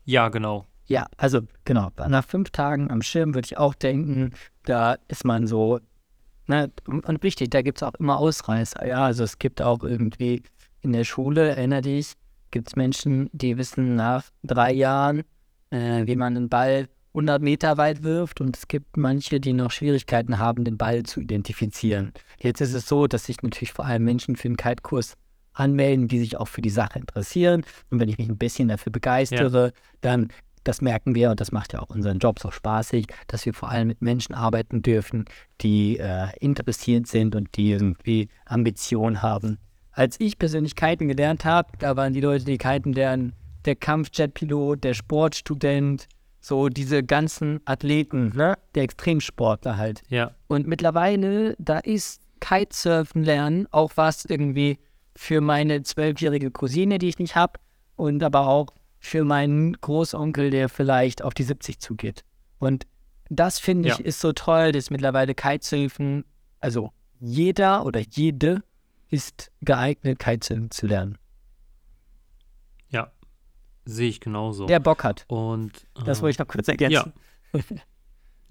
Ja, 0.04 0.28
genau. 0.28 0.66
Ja, 0.86 1.06
also 1.16 1.40
genau. 1.64 1.90
Nach 2.08 2.24
fünf 2.24 2.50
Tagen 2.50 2.90
am 2.90 3.00
Schirm 3.00 3.34
würde 3.34 3.46
ich 3.46 3.56
auch 3.56 3.74
denken, 3.74 4.32
da 4.64 4.96
ist 5.08 5.24
man 5.24 5.46
so, 5.46 5.78
ne, 6.48 6.70
und 6.86 7.22
wichtig, 7.22 7.50
da 7.50 7.62
gibt 7.62 7.78
es 7.78 7.82
auch 7.82 7.94
immer 7.94 8.18
Ausreißer. 8.18 8.86
Ja, 8.86 9.04
also 9.04 9.24
es 9.24 9.38
gibt 9.38 9.62
auch 9.62 9.84
irgendwie 9.84 10.42
in 10.80 10.92
der 10.92 11.04
Schule, 11.04 11.48
erinnere 11.50 11.82
dich, 11.82 12.14
gibt 12.50 12.68
es 12.68 12.76
Menschen, 12.76 13.30
die 13.32 13.56
wissen 13.56 13.94
nach 13.96 14.24
drei 14.42 14.72
Jahren, 14.72 15.22
äh, 15.70 16.06
wie 16.06 16.16
man 16.16 16.36
einen 16.36 16.48
Ball 16.48 16.88
100 17.12 17.42
Meter 17.42 17.76
weit 17.76 18.02
wirft 18.02 18.40
und 18.40 18.56
es 18.56 18.68
gibt 18.68 18.96
manche, 18.96 19.40
die 19.40 19.52
noch 19.52 19.70
Schwierigkeiten 19.70 20.38
haben, 20.38 20.64
den 20.64 20.78
Ball 20.78 21.02
zu 21.02 21.20
identifizieren. 21.20 22.12
Jetzt 22.38 22.60
ist 22.60 22.72
es 22.72 22.86
so, 22.86 23.06
dass 23.06 23.24
sich 23.24 23.42
natürlich 23.42 23.72
vor 23.72 23.84
allem 23.84 24.04
Menschen 24.04 24.36
für 24.36 24.48
den 24.48 24.56
Kite-Kurs 24.56 25.14
anmelden, 25.52 26.06
die 26.06 26.20
sich 26.20 26.36
auch 26.36 26.46
für 26.46 26.62
die 26.62 26.70
Sache 26.70 26.98
interessieren. 26.98 27.64
Und 27.90 27.98
wenn 27.98 28.08
ich 28.08 28.18
mich 28.18 28.28
ein 28.28 28.38
bisschen 28.38 28.68
dafür 28.68 28.92
begeistere, 28.92 29.66
ja. 29.66 29.72
dann, 30.00 30.28
das 30.62 30.80
merken 30.80 31.16
wir, 31.16 31.30
und 31.30 31.40
das 31.40 31.50
macht 31.50 31.72
ja 31.72 31.80
auch 31.80 31.90
unseren 31.90 32.18
Job 32.18 32.38
so 32.38 32.52
spaßig, 32.52 33.06
dass 33.26 33.44
wir 33.44 33.54
vor 33.54 33.70
allem 33.70 33.88
mit 33.88 34.00
Menschen 34.02 34.34
arbeiten 34.34 34.82
dürfen, 34.82 35.24
die 35.60 35.98
äh, 35.98 36.28
interessiert 36.38 37.08
sind 37.08 37.34
und 37.34 37.56
die 37.56 37.72
irgendwie 37.72 38.28
Ambitionen 38.46 39.22
haben, 39.22 39.58
als 39.92 40.18
ich 40.20 40.38
persönlich 40.38 40.76
Kiten 40.76 41.08
gelernt 41.08 41.44
habe, 41.44 41.72
da 41.78 41.96
waren 41.96 42.12
die 42.12 42.20
Leute, 42.20 42.44
die 42.44 42.58
Kiten 42.58 42.92
lernen, 42.92 43.34
der 43.64 43.76
Kampfjetpilot, 43.76 44.84
der 44.84 44.94
Sportstudent, 44.94 46.08
so 46.40 46.68
diese 46.68 47.02
ganzen 47.02 47.60
Athleten, 47.66 48.32
ne? 48.34 48.56
der 48.74 48.84
Extremsportler 48.84 49.76
halt. 49.76 50.02
Ja. 50.08 50.34
Und 50.48 50.66
mittlerweile, 50.66 51.54
da 51.58 51.78
ist 51.78 52.22
Kitesurfen 52.40 53.22
lernen 53.22 53.66
auch 53.70 53.92
was 53.96 54.24
irgendwie 54.24 54.78
für 55.14 55.40
meine 55.42 55.82
zwölfjährige 55.82 56.50
Cousine, 56.50 56.98
die 56.98 57.08
ich 57.08 57.18
nicht 57.18 57.36
habe, 57.36 57.60
und 57.96 58.22
aber 58.22 58.48
auch 58.48 58.68
für 58.98 59.24
meinen 59.24 59.74
Großonkel, 59.74 60.50
der 60.50 60.68
vielleicht 60.68 61.22
auf 61.22 61.34
die 61.34 61.42
70 61.42 61.80
zugeht. 61.80 62.24
Und 62.58 62.86
das 63.28 63.58
finde 63.58 63.90
ich 63.90 63.98
ja. 63.98 64.04
ist 64.04 64.20
so 64.20 64.32
toll, 64.32 64.72
dass 64.72 64.90
mittlerweile 64.90 65.34
Kitesurfen, 65.34 66.24
also 66.60 66.90
jeder 67.18 67.84
oder 67.84 68.00
jede 68.00 68.62
ist 69.10 69.50
geeignet, 69.60 70.18
Kitesurfen 70.18 70.70
zu 70.70 70.86
lernen. 70.86 71.18
Ja, 72.88 73.12
sehe 73.84 74.08
ich 74.08 74.20
genauso. 74.20 74.66
Der 74.66 74.80
Bock 74.80 75.04
hat. 75.04 75.24
Und 75.28 75.86
äh, 75.98 76.04
das 76.04 76.22
wollte 76.22 76.32
ich 76.32 76.38
noch 76.38 76.48
kurz 76.48 76.68
ergänzen. 76.68 77.12
Ja. 77.52 77.60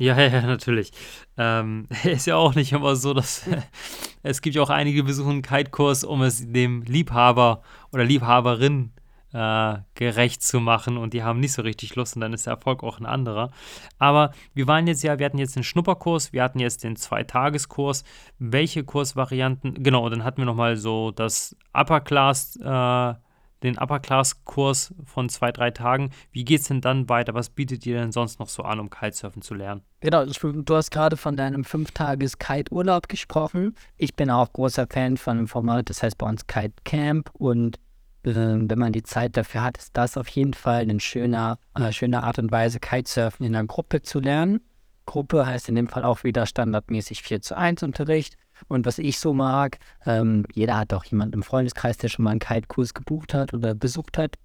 Ja, 0.02 0.17
ja, 0.17 0.28
ja, 0.28 0.41
natürlich. 0.43 0.91
Ähm, 1.36 1.88
ist 2.06 2.26
ja 2.26 2.38
auch 2.38 2.56
nicht 2.56 2.72
immer 2.72 2.95
so, 2.95 3.13
dass 3.13 3.43
es 4.24 4.41
gibt 4.41 4.56
ja 4.56 4.62
auch 4.62 4.69
einige, 4.69 5.02
die 5.02 5.08
besuchen 5.08 5.32
einen 5.32 5.41
Kite-Kurs, 5.41 6.06
um 6.06 6.22
es 6.22 6.50
dem 6.52 6.84
Liebhaber 6.84 7.62
oder 7.91 8.06
Liebhaberin 8.06 8.93
äh, 9.34 9.78
gerecht 9.96 10.42
zu 10.42 10.60
machen 10.60 10.98
und 10.98 11.13
die 11.13 11.24
haben 11.24 11.39
nicht 11.39 11.54
so 11.54 11.62
richtig 11.62 11.96
Lust 11.96 12.15
und 12.15 12.22
dann 12.22 12.34
ist 12.34 12.48
der 12.48 12.54
Erfolg 12.54 12.84
auch 12.84 13.00
ein 13.00 13.06
anderer. 13.06 13.52
Aber 13.98 14.32
wir 14.54 14.68
waren 14.68 14.88
jetzt 14.88 15.04
ja, 15.04 15.20
wir 15.20 15.26
hatten 15.26 15.38
jetzt 15.38 15.56
den 15.56 15.63
Schnupperkurs, 15.63 16.34
wir 16.34 16.44
hatten 16.44 16.60
jetzt 16.60 16.84
den 16.84 16.96
Zweitageskurs. 16.96 18.03
Welche 18.39 18.84
Kursvarianten? 18.84 19.84
Genau, 19.84 20.10
dann 20.10 20.24
hatten 20.24 20.39
wir 20.39 20.45
nochmal 20.45 20.78
so 20.78 21.12
das 21.12 21.56
Upper 21.74 22.01
Class, 22.01 22.56
äh, 22.58 23.14
den 23.62 23.78
Upper 23.78 23.99
Class 23.99 24.45
Kurs 24.45 24.93
von 25.03 25.30
zwei, 25.30 25.51
drei 25.51 25.72
Tagen. 25.72 26.12
Wie 26.32 26.45
geht 26.45 26.62
es 26.62 26.68
denn 26.68 26.82
dann 26.82 27.10
weiter? 27.10 27.34
Was 27.34 27.49
bietet 27.49 27.86
ihr 27.86 27.99
denn 27.99 28.12
sonst 28.12 28.39
noch 28.39 28.49
so 28.49 28.64
an, 28.64 28.80
um 28.80 28.89
Kitesurfen 28.89 29.41
zu 29.41 29.53
lernen? 29.53 29.82
Genau, 29.99 30.26
du 30.26 30.76
hast 30.76 30.91
gerade 30.91 31.18
von 31.18 31.36
deinem 31.36 31.66
Fünf-Tages-Kite-Urlaub 31.66 33.10
gesprochen. 33.10 33.76
Ich 33.97 34.16
bin 34.16 34.32
auch 34.32 34.53
großer 34.53 34.88
Fan 34.89 35.18
von 35.18 35.38
dem 35.38 35.47
Format, 35.47 35.89
das 35.89 36.01
heißt 36.01 36.18
bei 36.18 36.28
uns 36.28 36.47
Kite 36.47 36.74
Camp 36.86 37.30
und 37.34 37.80
wenn 38.24 38.80
man 38.80 38.91
die 38.91 39.03
Zeit 39.03 39.38
dafür 39.38 39.63
hat, 39.63 39.78
ist 39.78 39.95
das 39.95 40.17
auf 40.17 40.28
jeden 40.30 40.53
Fall 40.53 40.82
eine 40.82 40.99
schöne, 40.99 41.57
äh, 41.76 41.91
schöne 41.91 42.24
Art 42.24 42.39
und 42.39 42.51
Weise, 42.51 42.80
Kitesurfen 42.80 43.45
in 43.45 43.55
einer 43.55 43.67
Gruppe 43.67 44.01
zu 44.01 44.20
lernen. 44.20 44.61
Gruppe 45.05 45.45
heißt 45.45 45.70
in 45.70 45.76
dem 45.76 45.88
Fall 45.88 46.03
auch 46.03 46.24
wieder 46.24 46.45
standardmäßig 46.45 47.24
4 47.24 47.41
zu 47.41 47.57
1 47.57 47.82
Unterricht. 47.84 48.36
Und 48.67 48.86
was 48.86 48.99
ich 48.99 49.20
so 49.20 49.34
mag, 49.34 49.80
ähm, 50.05 50.45
jeder 50.53 50.78
hat 50.78 50.93
auch 50.93 51.05
jemanden 51.05 51.36
im 51.36 51.43
Freundeskreis, 51.43 51.97
der 51.97 52.09
schon 52.09 52.26
mal 52.26 52.32
einen 52.32 52.41
Kite-Kurs 52.41 52.93
gebucht 52.93 53.34
hat 53.34 53.53
oder 53.53 53.74
besucht 53.74 54.17
hat. 54.17 54.36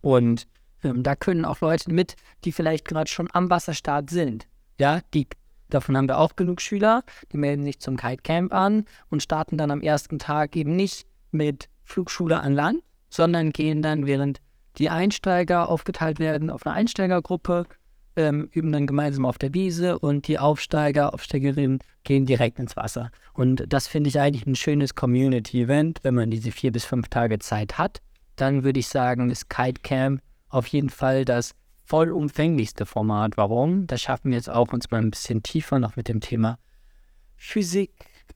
Und 0.00 0.48
ähm, 0.82 1.02
da 1.02 1.14
können 1.14 1.44
auch 1.44 1.60
Leute 1.60 1.92
mit, 1.92 2.16
die 2.44 2.52
vielleicht 2.52 2.84
gerade 2.86 3.10
schon 3.10 3.28
am 3.32 3.48
Wasserstart 3.48 4.10
sind. 4.10 4.48
Ja, 4.78 5.00
die, 5.14 5.28
davon 5.70 5.96
haben 5.96 6.08
wir 6.08 6.18
auch 6.18 6.36
genug 6.36 6.60
Schüler, 6.60 7.02
die 7.32 7.38
melden 7.38 7.64
sich 7.64 7.78
zum 7.78 7.96
Kite 7.96 8.22
Camp 8.22 8.52
an 8.52 8.84
und 9.08 9.22
starten 9.22 9.56
dann 9.56 9.70
am 9.70 9.80
ersten 9.80 10.18
Tag 10.18 10.56
eben 10.56 10.76
nicht 10.76 11.06
mit 11.30 11.68
Flugschule 11.84 12.40
an 12.40 12.52
Land, 12.52 12.82
sondern 13.16 13.50
gehen 13.50 13.80
dann, 13.82 14.06
während 14.06 14.40
die 14.76 14.90
Einsteiger 14.90 15.70
aufgeteilt 15.70 16.18
werden 16.18 16.50
auf 16.50 16.66
eine 16.66 16.74
Einsteigergruppe, 16.76 17.64
ähm, 18.14 18.48
üben 18.52 18.72
dann 18.72 18.86
gemeinsam 18.86 19.24
auf 19.24 19.38
der 19.38 19.54
Wiese 19.54 19.98
und 19.98 20.28
die 20.28 20.38
Aufsteiger, 20.38 21.14
Aufsteigerinnen 21.14 21.78
gehen 22.04 22.26
direkt 22.26 22.58
ins 22.58 22.76
Wasser. 22.76 23.10
Und 23.32 23.64
das 23.68 23.88
finde 23.88 24.08
ich 24.08 24.20
eigentlich 24.20 24.46
ein 24.46 24.54
schönes 24.54 24.94
Community-Event, 24.94 26.00
wenn 26.02 26.14
man 26.14 26.30
diese 26.30 26.50
vier 26.50 26.72
bis 26.72 26.84
fünf 26.84 27.08
Tage 27.08 27.38
Zeit 27.38 27.78
hat. 27.78 28.00
Dann 28.36 28.64
würde 28.64 28.80
ich 28.80 28.88
sagen, 28.88 29.30
ist 29.30 29.48
Kite 29.48 29.80
Camp 29.82 30.20
auf 30.50 30.66
jeden 30.66 30.90
Fall 30.90 31.24
das 31.24 31.54
vollumfänglichste 31.84 32.84
Format. 32.84 33.36
Warum? 33.36 33.86
Da 33.86 33.96
schaffen 33.96 34.30
wir 34.30 34.36
jetzt 34.36 34.50
auch, 34.50 34.72
uns 34.72 34.90
mal 34.90 35.00
ein 35.00 35.10
bisschen 35.10 35.42
tiefer 35.42 35.78
noch 35.78 35.96
mit 35.96 36.08
dem 36.08 36.20
Thema 36.20 36.58
Physik, 37.36 37.92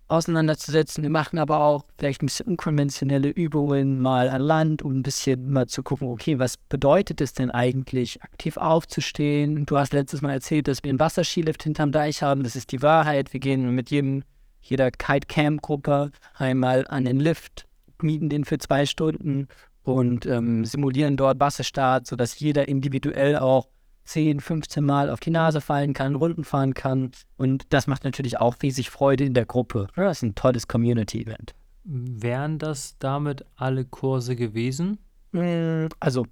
auseinanderzusetzen. 0.09 1.03
Wir 1.03 1.11
machen 1.11 1.39
aber 1.39 1.61
auch 1.61 1.85
vielleicht 1.99 2.23
ein 2.23 2.27
bisschen 2.27 2.47
unkonventionelle 2.47 3.29
Übungen 3.29 4.01
mal 4.01 4.29
an 4.29 4.43
Land, 4.43 4.83
um 4.83 4.99
ein 4.99 5.03
bisschen 5.03 5.51
mal 5.51 5.67
zu 5.67 5.83
gucken, 5.83 6.09
okay, 6.09 6.39
was 6.39 6.57
bedeutet 6.57 7.21
es 7.21 7.33
denn 7.33 7.51
eigentlich, 7.51 8.23
aktiv 8.23 8.57
aufzustehen? 8.57 9.67
Du 9.67 9.79
hast 9.79 9.93
letztes 9.93 10.21
Mal 10.23 10.33
erzählt, 10.33 10.69
dass 10.69 10.83
wir 10.83 10.91
einen 10.91 11.01
Wasserskilift 11.01 11.63
hinterm 11.63 11.93
Deich 11.93 12.23
haben. 12.23 12.43
Das 12.43 12.57
ist 12.57 12.73
die 12.73 12.83
Wahrheit. 12.83 13.33
Wir 13.33 13.41
gehen 13.41 13.75
mit 13.75 13.91
jedem, 13.91 14.25
jeder 14.61 14.91
Kite-Camp-Gruppe 14.91 16.11
einmal 16.35 16.87
an 16.89 17.05
den 17.05 17.21
Lift, 17.21 17.67
mieten 18.03 18.29
den 18.29 18.45
für 18.45 18.59
zwei 18.59 18.87
Stunden 18.87 19.49
und 19.83 20.27
ähm, 20.27 20.65
simulieren 20.65 21.17
dort 21.17 21.41
Wasserstart, 21.41 22.07
sodass 22.07 22.39
jeder 22.39 22.69
individuell 22.69 23.37
auch 23.37 23.69
10, 24.11 24.41
15 24.41 24.85
Mal 24.85 25.09
auf 25.09 25.21
die 25.21 25.31
Nase 25.31 25.61
fallen 25.61 25.95
kann, 25.95 26.17
Runden 26.17 26.43
fahren 26.43 26.75
kann. 26.75 27.13
Und 27.37 27.73
das 27.73 27.87
macht 27.87 28.03
natürlich 28.03 28.41
auch 28.41 28.57
riesig 28.61 28.91
Freude 28.91 29.25
in 29.25 29.35
der 29.35 29.47
Gruppe. 29.47 29.87
Das 29.95 30.19
ist 30.19 30.23
ein 30.23 30.35
tolles 30.35 30.67
Community-Event. 30.67 31.55
Wären 31.85 32.59
das 32.59 32.97
damit 32.99 33.45
alle 33.55 33.85
Kurse 33.85 34.35
gewesen? 34.35 34.99
Mm, 35.31 35.87
also, 36.01 36.27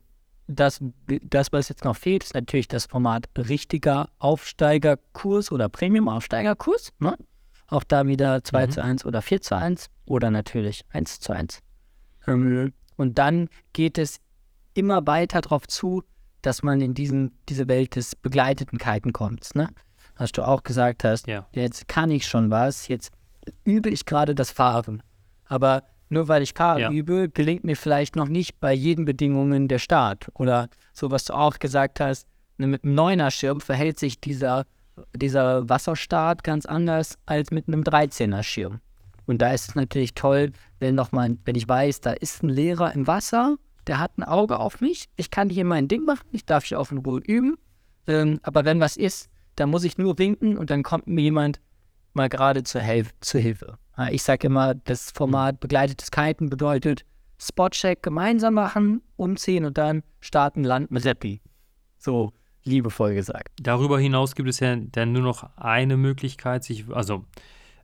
das, 0.48 0.82
das, 1.22 1.52
was 1.52 1.68
jetzt 1.68 1.84
noch 1.84 1.96
fehlt, 1.96 2.24
ist 2.24 2.34
natürlich 2.34 2.66
das 2.66 2.86
Format 2.86 3.28
richtiger 3.36 4.08
Aufsteigerkurs 4.18 5.52
oder 5.52 5.68
Premium-Aufsteigerkurs. 5.68 6.92
Ne? 6.98 7.16
Auch 7.68 7.84
da 7.84 8.06
wieder 8.06 8.42
2 8.42 8.66
mhm. 8.66 8.70
zu 8.72 8.82
1 8.82 9.04
oder 9.06 9.22
4 9.22 9.40
zu 9.40 9.56
1 9.56 9.88
oder 10.04 10.32
natürlich 10.32 10.84
1 10.90 11.20
zu 11.20 11.32
1. 11.32 11.60
Ähm, 12.26 12.72
und 12.96 13.18
dann 13.18 13.48
geht 13.72 13.98
es 13.98 14.18
immer 14.74 15.06
weiter 15.06 15.42
darauf 15.42 15.68
zu, 15.68 16.02
dass 16.42 16.62
man 16.62 16.80
in 16.80 16.94
diesen, 16.94 17.32
diese 17.48 17.68
Welt 17.68 17.96
des 17.96 18.16
begleiteten 18.16 18.78
Kiten 18.78 19.12
kommt. 19.12 19.54
Ne? 19.54 19.68
Was 20.16 20.32
du 20.32 20.42
auch 20.42 20.62
gesagt 20.62 21.04
hast, 21.04 21.26
ja. 21.26 21.46
jetzt 21.52 21.88
kann 21.88 22.10
ich 22.10 22.26
schon 22.26 22.50
was, 22.50 22.88
jetzt 22.88 23.12
übe 23.64 23.90
ich 23.90 24.04
gerade 24.04 24.34
das 24.34 24.50
Fahren. 24.50 25.02
Aber 25.46 25.82
nur 26.08 26.28
weil 26.28 26.42
ich 26.42 26.54
Fahren 26.54 26.80
ja. 26.80 26.90
übe, 26.90 27.28
gelingt 27.28 27.64
mir 27.64 27.76
vielleicht 27.76 28.16
noch 28.16 28.28
nicht 28.28 28.60
bei 28.60 28.72
jeden 28.72 29.04
Bedingungen 29.04 29.68
der 29.68 29.78
Start. 29.78 30.28
Oder 30.34 30.68
so, 30.92 31.10
was 31.10 31.24
du 31.24 31.34
auch 31.34 31.58
gesagt 31.58 32.00
hast, 32.00 32.26
ne, 32.56 32.66
mit 32.66 32.84
einem 32.84 32.94
Neuner-Schirm 32.94 33.60
verhält 33.60 33.98
sich 33.98 34.20
dieser, 34.20 34.64
dieser 35.14 35.68
Wasserstart 35.68 36.44
ganz 36.44 36.66
anders 36.66 37.18
als 37.26 37.50
mit 37.50 37.68
einem 37.68 37.82
13er-Schirm. 37.82 38.80
Und 39.26 39.42
da 39.42 39.52
ist 39.52 39.68
es 39.68 39.74
natürlich 39.74 40.14
toll, 40.14 40.52
wenn 40.80 40.94
noch 40.94 41.12
mal, 41.12 41.36
wenn 41.44 41.54
ich 41.54 41.68
weiß, 41.68 42.00
da 42.00 42.12
ist 42.12 42.42
ein 42.42 42.48
Lehrer 42.48 42.94
im 42.94 43.06
Wasser 43.06 43.56
der 43.88 43.98
hat 43.98 44.18
ein 44.18 44.22
Auge 44.24 44.58
auf 44.58 44.80
mich. 44.80 45.08
Ich 45.16 45.30
kann 45.30 45.50
hier 45.50 45.64
mein 45.64 45.88
Ding 45.88 46.04
machen, 46.04 46.26
ich 46.32 46.44
darf 46.44 46.64
hier 46.64 46.78
auf 46.78 46.92
in 46.92 46.98
Ruhe 46.98 47.20
üben. 47.20 47.56
Ähm, 48.06 48.38
aber 48.42 48.64
wenn 48.64 48.80
was 48.80 48.96
ist, 48.96 49.28
dann 49.56 49.70
muss 49.70 49.84
ich 49.84 49.98
nur 49.98 50.18
winken 50.18 50.56
und 50.56 50.70
dann 50.70 50.82
kommt 50.82 51.06
mir 51.06 51.22
jemand 51.22 51.60
mal 52.12 52.28
gerade 52.28 52.62
zur, 52.62 52.80
Hel 52.80 53.06
zur 53.20 53.40
Hilfe. 53.40 53.78
Ich 54.10 54.22
sage 54.22 54.46
immer, 54.46 54.74
das 54.74 55.10
Format 55.10 55.58
begleitetes 55.58 56.12
Kiten 56.12 56.48
bedeutet 56.48 57.04
Spotcheck 57.38 58.02
gemeinsam 58.02 58.54
machen, 58.54 59.02
umziehen 59.16 59.64
und 59.64 59.76
dann 59.76 60.04
starten, 60.20 60.62
Land 60.62 60.90
mit 60.90 61.02
Seppi. 61.02 61.40
So 61.96 62.32
liebevoll 62.62 63.14
gesagt. 63.14 63.48
Darüber 63.60 63.98
hinaus 63.98 64.34
gibt 64.34 64.48
es 64.48 64.60
ja 64.60 64.76
dann 64.76 65.12
nur 65.12 65.22
noch 65.22 65.56
eine 65.56 65.96
Möglichkeit, 65.96 66.62
sich, 66.62 66.84
also 66.90 67.24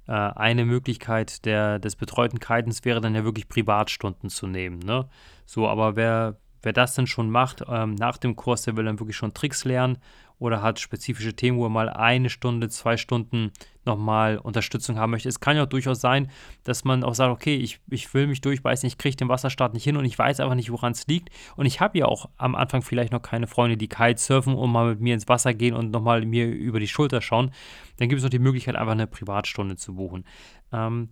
äh, 0.06 0.12
eine 0.12 0.64
Möglichkeit 0.64 1.44
der, 1.44 1.78
des 1.78 1.96
betreuten 1.96 2.38
Kitens 2.38 2.84
wäre 2.84 3.00
dann 3.00 3.14
ja 3.14 3.24
wirklich 3.24 3.48
Privatstunden 3.48 4.30
zu 4.30 4.46
nehmen. 4.46 4.78
Ne? 4.80 5.08
So, 5.46 5.68
aber 5.68 5.96
wer, 5.96 6.36
wer 6.62 6.72
das 6.72 6.94
dann 6.94 7.06
schon 7.06 7.30
macht, 7.30 7.62
ähm, 7.68 7.94
nach 7.94 8.16
dem 8.16 8.36
Kurs, 8.36 8.62
der 8.62 8.76
will 8.76 8.84
dann 8.84 8.98
wirklich 8.98 9.16
schon 9.16 9.34
Tricks 9.34 9.64
lernen 9.64 9.98
oder 10.38 10.62
hat 10.62 10.80
spezifische 10.80 11.34
Themen, 11.34 11.58
wo 11.58 11.66
er 11.66 11.70
mal 11.70 11.88
eine 11.88 12.28
Stunde, 12.28 12.68
zwei 12.68 12.96
Stunden 12.96 13.52
nochmal 13.84 14.38
Unterstützung 14.38 14.98
haben 14.98 15.10
möchte. 15.10 15.28
Es 15.28 15.40
kann 15.40 15.56
ja 15.56 15.62
auch 15.62 15.68
durchaus 15.68 16.00
sein, 16.00 16.30
dass 16.64 16.84
man 16.84 17.04
auch 17.04 17.14
sagt, 17.14 17.32
okay, 17.32 17.54
ich, 17.56 17.80
ich 17.88 18.12
will 18.14 18.26
mich 18.26 18.40
durchbeißen, 18.40 18.86
ich 18.86 18.98
kriege 18.98 19.16
den 19.16 19.28
Wasserstart 19.28 19.74
nicht 19.74 19.84
hin 19.84 19.96
und 19.96 20.04
ich 20.04 20.18
weiß 20.18 20.40
einfach 20.40 20.54
nicht, 20.54 20.72
woran 20.72 20.92
es 20.92 21.06
liegt. 21.06 21.30
Und 21.56 21.66
ich 21.66 21.80
habe 21.80 21.98
ja 21.98 22.06
auch 22.06 22.28
am 22.36 22.54
Anfang 22.54 22.82
vielleicht 22.82 23.12
noch 23.12 23.22
keine 23.22 23.46
Freunde, 23.46 23.76
die 23.76 23.88
Kitesurfen 23.88 24.54
und 24.54 24.70
mal 24.70 24.90
mit 24.90 25.00
mir 25.00 25.14
ins 25.14 25.28
Wasser 25.28 25.54
gehen 25.54 25.74
und 25.74 25.90
nochmal 25.90 26.24
mir 26.24 26.46
über 26.46 26.80
die 26.80 26.88
Schulter 26.88 27.20
schauen. 27.20 27.52
Dann 27.98 28.08
gibt 28.08 28.18
es 28.18 28.24
noch 28.24 28.30
die 28.30 28.38
Möglichkeit, 28.38 28.76
einfach 28.76 28.92
eine 28.92 29.06
Privatstunde 29.06 29.76
zu 29.76 29.94
buchen. 29.94 30.24
Ähm, 30.72 31.10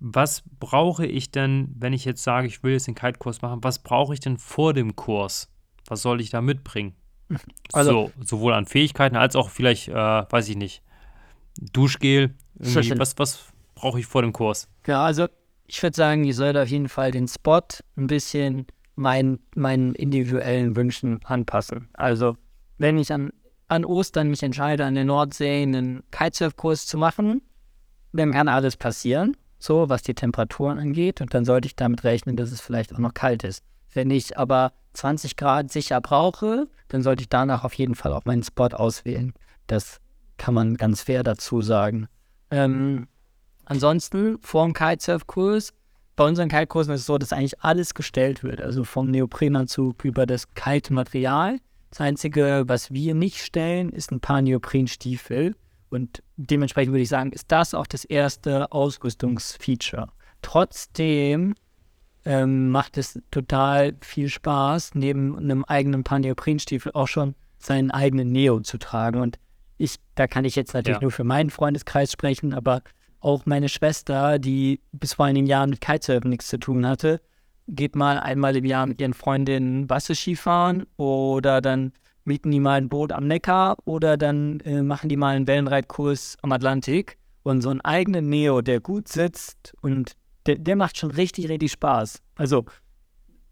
was 0.00 0.42
brauche 0.60 1.06
ich 1.06 1.30
denn, 1.30 1.74
wenn 1.78 1.92
ich 1.92 2.04
jetzt 2.04 2.22
sage, 2.22 2.46
ich 2.46 2.62
will 2.62 2.72
jetzt 2.72 2.86
den 2.86 2.94
Kite-Kurs 2.94 3.42
machen, 3.42 3.62
was 3.62 3.78
brauche 3.78 4.14
ich 4.14 4.20
denn 4.20 4.38
vor 4.38 4.74
dem 4.74 4.96
Kurs? 4.96 5.48
Was 5.86 6.02
soll 6.02 6.20
ich 6.20 6.30
da 6.30 6.40
mitbringen? 6.40 6.94
Also, 7.72 8.12
so, 8.18 8.24
sowohl 8.24 8.52
an 8.52 8.66
Fähigkeiten 8.66 9.16
als 9.16 9.34
auch 9.34 9.48
vielleicht, 9.48 9.88
äh, 9.88 9.94
weiß 9.94 10.48
ich 10.50 10.56
nicht, 10.56 10.82
Duschgel. 11.58 12.34
Was, 12.54 13.18
was 13.18 13.46
brauche 13.74 13.98
ich 13.98 14.06
vor 14.06 14.22
dem 14.22 14.32
Kurs? 14.32 14.68
Ja, 14.86 15.04
also 15.04 15.26
ich 15.66 15.82
würde 15.82 15.96
sagen, 15.96 16.24
ihr 16.24 16.34
sollt 16.34 16.56
auf 16.56 16.68
jeden 16.68 16.88
Fall 16.88 17.10
den 17.10 17.26
Spot 17.26 17.62
ein 17.96 18.06
bisschen 18.06 18.66
mein, 18.94 19.40
meinen 19.56 19.94
individuellen 19.94 20.76
Wünschen 20.76 21.24
anpassen. 21.24 21.88
Also, 21.94 22.36
wenn 22.78 22.98
ich 22.98 23.12
an, 23.12 23.32
an 23.66 23.84
Ostern 23.84 24.28
mich 24.28 24.42
entscheide, 24.42 24.84
an 24.84 24.94
der 24.94 25.04
Nordsee 25.04 25.62
einen 25.62 26.04
Kitesurf-Kurs 26.10 26.86
zu 26.86 26.98
machen, 26.98 27.42
dann 28.12 28.32
kann 28.32 28.46
alles 28.46 28.76
passieren 28.76 29.36
so 29.64 29.88
was 29.88 30.02
die 30.02 30.14
Temperaturen 30.14 30.78
angeht. 30.78 31.20
Und 31.20 31.34
dann 31.34 31.44
sollte 31.44 31.66
ich 31.66 31.76
damit 31.76 32.04
rechnen, 32.04 32.36
dass 32.36 32.52
es 32.52 32.60
vielleicht 32.60 32.94
auch 32.94 32.98
noch 32.98 33.14
kalt 33.14 33.44
ist. 33.44 33.62
Wenn 33.92 34.10
ich 34.10 34.36
aber 34.38 34.72
20 34.94 35.36
Grad 35.36 35.72
sicher 35.72 36.00
brauche, 36.00 36.68
dann 36.88 37.02
sollte 37.02 37.22
ich 37.22 37.28
danach 37.28 37.64
auf 37.64 37.74
jeden 37.74 37.94
Fall 37.94 38.12
auch 38.12 38.24
meinen 38.24 38.42
Spot 38.42 38.66
auswählen. 38.66 39.32
Das 39.66 40.00
kann 40.36 40.54
man 40.54 40.76
ganz 40.76 41.02
fair 41.02 41.22
dazu 41.22 41.62
sagen. 41.62 42.08
Ähm, 42.50 43.08
ansonsten, 43.64 44.38
vor 44.40 44.64
dem 44.64 44.74
Kitesurf-Kurs, 44.74 45.72
bei 46.16 46.24
unseren 46.24 46.48
Kitekursen 46.48 46.94
ist 46.94 47.00
es 47.00 47.06
so, 47.06 47.18
dass 47.18 47.32
eigentlich 47.32 47.60
alles 47.60 47.94
gestellt 47.94 48.44
wird. 48.44 48.60
Also 48.60 48.84
vom 48.84 49.10
Neoprenanzug 49.10 50.04
über 50.04 50.26
das 50.26 50.52
Kite-Material. 50.54 51.58
Das 51.90 52.00
Einzige, 52.00 52.64
was 52.66 52.92
wir 52.92 53.14
nicht 53.14 53.38
stellen, 53.38 53.90
ist 53.90 54.12
ein 54.12 54.20
paar 54.20 54.42
Neoprenstiefel. 54.42 55.54
Und 55.94 56.22
dementsprechend 56.36 56.92
würde 56.92 57.02
ich 57.02 57.08
sagen, 57.08 57.32
ist 57.32 57.50
das 57.50 57.74
auch 57.74 57.86
das 57.86 58.04
erste 58.04 58.70
Ausrüstungsfeature. 58.72 60.08
Trotzdem 60.42 61.54
ähm, 62.24 62.70
macht 62.70 62.98
es 62.98 63.20
total 63.30 63.94
viel 64.00 64.28
Spaß, 64.28 64.94
neben 64.94 65.38
einem 65.38 65.64
eigenen 65.64 66.04
Paar 66.04 66.18
Neoprenstiefel 66.18 66.92
auch 66.92 67.08
schon 67.08 67.34
seinen 67.58 67.90
eigenen 67.90 68.32
Neo 68.32 68.60
zu 68.60 68.78
tragen. 68.78 69.20
Und 69.20 69.38
ich, 69.78 69.96
da 70.14 70.26
kann 70.26 70.44
ich 70.44 70.56
jetzt 70.56 70.74
natürlich 70.74 70.98
ja. 70.98 71.02
nur 71.02 71.12
für 71.12 71.24
meinen 71.24 71.50
Freundeskreis 71.50 72.12
sprechen, 72.12 72.54
aber 72.54 72.82
auch 73.20 73.46
meine 73.46 73.68
Schwester, 73.68 74.38
die 74.38 74.80
bis 74.92 75.14
vor 75.14 75.26
einigen 75.26 75.46
Jahren 75.46 75.70
mit 75.70 75.80
Kitesurfen 75.80 76.30
nichts 76.30 76.48
zu 76.48 76.58
tun 76.58 76.86
hatte, 76.86 77.20
geht 77.66 77.96
mal 77.96 78.18
einmal 78.18 78.56
im 78.56 78.64
Jahr 78.66 78.86
mit 78.86 79.00
ihren 79.00 79.14
Freundinnen 79.14 79.88
Wasserski 79.88 80.36
fahren 80.36 80.84
oder 80.96 81.62
dann 81.62 81.92
mieten 82.24 82.50
die 82.50 82.60
mal 82.60 82.78
ein 82.78 82.88
Boot 82.88 83.12
am 83.12 83.26
Neckar 83.26 83.76
oder 83.84 84.16
dann 84.16 84.60
äh, 84.60 84.82
machen 84.82 85.08
die 85.08 85.16
mal 85.16 85.36
einen 85.36 85.46
Wellenreitkurs 85.46 86.36
am 86.42 86.52
Atlantik. 86.52 87.18
Und 87.42 87.60
so 87.60 87.68
einen 87.68 87.82
eigenen 87.82 88.30
Neo, 88.30 88.62
der 88.62 88.80
gut 88.80 89.08
sitzt 89.08 89.74
und 89.82 90.16
der, 90.46 90.56
der 90.56 90.76
macht 90.76 90.96
schon 90.96 91.10
richtig, 91.10 91.50
richtig 91.50 91.72
Spaß. 91.72 92.22
Also, 92.36 92.64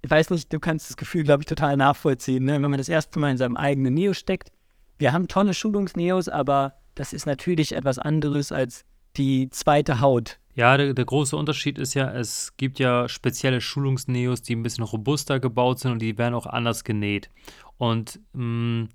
ich 0.00 0.10
weiß 0.10 0.30
nicht, 0.30 0.50
du 0.50 0.58
kannst 0.60 0.88
das 0.88 0.96
Gefühl, 0.96 1.24
glaube 1.24 1.42
ich, 1.42 1.46
total 1.46 1.76
nachvollziehen, 1.76 2.44
ne? 2.44 2.54
wenn 2.54 2.70
man 2.70 2.78
das 2.78 2.88
erste 2.88 3.18
Mal 3.18 3.32
in 3.32 3.36
seinem 3.36 3.56
eigenen 3.56 3.92
Neo 3.92 4.14
steckt. 4.14 4.50
Wir 4.98 5.12
haben 5.12 5.28
tolle 5.28 5.52
Schulungsneos, 5.52 6.28
aber 6.28 6.74
das 6.94 7.12
ist 7.12 7.26
natürlich 7.26 7.72
etwas 7.72 7.98
anderes 7.98 8.50
als 8.50 8.84
die 9.16 9.50
zweite 9.50 10.00
Haut, 10.00 10.38
Ja, 10.54 10.76
der, 10.76 10.92
der, 10.92 11.04
große 11.04 11.36
Unterschied 11.36 11.78
ist 11.78 11.94
ja, 11.94 12.12
es 12.12 12.54
gibt 12.58 12.78
ja 12.78 13.08
spezielle 13.08 13.60
Schulungsneos, 13.62 14.42
die 14.42 14.54
ein 14.54 14.62
bisschen 14.62 14.84
robuster 14.84 15.40
gebaut 15.40 15.78
sind 15.78 15.92
und 15.92 16.02
die 16.02 16.18
werden 16.18 16.34
auch 16.34 16.46
anders 16.46 16.84
genäht. 16.84 17.30
Und 17.78 18.20
mh, 18.34 18.44
mm, 18.44 18.88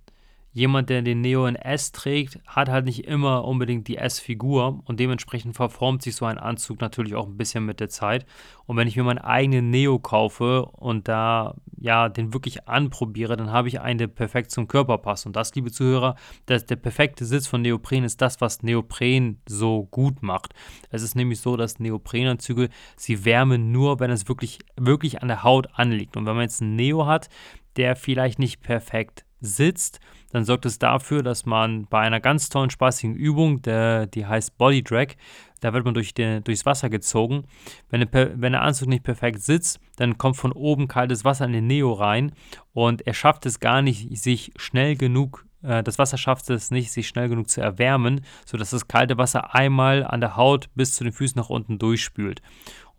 jemand, 0.58 0.90
der 0.90 1.04
den 1.04 1.22
Neo 1.22 1.46
in 1.46 1.56
S 1.56 1.92
trägt, 1.92 2.40
hat 2.48 2.68
halt 2.68 2.86
nicht 2.86 3.06
immer 3.06 3.46
unbedingt 3.46 3.88
die 3.88 3.98
S-Figur 3.98 4.82
und 4.86 5.00
dementsprechend 5.00 5.56
verformt 5.56 6.02
sich 6.02 6.16
so 6.16 6.26
ein 6.26 6.40
Anzug 6.40 6.82
natürlich 6.82 7.14
auch 7.14 7.28
ein 7.28 7.38
bisschen 7.38 7.64
mit 7.64 7.80
der 7.80 7.90
Zeit. 7.90 8.26
Und 8.66 8.76
wenn 8.76 8.88
ich 8.88 8.96
mir 8.96 9.04
meinen 9.04 9.20
eigenen 9.20 9.70
Neo 9.70 10.00
kaufe 10.00 10.66
und 10.66 11.08
da 11.08 11.54
ja 11.78 12.10
den 12.10 12.34
wirklich 12.34 12.68
anprobiere, 12.68 13.38
dann 13.38 13.52
habe 13.52 13.68
ich 13.68 13.82
einen, 13.82 14.00
der 14.00 14.08
perfekt 14.08 14.50
zum 14.50 14.68
Körper 14.68 14.98
passt. 14.98 15.28
Und 15.28 15.36
das, 15.36 15.54
liebe 15.54 15.72
Zuhörer, 15.72 16.16
das, 16.48 16.66
der 16.66 16.78
perfekte 16.78 17.26
Sitz 17.26 17.46
von 17.46 17.62
Neopren 17.62 18.04
ist 18.04 18.20
das, 18.20 18.42
was 18.42 18.64
Neopren 18.64 19.40
so 19.48 19.84
gut 19.92 20.24
macht. 20.24 20.56
Es 20.90 21.04
ist 21.04 21.16
nämlich 21.16 21.40
so, 21.40 21.56
dass 21.56 21.78
Neoprenanzüge, 21.78 22.70
sie 22.96 23.26
wärmen 23.26 23.72
nur, 23.72 24.00
wenn 24.00 24.10
es 24.10 24.28
wirklich, 24.28 24.58
wirklich 24.76 25.22
an 25.22 25.28
der 25.28 25.44
Haut 25.44 25.68
anliegt. 25.74 26.18
Und 26.18 26.26
wenn 26.26 26.34
man 26.34 26.44
jetzt 26.46 26.64
einen 26.64 26.76
Neo 26.76 27.06
hat, 27.06 27.30
der 27.76 27.96
vielleicht 27.96 28.40
nicht 28.40 28.62
perfekt 28.62 29.24
sitzt, 29.40 30.00
dann 30.38 30.46
sorgt 30.46 30.68
es 30.68 30.78
dafür, 30.78 31.24
dass 31.24 31.46
man 31.46 31.88
bei 31.88 32.00
einer 32.00 32.20
ganz 32.20 32.50
tollen, 32.50 32.70
spaßigen 32.70 33.16
Übung, 33.16 33.64
der, 33.64 34.06
die 34.06 34.26
heißt 34.26 34.58
Body 34.58 34.84
Drag, 34.84 35.16
da 35.62 35.74
wird 35.74 35.84
man 35.84 35.96
durch 35.96 36.14
den, 36.14 36.44
durchs 36.44 36.66
Wasser 36.66 36.90
gezogen. 36.92 37.46
Wenn 37.90 38.02
der, 38.02 38.40
wenn 38.40 38.52
der 38.52 38.62
Anzug 38.62 38.88
nicht 38.88 39.04
perfekt 39.04 39.42
sitzt, 39.42 39.80
dann 39.96 40.20
kommt 40.20 40.38
von 40.38 40.52
oben 40.52 40.88
kaltes 40.88 41.26
Wasser 41.26 41.46
in 41.46 41.54
den 41.54 41.66
Neo 41.66 41.92
rein 41.92 42.34
und 42.74 43.06
er 43.08 43.16
schafft 43.16 43.48
es 43.48 43.60
gar 43.60 43.82
nicht, 43.82 44.16
sich 44.16 44.54
schnell 44.58 44.96
genug 44.96 45.48
äh, 45.64 45.82
das 45.82 45.98
Wasser 45.98 46.18
schafft 46.18 46.50
es 46.52 46.70
nicht, 46.70 46.92
sich 46.92 47.08
schnell 47.08 47.30
genug 47.30 47.50
zu 47.50 47.62
erwärmen, 47.62 48.22
sodass 48.46 48.70
das 48.70 48.88
kalte 48.88 49.18
Wasser 49.18 49.56
einmal 49.56 50.06
an 50.06 50.22
der 50.22 50.36
Haut 50.36 50.70
bis 50.76 50.94
zu 50.94 51.04
den 51.04 51.14
Füßen 51.14 51.40
nach 51.40 51.50
unten 51.50 51.80
durchspült. 51.80 52.42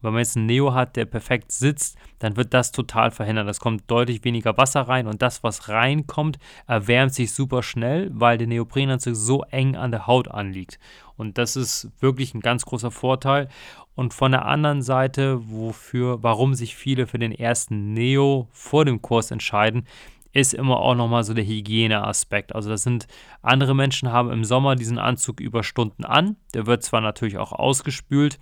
Wenn 0.00 0.12
man 0.12 0.20
jetzt 0.20 0.36
einen 0.36 0.46
Neo 0.46 0.74
hat, 0.74 0.96
der 0.96 1.04
perfekt 1.04 1.50
sitzt, 1.50 1.96
dann 2.18 2.36
wird 2.36 2.54
das 2.54 2.72
total 2.72 3.10
verhindert. 3.10 3.48
Es 3.48 3.60
kommt 3.60 3.90
deutlich 3.90 4.24
weniger 4.24 4.56
Wasser 4.56 4.82
rein 4.82 5.06
und 5.06 5.22
das, 5.22 5.42
was 5.42 5.68
reinkommt, 5.68 6.38
erwärmt 6.66 7.14
sich 7.14 7.32
super 7.32 7.62
schnell, 7.62 8.10
weil 8.12 8.38
der 8.38 8.46
Neoprenanzug 8.46 9.16
so 9.16 9.42
eng 9.50 9.76
an 9.76 9.90
der 9.90 10.06
Haut 10.06 10.28
anliegt. 10.28 10.78
Und 11.16 11.36
das 11.36 11.56
ist 11.56 11.90
wirklich 12.00 12.34
ein 12.34 12.40
ganz 12.40 12.64
großer 12.64 12.90
Vorteil. 12.90 13.48
Und 13.96 14.14
von 14.14 14.30
der 14.30 14.46
anderen 14.46 14.82
Seite, 14.82 15.40
wofür, 15.50 16.22
warum 16.22 16.54
sich 16.54 16.76
viele 16.76 17.08
für 17.08 17.18
den 17.18 17.32
ersten 17.32 17.92
Neo 17.92 18.48
vor 18.52 18.84
dem 18.84 19.02
Kurs 19.02 19.32
entscheiden, 19.32 19.84
ist 20.32 20.54
immer 20.54 20.78
auch 20.78 20.94
nochmal 20.94 21.24
so 21.24 21.34
der 21.34 21.44
Hygieneaspekt. 21.44 22.54
Also 22.54 22.70
das 22.70 22.84
sind 22.84 23.08
andere 23.42 23.74
Menschen 23.74 24.12
haben 24.12 24.30
im 24.30 24.44
Sommer 24.44 24.76
diesen 24.76 24.98
Anzug 24.98 25.40
über 25.40 25.64
Stunden 25.64 26.04
an. 26.04 26.36
Der 26.54 26.66
wird 26.66 26.84
zwar 26.84 27.00
natürlich 27.00 27.38
auch 27.38 27.50
ausgespült, 27.50 28.38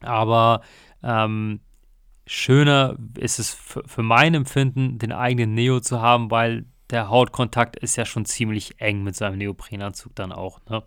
aber 0.00 0.62
ähm, 1.02 1.60
schöner 2.26 2.96
ist 3.18 3.38
es 3.38 3.50
für 3.54 4.02
mein 4.02 4.34
Empfinden, 4.34 4.98
den 4.98 5.12
eigenen 5.12 5.54
Neo 5.54 5.80
zu 5.80 6.00
haben, 6.00 6.30
weil 6.30 6.66
der 6.90 7.08
Hautkontakt 7.08 7.76
ist 7.76 7.96
ja 7.96 8.04
schon 8.04 8.24
ziemlich 8.24 8.80
eng 8.80 9.02
mit 9.02 9.16
seinem 9.16 9.38
Neoprenanzug 9.38 10.14
dann 10.14 10.32
auch. 10.32 10.60
Ne? 10.68 10.82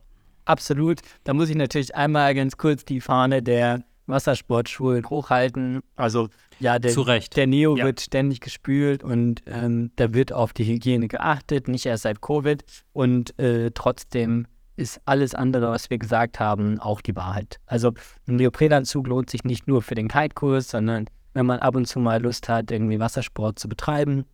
Absolut. 0.45 1.01
Da 1.23 1.33
muss 1.33 1.49
ich 1.49 1.55
natürlich 1.55 1.95
einmal 1.95 2.33
ganz 2.35 2.57
kurz 2.57 2.85
die 2.85 3.01
Fahne 3.01 3.43
der 3.43 3.83
Wassersportschulen 4.07 5.07
hochhalten. 5.09 5.81
Also 5.95 6.29
ja, 6.59 6.79
der, 6.79 6.93
der 7.19 7.47
Neo 7.47 7.77
ja. 7.77 7.85
wird 7.85 8.01
ständig 8.01 8.41
gespült 8.41 9.03
und 9.03 9.43
ähm, 9.45 9.91
da 9.95 10.13
wird 10.13 10.33
auf 10.33 10.51
die 10.51 10.65
Hygiene 10.65 11.07
geachtet, 11.07 11.67
nicht 11.67 11.85
erst 11.85 12.03
seit 12.03 12.21
Covid. 12.21 12.63
Und 12.91 13.37
äh, 13.39 13.71
trotzdem 13.73 14.47
ist 14.79 15.01
alles 15.05 15.35
andere, 15.35 15.69
was 15.69 15.89
wir 15.89 15.97
gesagt 15.97 16.39
haben, 16.39 16.79
auch 16.79 17.01
die 17.01 17.15
Wahrheit. 17.15 17.59
Also 17.65 17.93
ein 18.27 18.37
Neoprenanzug 18.37 19.07
lohnt 19.07 19.29
sich 19.29 19.43
nicht 19.43 19.67
nur 19.67 19.81
für 19.81 19.95
den 19.95 20.07
Kite-Kurs, 20.07 20.69
sondern 20.69 21.05
wenn 21.33 21.45
man 21.45 21.59
ab 21.59 21.75
und 21.75 21.85
zu 21.85 21.99
mal 21.99 22.21
Lust 22.21 22.49
hat, 22.49 22.71
irgendwie 22.71 22.99
Wassersport 22.99 23.59
zu 23.59 23.69
betreiben, 23.69 24.25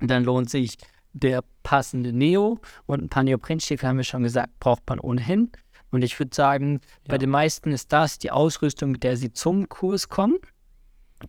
dann 0.00 0.24
lohnt 0.24 0.48
sich 0.48 0.76
der 1.12 1.42
passende 1.62 2.12
Neo 2.12 2.60
und 2.86 3.02
ein 3.02 3.08
paar 3.08 3.24
Neoprenstiefel, 3.24 3.88
haben 3.88 3.96
wir 3.96 4.04
schon 4.04 4.22
gesagt, 4.22 4.58
braucht 4.60 4.82
man 4.88 5.00
ohnehin. 5.00 5.50
Und 5.90 6.02
ich 6.02 6.18
würde 6.18 6.34
sagen, 6.34 6.80
ja. 6.82 7.08
bei 7.08 7.18
den 7.18 7.30
meisten 7.30 7.72
ist 7.72 7.92
das 7.92 8.18
die 8.18 8.30
Ausrüstung, 8.30 8.92
mit 8.92 9.02
der 9.02 9.16
sie 9.16 9.32
zum 9.32 9.68
Kurs 9.68 10.08
kommen. 10.08 10.38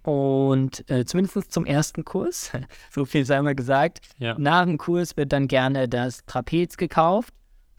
Und 0.04 0.88
äh, 0.90 1.06
zumindest 1.06 1.52
zum 1.52 1.66
ersten 1.66 2.06
Kurs, 2.06 2.52
so 2.92 3.06
viel 3.06 3.26
sei 3.26 3.42
mal 3.42 3.56
gesagt. 3.56 4.02
Ja. 4.20 4.38
Nach 4.38 4.66
dem 4.66 4.78
Kurs 4.78 5.18
wird 5.18 5.34
dann 5.34 5.48
gerne 5.48 5.90
das 5.90 6.26
Trapez 6.26 6.78
gekauft. 6.78 7.34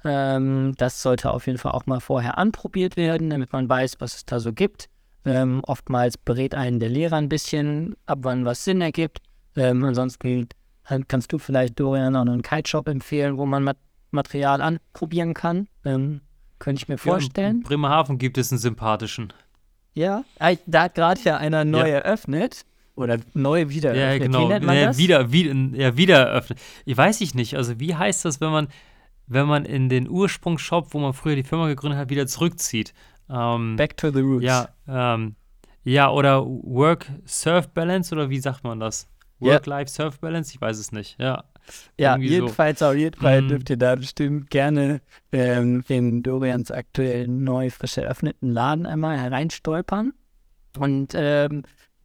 Ähm, 0.05 0.75
das 0.77 1.03
sollte 1.03 1.31
auf 1.31 1.47
jeden 1.47 1.59
Fall 1.59 1.73
auch 1.73 1.87
mal 1.87 2.01
vorher 2.01 2.39
anprobiert 2.39 2.97
werden, 2.97 3.31
damit 3.31 3.53
man 3.53 3.69
weiß, 3.69 4.01
was 4.01 4.15
es 4.15 4.25
da 4.25 4.41
so 4.41 4.53
gibt. 4.53 4.89
Ähm, 5.25 5.61
oftmals 5.67 6.17
berät 6.17 6.55
einen 6.55 6.81
der 6.81 6.89
Lehrer 6.89 7.17
ein 7.17 7.29
bisschen, 7.29 7.97
ab 8.07 8.21
wann 8.23 8.45
was 8.45 8.65
Sinn 8.65 8.81
ergibt. 8.81 9.19
Ähm, 9.57 9.85
ansonsten 9.85 10.49
kannst 11.09 11.33
du 11.33 11.39
vielleicht 11.39 11.79
Dorian 11.79 12.17
auch 12.17 12.25
noch 12.25 12.33
einen 12.33 12.43
Kite-Shop 12.43 12.89
empfehlen, 12.89 13.37
wo 13.37 13.47
man 13.47 13.63
Mat 13.63 13.77
Material 14.13 14.61
anprobieren 14.61 15.35
kann. 15.35 15.69
Ähm, 15.85 16.21
könnte 16.59 16.83
ich 16.83 16.89
mir 16.89 16.99
vorstellen. 16.99 17.47
Ja, 17.47 17.59
in 17.59 17.63
Bremerhaven 17.63 18.19
gibt 18.19 18.39
es 18.39 18.51
einen 18.51 18.59
sympathischen. 18.59 19.33
Ja, 19.95 20.25
da 20.67 20.83
hat 20.83 20.95
gerade 20.95 21.21
ja 21.23 21.37
einer 21.37 21.65
neu 21.65 21.89
ja. 21.89 21.99
eröffnet. 21.99 22.63
Oder 22.97 23.19
neu 23.35 23.69
wieder 23.69 23.95
eröffnet. 23.95 24.21
Ja, 24.21 24.27
genau. 24.27 24.45
Wie 24.45 24.53
nennt 24.53 24.67
man 24.67 24.77
das? 24.77 24.99
Wieder, 24.99 25.33
wieder, 25.33 25.55
ja, 25.79 25.97
wieder 25.97 26.27
eröffnet. 26.27 26.59
Ich 26.85 26.97
weiß 26.97 27.21
ich 27.21 27.35
nicht. 27.35 27.57
Also, 27.57 27.79
wie 27.79 27.95
heißt 27.95 28.25
das, 28.25 28.41
wenn 28.41 28.51
man 28.51 28.69
wenn 29.31 29.47
man 29.47 29.65
in 29.65 29.89
den 29.89 30.09
Ursprungsshop, 30.09 30.93
wo 30.93 30.99
man 30.99 31.13
früher 31.13 31.37
die 31.37 31.45
Firma 31.45 31.69
gegründet 31.69 32.01
hat, 32.01 32.11
wieder 32.11 32.27
zurückzieht. 32.27 32.93
Ähm, 33.31 33.77
Back 33.77 33.97
to 33.97 34.11
the 34.11 34.21
roots. 34.21 34.45
Ja, 34.45 34.69
ähm, 34.89 35.37
ja, 35.85 36.11
oder 36.11 36.45
Work-Surf-Balance 36.45 38.13
oder 38.13 38.29
wie 38.29 38.41
sagt 38.41 38.65
man 38.65 38.81
das? 38.81 39.09
Work-Life-Surf-Balance? 39.39 40.53
Ich 40.53 40.61
weiß 40.61 40.79
es 40.79 40.91
nicht, 40.91 41.19
ja. 41.19 41.45
Ja, 41.97 42.19
jedenfalls 42.19 42.81
so. 42.81 42.87
auf 42.87 42.97
jeden 42.97 43.19
Fall 43.21 43.43
mm. 43.43 43.49
dürft 43.49 43.71
ihr 43.71 43.77
da 43.77 43.95
bestimmt 43.95 44.51
gerne 44.51 45.01
ähm, 45.31 45.85
den 45.89 46.25
Dorians 46.25 46.73
aktuell 46.73 47.29
neu 47.29 47.71
frisch 47.71 47.99
eröffneten 47.99 48.51
Laden 48.51 48.85
einmal 48.85 49.17
hereinstolpern. 49.17 50.13
Und 50.77 51.13
ähm, 51.15 51.63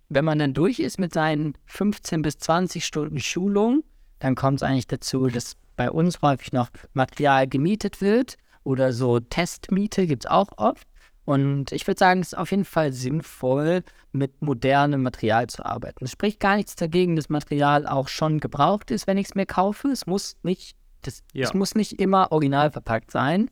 wenn 0.09 0.26
man 0.26 0.38
dann 0.38 0.53
durch 0.53 0.80
ist 0.80 0.99
mit 0.99 1.13
seinen 1.13 1.57
15 1.65 2.21
bis 2.21 2.38
20 2.38 2.86
Stunden 2.86 3.19
Schulung, 3.19 3.84
dann 4.19 4.36
kommt 4.36 4.59
es 4.59 4.63
eigentlich 4.63 4.88
dazu, 4.88 5.28
dass 5.28 5.57
bei 5.76 5.91
uns 5.91 6.21
häufig 6.21 6.53
noch 6.53 6.69
Material 6.93 7.47
gemietet 7.47 8.01
wird 8.01 8.38
oder 8.63 8.93
so 8.93 9.19
Testmiete 9.19 10.07
gibt 10.07 10.26
es 10.26 10.32
auch 10.32 10.49
oft. 10.57 10.88
Und 11.26 11.71
ich 11.71 11.88
würde 11.88 11.97
sagen, 11.97 12.21
es 12.21 12.28
ist 12.28 12.38
auf 12.38 12.51
jeden 12.51 12.65
Fall 12.65 12.93
sinnvoll, 12.93 13.84
mit 14.11 14.41
modernem 14.41 15.01
Material 15.01 15.47
zu 15.47 15.65
arbeiten. 15.65 16.05
Es 16.05 16.11
spricht 16.11 16.39
gar 16.39 16.55
nichts 16.55 16.76
dagegen, 16.76 17.15
dass 17.15 17.30
Material 17.30 17.88
auch 17.88 18.07
schon 18.07 18.39
gebraucht 18.39 18.91
ist, 18.91 19.07
wenn 19.07 19.17
ich 19.17 19.28
es 19.28 19.36
mir 19.36 19.47
kaufe. 19.47 19.88
Es 19.88 20.05
muss 20.05 20.38
nicht, 20.43 20.78
das, 21.01 21.23
ja. 21.34 21.45
es 21.45 21.53
muss 21.53 21.73
nicht 21.73 21.93
immer 21.93 22.32
original 22.32 22.71
verpackt 22.71 23.11
sein. 23.11 23.49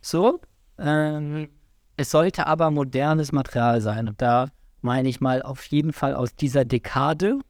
So. 0.00 0.40
Ähm, 0.78 1.48
es 1.96 2.10
sollte 2.10 2.46
aber 2.46 2.70
modernes 2.70 3.32
Material 3.32 3.80
sein. 3.80 4.08
Und 4.08 4.22
da 4.22 4.48
meine 4.80 5.08
ich 5.08 5.20
mal 5.20 5.42
auf 5.42 5.64
jeden 5.66 5.92
Fall 5.92 6.14
aus 6.14 6.36
dieser 6.36 6.64
Dekade. 6.64 7.40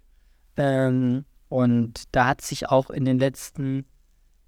Ähm, 0.56 1.26
und 1.48 2.04
da 2.12 2.26
hat 2.26 2.40
sich 2.40 2.68
auch 2.68 2.88
in 2.88 3.04
den 3.04 3.18
letzten 3.18 3.84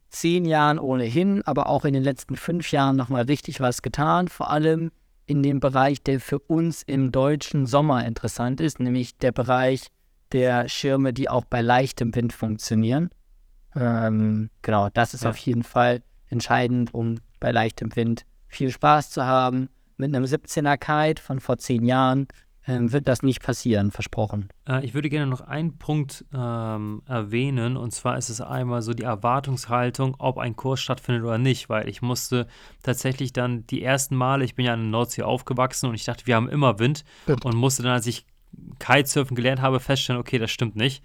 zehn 0.09 0.45
Jahren 0.45 0.79
ohnehin, 0.79 1.43
aber 1.43 1.69
auch 1.69 1.85
in 1.85 1.95
den 1.95 2.03
letzten 2.03 2.37
fünf 2.37 2.73
Jahren 2.73 2.97
nochmal 2.97 3.23
richtig 3.23 3.61
was 3.61 3.83
getan. 3.83 4.29
Vor 4.29 4.51
allem 4.51 4.91
in 5.27 5.43
dem 5.43 5.61
Bereich, 5.61 6.03
der 6.03 6.21
für 6.21 6.39
uns 6.39 6.83
im 6.83 7.13
deutschen 7.13 7.67
Sommer 7.67 8.07
interessant 8.07 8.61
ist, 8.61 8.81
nämlich 8.81 9.19
der 9.19 9.33
Bereich 9.33 9.89
der 10.33 10.69
Schirme, 10.69 11.13
die 11.13 11.29
auch 11.29 11.45
bei 11.45 11.61
leichtem 11.61 12.15
Wind 12.15 12.33
funktionieren. 12.33 13.11
Ähm, 13.75 14.51
genau, 14.63 14.89
das 14.93 15.15
ist 15.15 15.25
ja. 15.25 15.31
auf 15.31 15.37
jeden 15.39 15.63
Fall 15.63 16.03
entscheidend, 16.29 16.95
um 16.95 17.17
bei 17.41 17.51
leichtem 17.51 17.95
Wind 17.95 18.25
viel 18.47 18.71
Spaß 18.71 19.11
zu 19.11 19.25
haben. 19.25 19.69
Mit 19.97 20.15
einem 20.15 20.25
17er 20.25 20.77
Kite 20.77 21.23
von 21.23 21.41
vor 21.41 21.59
zehn 21.59 21.85
Jahren 21.85 22.29
wird 22.69 23.09
das 23.09 23.23
nicht 23.23 23.43
passieren, 23.43 23.91
versprochen. 23.91 24.49
Äh, 24.69 24.85
ich 24.85 24.95
würde 24.95 25.09
gerne 25.09 25.27
noch 25.27 25.41
einen 25.41 25.79
Punkt 25.79 26.25
ähm, 26.35 27.03
erwähnen, 27.07 27.77
und 27.77 27.93
zwar 27.93 28.19
ist 28.19 28.29
es 28.29 28.41
einmal 28.41 28.83
so 28.83 28.93
die 28.93 29.05
Erwartungshaltung, 29.05 30.17
ob 30.19 30.39
ein 30.39 30.55
Kurs 30.55 30.81
stattfindet 30.81 31.25
oder 31.25 31.39
nicht, 31.39 31.69
weil 31.69 31.89
ich 31.89 32.03
musste 32.03 32.47
tatsächlich 32.83 33.33
dann 33.33 33.67
die 33.67 33.83
ersten 33.83 34.17
Male, 34.17 34.45
ich 34.45 34.55
bin 34.55 34.67
ja 34.67 34.75
in 34.75 34.81
der 34.81 34.91
Nordsee 34.91 35.23
aufgewachsen 35.23 35.89
und 35.89 35.95
ich 35.95 36.05
dachte, 36.05 36.27
wir 36.27 36.37
haben 36.37 36.49
immer 36.49 36.79
Wind 36.79 37.05
Stimmt. 37.23 37.45
und 37.45 37.57
musste 37.57 37.83
dann, 37.83 37.93
als 37.93 38.07
ich 38.07 38.27
Kitesurfen 38.79 39.37
gelernt 39.37 39.63
habe, 39.63 39.81
feststellen, 39.81 40.21
okay, 40.21 40.39
das 40.39 40.51
stimmt 40.51 40.77
nicht. 40.77 41.03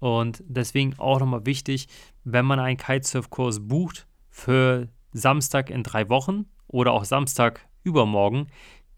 Und 0.00 0.42
deswegen 0.46 0.98
auch 0.98 1.18
nochmal 1.20 1.44
wichtig, 1.44 1.88
wenn 2.24 2.44
man 2.46 2.60
einen 2.60 2.76
Kitesurf-Kurs 2.76 3.66
bucht 3.66 4.06
für 4.30 4.88
Samstag 5.12 5.70
in 5.70 5.82
drei 5.82 6.08
Wochen 6.08 6.46
oder 6.68 6.92
auch 6.92 7.04
Samstag 7.04 7.66
übermorgen, 7.82 8.48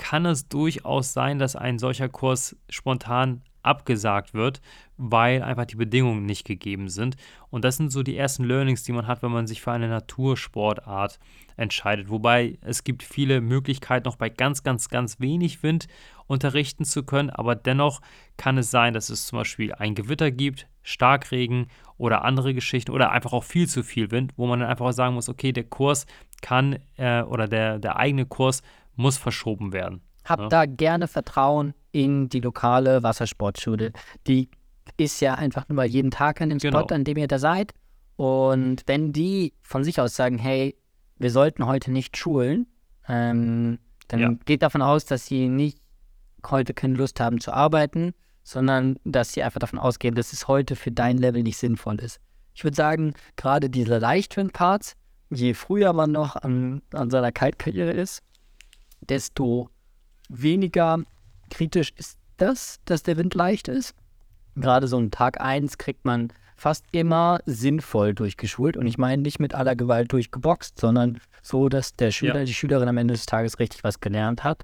kann 0.01 0.25
es 0.25 0.49
durchaus 0.49 1.13
sein, 1.13 1.39
dass 1.39 1.57
ein 1.57 1.79
solcher 1.79 2.09
Kurs 2.09 2.57
spontan 2.71 3.43
abgesagt 3.63 4.33
wird, 4.33 4.63
weil 4.97 5.43
einfach 5.43 5.67
die 5.67 5.77
Bedingungen 5.77 6.25
nicht 6.25 6.47
gegeben 6.47 6.89
sind. 6.89 7.17
Und 7.51 7.67
das 7.67 7.77
sind 7.77 7.93
so 7.93 8.03
die 8.03 8.17
ersten 8.17 8.45
Learnings, 8.45 8.83
die 8.83 8.93
man 8.93 9.07
hat, 9.07 9.23
wenn 9.23 9.31
man 9.31 9.47
sich 9.47 9.61
für 9.61 9.73
eine 9.73 9.89
Natursportart 9.89 11.19
entscheidet. 11.59 12.09
Wobei 12.09 12.59
es 12.63 12.83
gibt 12.83 13.03
viele 13.03 13.43
Möglichkeiten, 13.43 14.09
noch 14.09 14.17
bei 14.17 14.31
ganz, 14.31 14.63
ganz, 14.63 14.89
ganz 14.89 15.21
wenig 15.21 15.63
Wind 15.63 15.87
unterrichten 16.27 16.87
zu 16.87 17.03
können. 17.03 17.29
Aber 17.29 17.55
dennoch 17.55 18.01
kann 18.39 18.57
es 18.57 18.71
sein, 18.71 18.95
dass 18.95 19.11
es 19.11 19.27
zum 19.27 19.41
Beispiel 19.41 19.75
ein 19.75 19.95
Gewitter 19.95 20.31
gibt, 20.31 20.67
Starkregen 20.83 21.67
oder 21.99 22.25
andere 22.25 22.55
Geschichten 22.55 22.93
oder 22.93 23.13
einfach 23.13 23.35
auch 23.35 23.45
viel 23.45 23.69
zu 23.69 23.83
viel 23.83 24.11
Wind, 24.11 24.33
wo 24.37 24.47
man 24.47 24.61
dann 24.61 24.71
einfach 24.71 24.93
sagen 24.93 25.15
muss, 25.15 25.29
okay, 25.29 25.53
der 25.53 25.65
Kurs 25.65 26.07
kann 26.41 26.79
äh, 26.97 27.21
oder 27.21 27.47
der, 27.47 27.79
der 27.79 27.97
eigene 27.97 28.25
Kurs 28.25 28.63
muss 29.01 29.19
verschoben 29.19 29.73
werden. 29.73 30.03
Habt 30.25 30.43
ja. 30.43 30.49
da 30.49 30.67
gerne 30.67 31.09
Vertrauen 31.09 31.75
in 31.93 32.29
die 32.29 32.41
lokale 32.41 33.03
Wassersportschule. 33.03 33.93
Die 34.27 34.49
ist 34.97 35.21
ja 35.21 35.35
einfach 35.35 35.69
nur 35.69 35.77
mal 35.77 35.87
jeden 35.87 36.11
Tag 36.11 36.41
an 36.41 36.51
dem 36.51 36.61
Spot, 36.61 36.71
genau. 36.71 36.87
an 36.87 37.05
dem 37.05 37.17
ihr 37.17 37.29
da 37.29 37.39
seid. 37.39 37.73
Und 38.17 38.83
wenn 38.87 39.13
die 39.13 39.55
von 39.63 39.83
sich 39.83 40.01
aus 40.01 40.15
sagen, 40.15 40.39
hey, 40.39 40.77
wir 41.19 41.31
sollten 41.31 41.67
heute 41.67 41.91
nicht 41.91 42.17
schulen, 42.17 42.67
ähm, 43.09 43.79
dann 44.09 44.21
ja. 44.21 44.33
geht 44.45 44.63
davon 44.63 44.83
aus, 44.83 45.07
dass 45.07 45.27
sie 45.27 45.49
nicht 45.49 45.79
heute 46.47 46.75
keine 46.75 46.95
Lust 46.95 47.21
haben 47.21 47.41
zu 47.41 47.53
arbeiten, 47.53 48.13
sondern 48.43 48.97
dass 49.05 49.33
sie 49.33 49.43
einfach 49.43 49.61
davon 49.61 49.79
ausgehen, 49.79 50.15
dass 50.15 50.33
es 50.33 50.49
heute 50.49 50.77
für 50.77 50.91
dein 50.91 51.19
Level 51.19 51.43
nicht 51.43 51.59
sinnvoll 51.59 52.01
ist. 52.01 52.21
Ich 52.55 52.65
würde 52.65 52.77
sagen, 52.77 53.15
gerade 53.37 53.71
diese 53.71 53.99
Leichtwind-Parts, 53.99 54.97
je 55.31 55.55
früher 55.55 55.93
man 55.93 56.13
noch 56.13 56.37
an, 56.37 56.83
an 56.93 57.11
seiner 57.11 57.33
Kite-Karriere 57.33 57.93
ist, 57.93 58.23
desto 59.01 59.71
weniger 60.29 60.99
kritisch 61.51 61.93
ist 61.97 62.19
das, 62.37 62.81
dass 62.85 63.03
der 63.03 63.17
Wind 63.17 63.35
leicht 63.35 63.69
ist. 63.69 63.95
Gerade 64.57 64.89
so 64.89 64.97
einen 64.97 65.11
Tag 65.11 65.41
1 65.41 65.79
kriegt 65.79 66.05
man 66.05 66.33
fast 66.57 66.85
immer 66.93 67.41
sinnvoll 67.47 68.15
durchgeschult 68.15 68.77
und 68.77 68.87
ich 68.87 68.99
meine 68.99 69.23
nicht 69.23 69.41
mit 69.41 69.55
aller 69.55 69.75
Gewalt 69.75 70.13
durchgeboxt, 70.13 70.79
sondern 70.79 71.19
so, 71.43 71.69
dass 71.71 71.97
der 71.97 72.11
Schüler, 72.11 72.41
ja. 72.41 72.45
die 72.45 72.55
Schülerin 72.55 72.89
am 72.89 72.99
Ende 72.99 73.15
des 73.15 73.25
Tages 73.25 73.59
richtig 73.59 73.83
was 73.83 74.01
gelernt 74.01 74.45
hat. 74.45 74.63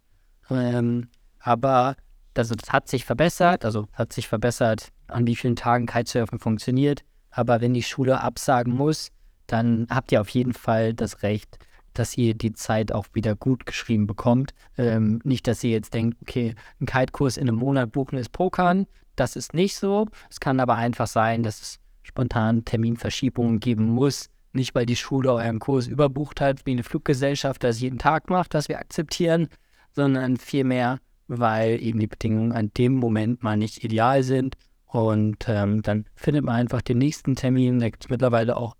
Ähm, 0.50 1.08
aber 1.40 1.96
das, 2.34 2.48
das, 2.48 2.70
hat 2.70 2.88
sich 2.88 3.04
verbessert, 3.06 3.64
also 3.64 3.86
hat 3.94 4.12
sich 4.12 4.28
verbessert, 4.28 4.92
an 5.06 5.26
wie 5.26 5.36
vielen 5.36 5.56
Tagen 5.56 5.86
Kitesurfen 5.86 6.38
funktioniert. 6.38 7.02
Aber 7.30 7.60
wenn 7.60 7.72
die 7.72 7.82
Schule 7.82 8.20
absagen 8.20 8.74
muss, 8.74 9.10
dann 9.46 9.86
habt 9.88 10.12
ihr 10.12 10.20
auf 10.20 10.28
jeden 10.28 10.52
Fall 10.52 10.92
das 10.92 11.22
Recht, 11.22 11.58
dass 11.98 12.16
ihr 12.16 12.34
die 12.34 12.52
Zeit 12.52 12.92
auch 12.92 13.06
wieder 13.12 13.34
gut 13.34 13.66
geschrieben 13.66 14.06
bekommt. 14.06 14.54
Ähm, 14.76 15.20
nicht, 15.24 15.46
dass 15.46 15.64
ihr 15.64 15.70
jetzt 15.70 15.94
denkt, 15.94 16.18
okay, 16.22 16.54
ein 16.80 16.86
Kite-Kurs 16.86 17.36
in 17.36 17.48
einem 17.48 17.58
Monat 17.58 17.92
buchen 17.92 18.18
ist 18.18 18.32
Pokern. 18.32 18.86
Das 19.16 19.36
ist 19.36 19.54
nicht 19.54 19.76
so. 19.76 20.06
Es 20.30 20.40
kann 20.40 20.60
aber 20.60 20.76
einfach 20.76 21.06
sein, 21.06 21.42
dass 21.42 21.60
es 21.60 21.78
spontan 22.02 22.64
Terminverschiebungen 22.64 23.60
geben 23.60 23.86
muss. 23.86 24.28
Nicht, 24.52 24.74
weil 24.74 24.86
die 24.86 24.96
Schule 24.96 25.32
euren 25.32 25.58
Kurs 25.58 25.86
überbucht 25.86 26.40
hat, 26.40 26.64
wie 26.64 26.72
eine 26.72 26.82
Fluggesellschaft 26.82 27.62
das 27.62 27.80
jeden 27.80 27.98
Tag 27.98 28.30
macht, 28.30 28.54
was 28.54 28.68
wir 28.68 28.78
akzeptieren, 28.78 29.48
sondern 29.92 30.36
vielmehr, 30.36 30.98
weil 31.28 31.82
eben 31.82 31.98
die 31.98 32.06
Bedingungen 32.06 32.52
an 32.52 32.70
dem 32.76 32.94
Moment 32.94 33.42
mal 33.42 33.56
nicht 33.56 33.84
ideal 33.84 34.22
sind. 34.22 34.56
Und 34.86 35.46
ähm, 35.48 35.82
dann 35.82 36.06
findet 36.14 36.44
man 36.44 36.54
einfach 36.54 36.80
den 36.80 36.98
nächsten 36.98 37.34
Termin. 37.36 37.80
Da 37.80 37.90
gibt 37.90 38.04
es 38.04 38.10
mittlerweile 38.10 38.56
auch 38.56 38.76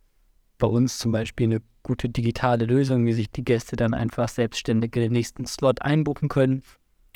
bei 0.58 0.66
uns 0.66 0.98
zum 0.98 1.12
Beispiel 1.12 1.46
eine 1.46 1.62
gute 1.82 2.08
digitale 2.08 2.64
Lösung, 2.64 3.06
wie 3.06 3.12
sich 3.12 3.30
die 3.30 3.44
Gäste 3.44 3.76
dann 3.76 3.94
einfach 3.94 4.28
selbstständig 4.28 4.94
in 4.96 5.02
den 5.02 5.12
nächsten 5.12 5.46
Slot 5.46 5.82
einbuchen 5.82 6.28
können. 6.28 6.62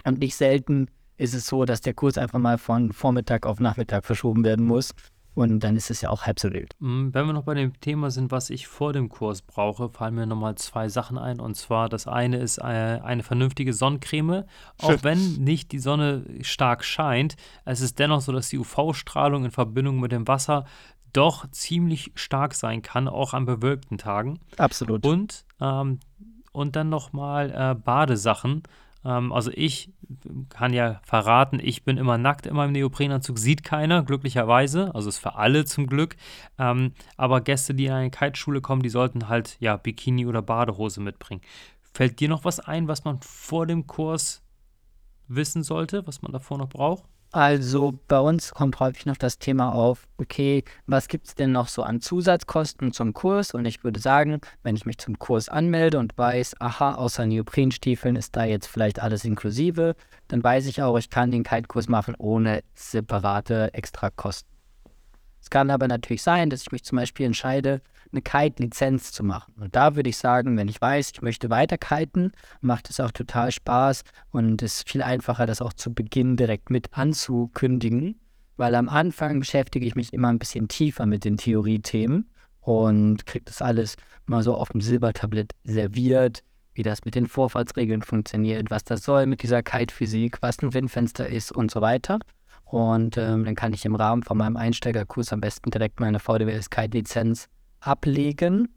Und 0.04 0.18
nicht 0.20 0.36
selten 0.36 0.88
ist 1.16 1.34
es 1.34 1.46
so, 1.46 1.64
dass 1.64 1.80
der 1.80 1.94
Kurs 1.94 2.16
einfach 2.16 2.38
mal 2.38 2.56
von 2.56 2.92
Vormittag 2.92 3.46
auf 3.46 3.60
Nachmittag 3.60 4.04
verschoben 4.04 4.44
werden 4.44 4.66
muss. 4.66 4.94
Und 5.34 5.60
dann 5.60 5.76
ist 5.76 5.90
es 5.90 6.00
ja 6.00 6.10
auch 6.10 6.22
halb 6.22 6.40
so 6.40 6.52
wild. 6.52 6.74
Mm, 6.80 7.10
wenn 7.12 7.26
wir 7.26 7.32
noch 7.32 7.44
bei 7.44 7.54
dem 7.54 7.78
Thema 7.80 8.10
sind, 8.10 8.32
was 8.32 8.50
ich 8.50 8.66
vor 8.66 8.92
dem 8.92 9.08
Kurs 9.08 9.42
brauche, 9.42 9.88
fallen 9.88 10.14
mir 10.14 10.26
nochmal 10.26 10.56
zwei 10.56 10.88
Sachen 10.88 11.18
ein. 11.18 11.40
Und 11.40 11.56
zwar 11.56 11.88
das 11.88 12.06
eine 12.06 12.38
ist 12.38 12.60
eine, 12.60 12.98
äh, 12.98 13.02
eine 13.02 13.22
vernünftige 13.22 13.72
Sonnencreme. 13.72 14.44
Auch 14.82 15.02
wenn 15.02 15.34
nicht 15.36 15.72
die 15.72 15.78
Sonne 15.78 16.24
stark 16.42 16.84
scheint, 16.84 17.36
es 17.64 17.80
ist 17.80 17.98
dennoch 17.98 18.20
so, 18.20 18.32
dass 18.32 18.48
die 18.48 18.58
UV-Strahlung 18.58 19.44
in 19.44 19.50
Verbindung 19.50 20.00
mit 20.00 20.12
dem 20.12 20.26
Wasser 20.26 20.64
doch 21.12 21.50
ziemlich 21.50 22.12
stark 22.14 22.54
sein 22.54 22.82
kann, 22.82 23.08
auch 23.08 23.34
an 23.34 23.46
bewölkten 23.46 23.98
Tagen. 23.98 24.38
Absolut. 24.56 25.04
Und, 25.04 25.44
ähm, 25.60 26.00
und 26.52 26.76
dann 26.76 26.88
nochmal 26.88 27.50
äh, 27.50 27.74
Badesachen. 27.74 28.62
Ähm, 29.04 29.32
also 29.32 29.50
ich 29.54 29.92
kann 30.48 30.72
ja 30.72 31.00
verraten, 31.04 31.58
ich 31.62 31.84
bin 31.84 31.96
immer 31.96 32.18
nackt 32.18 32.46
in 32.46 32.54
meinem 32.54 32.72
Neoprenanzug, 32.72 33.38
sieht 33.38 33.62
keiner, 33.64 34.02
glücklicherweise. 34.02 34.94
Also 34.94 35.08
ist 35.08 35.18
für 35.18 35.36
alle 35.36 35.64
zum 35.64 35.86
Glück. 35.86 36.16
Ähm, 36.58 36.92
aber 37.16 37.40
Gäste, 37.40 37.74
die 37.74 37.86
in 37.86 37.92
eine 37.92 38.10
Kiteschule 38.10 38.60
kommen, 38.60 38.82
die 38.82 38.88
sollten 38.88 39.28
halt 39.28 39.56
ja 39.60 39.76
Bikini 39.76 40.26
oder 40.26 40.42
Badehose 40.42 41.00
mitbringen. 41.00 41.42
Fällt 41.92 42.20
dir 42.20 42.28
noch 42.28 42.44
was 42.44 42.60
ein, 42.60 42.88
was 42.88 43.04
man 43.04 43.20
vor 43.22 43.66
dem 43.66 43.86
Kurs 43.86 44.42
wissen 45.28 45.62
sollte, 45.62 46.06
was 46.06 46.22
man 46.22 46.32
davor 46.32 46.58
noch 46.58 46.68
braucht? 46.68 47.04
Also 47.32 47.96
bei 48.08 48.18
uns 48.18 48.50
kommt 48.50 48.80
häufig 48.80 49.06
noch 49.06 49.16
das 49.16 49.38
Thema 49.38 49.72
auf, 49.72 50.08
okay, 50.18 50.64
was 50.86 51.06
gibt 51.06 51.28
es 51.28 51.36
denn 51.36 51.52
noch 51.52 51.68
so 51.68 51.84
an 51.84 52.00
Zusatzkosten 52.00 52.92
zum 52.92 53.12
Kurs? 53.12 53.54
Und 53.54 53.66
ich 53.66 53.84
würde 53.84 54.00
sagen, 54.00 54.40
wenn 54.64 54.74
ich 54.74 54.84
mich 54.84 54.98
zum 54.98 55.16
Kurs 55.16 55.48
anmelde 55.48 56.00
und 56.00 56.18
weiß, 56.18 56.60
aha, 56.60 56.94
außer 56.94 57.26
Neoprenstiefeln 57.26 58.16
ist 58.16 58.34
da 58.34 58.44
jetzt 58.44 58.66
vielleicht 58.66 59.00
alles 59.00 59.24
inklusive, 59.24 59.94
dann 60.26 60.42
weiß 60.42 60.66
ich 60.66 60.82
auch, 60.82 60.98
ich 60.98 61.08
kann 61.08 61.30
den 61.30 61.44
Kite-Kurs 61.44 61.88
machen 61.88 62.16
ohne 62.18 62.64
separate 62.74 63.74
Extrakosten. 63.74 64.50
Es 65.40 65.50
kann 65.50 65.70
aber 65.70 65.86
natürlich 65.86 66.22
sein, 66.22 66.50
dass 66.50 66.62
ich 66.62 66.72
mich 66.72 66.82
zum 66.82 66.96
Beispiel 66.96 67.26
entscheide, 67.26 67.80
eine 68.12 68.22
Kite-Lizenz 68.22 69.12
zu 69.12 69.22
machen. 69.22 69.54
Und 69.58 69.76
da 69.76 69.96
würde 69.96 70.10
ich 70.10 70.16
sagen, 70.16 70.56
wenn 70.56 70.68
ich 70.68 70.80
weiß, 70.80 71.12
ich 71.14 71.22
möchte 71.22 71.50
weiter 71.50 71.78
kiten, 71.78 72.32
macht 72.60 72.90
es 72.90 73.00
auch 73.00 73.10
total 73.10 73.52
Spaß 73.52 74.02
und 74.30 74.62
ist 74.62 74.88
viel 74.88 75.02
einfacher, 75.02 75.46
das 75.46 75.62
auch 75.62 75.72
zu 75.72 75.92
Beginn 75.92 76.36
direkt 76.36 76.70
mit 76.70 76.96
anzukündigen, 76.96 78.20
weil 78.56 78.74
am 78.74 78.88
Anfang 78.88 79.40
beschäftige 79.40 79.86
ich 79.86 79.94
mich 79.94 80.12
immer 80.12 80.28
ein 80.28 80.38
bisschen 80.38 80.68
tiefer 80.68 81.06
mit 81.06 81.24
den 81.24 81.36
Theoriethemen 81.36 82.30
und 82.60 83.26
kriege 83.26 83.44
das 83.44 83.62
alles 83.62 83.96
mal 84.26 84.42
so 84.42 84.54
auf 84.54 84.70
dem 84.70 84.80
Silbertablett 84.80 85.52
serviert, 85.64 86.42
wie 86.74 86.82
das 86.82 87.04
mit 87.04 87.14
den 87.14 87.26
Vorfahrtsregeln 87.26 88.02
funktioniert, 88.02 88.70
was 88.70 88.84
das 88.84 89.02
soll 89.02 89.26
mit 89.26 89.42
dieser 89.42 89.62
Kite-Physik, 89.62 90.38
was 90.40 90.58
ein 90.62 90.72
Windfenster 90.72 91.28
ist 91.28 91.52
und 91.52 91.70
so 91.70 91.80
weiter. 91.80 92.18
Und 92.64 93.16
ähm, 93.16 93.44
dann 93.44 93.56
kann 93.56 93.72
ich 93.72 93.84
im 93.84 93.96
Rahmen 93.96 94.22
von 94.22 94.38
meinem 94.38 94.56
Einsteigerkurs 94.56 95.32
am 95.32 95.40
besten 95.40 95.70
direkt 95.70 95.98
meine 95.98 96.20
VDWS 96.20 96.70
Kite-Lizenz 96.70 97.48
ablegen. 97.80 98.68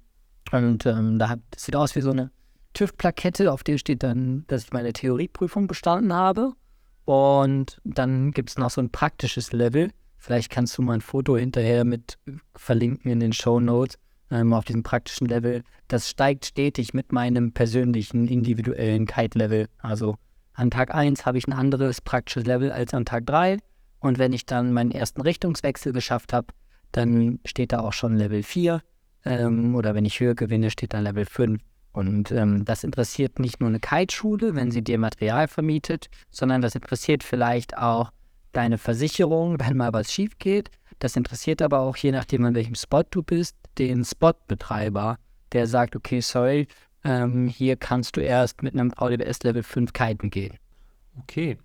Und 0.51 0.85
ähm, 0.85 1.19
da 1.19 1.35
das 1.51 1.63
sieht 1.65 1.75
aus 1.75 1.95
wie 1.95 2.01
so 2.01 2.11
eine 2.11 2.31
TÜV-Plakette, 2.73 3.51
auf 3.51 3.63
der 3.63 3.77
steht 3.77 4.03
dann, 4.03 4.45
dass 4.47 4.65
ich 4.65 4.73
meine 4.73 4.93
Theorieprüfung 4.93 5.67
bestanden 5.67 6.13
habe. 6.13 6.53
Und 7.05 7.79
dann 7.83 8.31
gibt 8.31 8.49
es 8.49 8.57
noch 8.57 8.69
so 8.69 8.81
ein 8.81 8.89
praktisches 8.89 9.51
Level. 9.51 9.91
Vielleicht 10.17 10.49
kannst 10.49 10.77
du 10.77 10.81
mal 10.81 10.93
ein 10.93 11.01
Foto 11.01 11.37
hinterher 11.37 11.83
mit 11.83 12.17
verlinken 12.55 13.11
in 13.11 13.19
den 13.19 13.33
Show 13.33 13.59
Notes 13.59 13.97
ähm, 14.31 14.53
auf 14.53 14.65
diesem 14.65 14.83
praktischen 14.83 15.27
Level. 15.27 15.63
Das 15.87 16.09
steigt 16.09 16.45
stetig 16.45 16.93
mit 16.93 17.11
meinem 17.11 17.51
persönlichen, 17.51 18.27
individuellen 18.27 19.05
Kite-Level. 19.05 19.67
Also 19.79 20.15
an 20.53 20.71
Tag 20.71 20.93
1 20.93 21.25
habe 21.25 21.37
ich 21.37 21.47
ein 21.47 21.53
anderes 21.53 21.99
praktisches 21.99 22.45
Level 22.45 22.71
als 22.71 22.93
an 22.93 23.05
Tag 23.05 23.25
3. 23.25 23.57
Und 23.99 24.17
wenn 24.17 24.33
ich 24.33 24.45
dann 24.45 24.71
meinen 24.71 24.91
ersten 24.91 25.21
Richtungswechsel 25.21 25.93
geschafft 25.93 26.31
habe, 26.31 26.47
dann 26.91 27.39
steht 27.43 27.71
da 27.73 27.79
auch 27.79 27.93
schon 27.93 28.15
Level 28.15 28.43
4 28.43 28.81
ähm, 29.25 29.75
oder 29.75 29.95
wenn 29.95 30.05
ich 30.05 30.19
höher 30.19 30.35
gewinne, 30.35 30.69
steht 30.69 30.93
dann 30.93 31.03
Level 31.03 31.25
5. 31.25 31.61
Und 31.91 32.31
ähm, 32.31 32.65
das 32.65 32.83
interessiert 32.83 33.39
nicht 33.39 33.59
nur 33.59 33.69
eine 33.69 33.79
Kite-Schule, 33.79 34.55
wenn 34.55 34.71
sie 34.71 34.83
dir 34.83 34.97
Material 34.97 35.47
vermietet, 35.47 36.09
sondern 36.31 36.61
das 36.61 36.73
interessiert 36.73 37.23
vielleicht 37.23 37.77
auch 37.77 38.11
deine 38.51 38.77
Versicherung, 38.77 39.59
wenn 39.59 39.77
mal 39.77 39.93
was 39.93 40.11
schief 40.11 40.37
geht. 40.39 40.71
Das 40.99 41.15
interessiert 41.15 41.61
aber 41.61 41.79
auch, 41.79 41.95
je 41.97 42.11
nachdem, 42.11 42.45
an 42.45 42.55
welchem 42.55 42.75
Spot 42.75 43.03
du 43.09 43.23
bist, 43.23 43.55
den 43.77 44.03
Spotbetreiber, 44.05 45.17
der 45.51 45.67
sagt, 45.67 45.95
okay, 45.95 46.21
sorry, 46.21 46.67
ähm, 47.03 47.47
hier 47.47 47.75
kannst 47.75 48.15
du 48.15 48.21
erst 48.21 48.63
mit 48.63 48.73
einem 48.73 48.91
VDBS 48.91 49.43
Level 49.43 49.63
5 49.63 49.93
kiten 49.93 50.29
gehen. 50.29 50.57
Okay. 51.19 51.57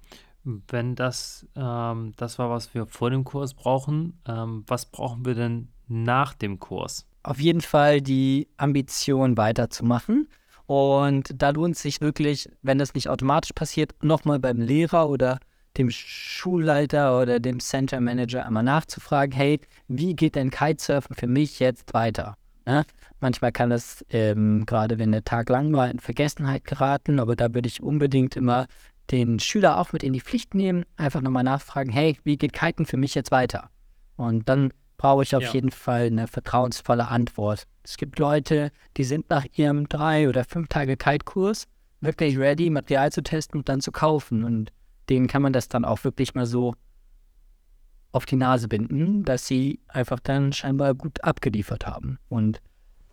Wenn 0.44 0.94
das 0.94 1.46
ähm, 1.56 2.12
das 2.16 2.38
war, 2.38 2.50
was 2.50 2.74
wir 2.74 2.86
vor 2.86 3.11
dem 3.11 3.24
Kurs 3.24 3.54
brauchen, 3.54 4.18
ähm, 4.26 4.64
was 4.66 4.86
brauchen 4.86 5.24
wir 5.24 5.34
denn 5.34 5.68
nach 5.88 6.34
dem 6.34 6.59
Kurs? 6.59 7.07
Auf 7.22 7.40
jeden 7.40 7.60
Fall 7.60 8.00
die 8.00 8.48
Ambition 8.56 9.36
weiterzumachen. 9.36 10.28
Und 10.66 11.30
da 11.34 11.50
lohnt 11.50 11.76
es 11.76 11.82
sich 11.82 12.00
wirklich, 12.00 12.48
wenn 12.62 12.78
das 12.78 12.94
nicht 12.94 13.08
automatisch 13.08 13.52
passiert, 13.54 13.94
nochmal 14.02 14.38
beim 14.38 14.58
Lehrer 14.60 15.08
oder 15.08 15.38
dem 15.78 15.90
Schulleiter 15.90 17.20
oder 17.20 17.40
dem 17.40 17.60
Center 17.60 18.00
Manager 18.00 18.44
einmal 18.44 18.64
nachzufragen, 18.64 19.34
hey, 19.34 19.60
wie 19.86 20.14
geht 20.14 20.34
denn 20.34 20.50
Kitesurfen 20.50 21.16
für 21.16 21.26
mich 21.26 21.58
jetzt 21.60 21.94
weiter? 21.94 22.36
Ja? 22.66 22.84
Manchmal 23.20 23.52
kann 23.52 23.70
das, 23.70 24.04
ähm, 24.10 24.66
gerade 24.66 24.98
wenn 24.98 25.12
der 25.12 25.24
Tag 25.24 25.48
lang 25.48 25.72
war, 25.72 25.90
in 25.90 26.00
Vergessenheit 26.00 26.64
geraten, 26.64 27.18
aber 27.18 27.34
da 27.36 27.54
würde 27.54 27.68
ich 27.68 27.82
unbedingt 27.82 28.36
immer 28.36 28.66
den 29.10 29.38
Schüler 29.38 29.78
auch 29.78 29.92
mit 29.92 30.02
in 30.02 30.12
die 30.12 30.20
Pflicht 30.20 30.54
nehmen, 30.54 30.84
einfach 30.96 31.22
nochmal 31.22 31.44
nachfragen, 31.44 31.90
hey, 31.90 32.18
wie 32.24 32.36
geht 32.36 32.52
Kiten 32.52 32.84
für 32.84 32.98
mich 32.98 33.14
jetzt 33.14 33.30
weiter? 33.30 33.70
Und 34.16 34.48
dann 34.48 34.72
brauche 34.99 35.22
ich 35.22 35.34
auf 35.34 35.42
ja. 35.42 35.53
jeden 35.53 35.70
Fall 35.70 36.07
eine 36.07 36.26
vertrauensvolle 36.26 37.09
Antwort. 37.09 37.66
Es 37.82 37.96
gibt 37.96 38.18
Leute, 38.18 38.70
die 38.99 39.05
sind 39.05 39.30
nach 39.30 39.46
ihrem 39.55 39.88
drei 39.88 40.28
oder 40.28 40.44
fünf 40.44 40.68
Tage 40.68 40.96
Kite-Kurs 40.96 41.66
wirklich 42.01 42.38
ready, 42.38 42.70
Material 42.70 43.11
zu 43.11 43.22
testen 43.22 43.61
und 43.61 43.68
dann 43.68 43.80
zu 43.80 43.92
kaufen. 43.92 44.44
Und 44.44 44.72
denen 45.09 45.26
kann 45.26 45.42
man 45.42 45.53
das 45.53 45.68
dann 45.68 45.84
auch 45.84 46.05
wirklich 46.05 46.34
mal 46.34 46.46
so 46.46 46.74
auf 48.12 48.26
die 48.26 48.36
Nase 48.36 48.68
binden, 48.68 49.24
dass 49.24 49.46
sie 49.46 49.80
einfach 49.88 50.20
dann 50.20 50.53
scheinbar 50.53 50.94
gut 50.94 51.22
abgeliefert 51.24 51.86
haben. 51.86 52.18
Und 52.28 52.61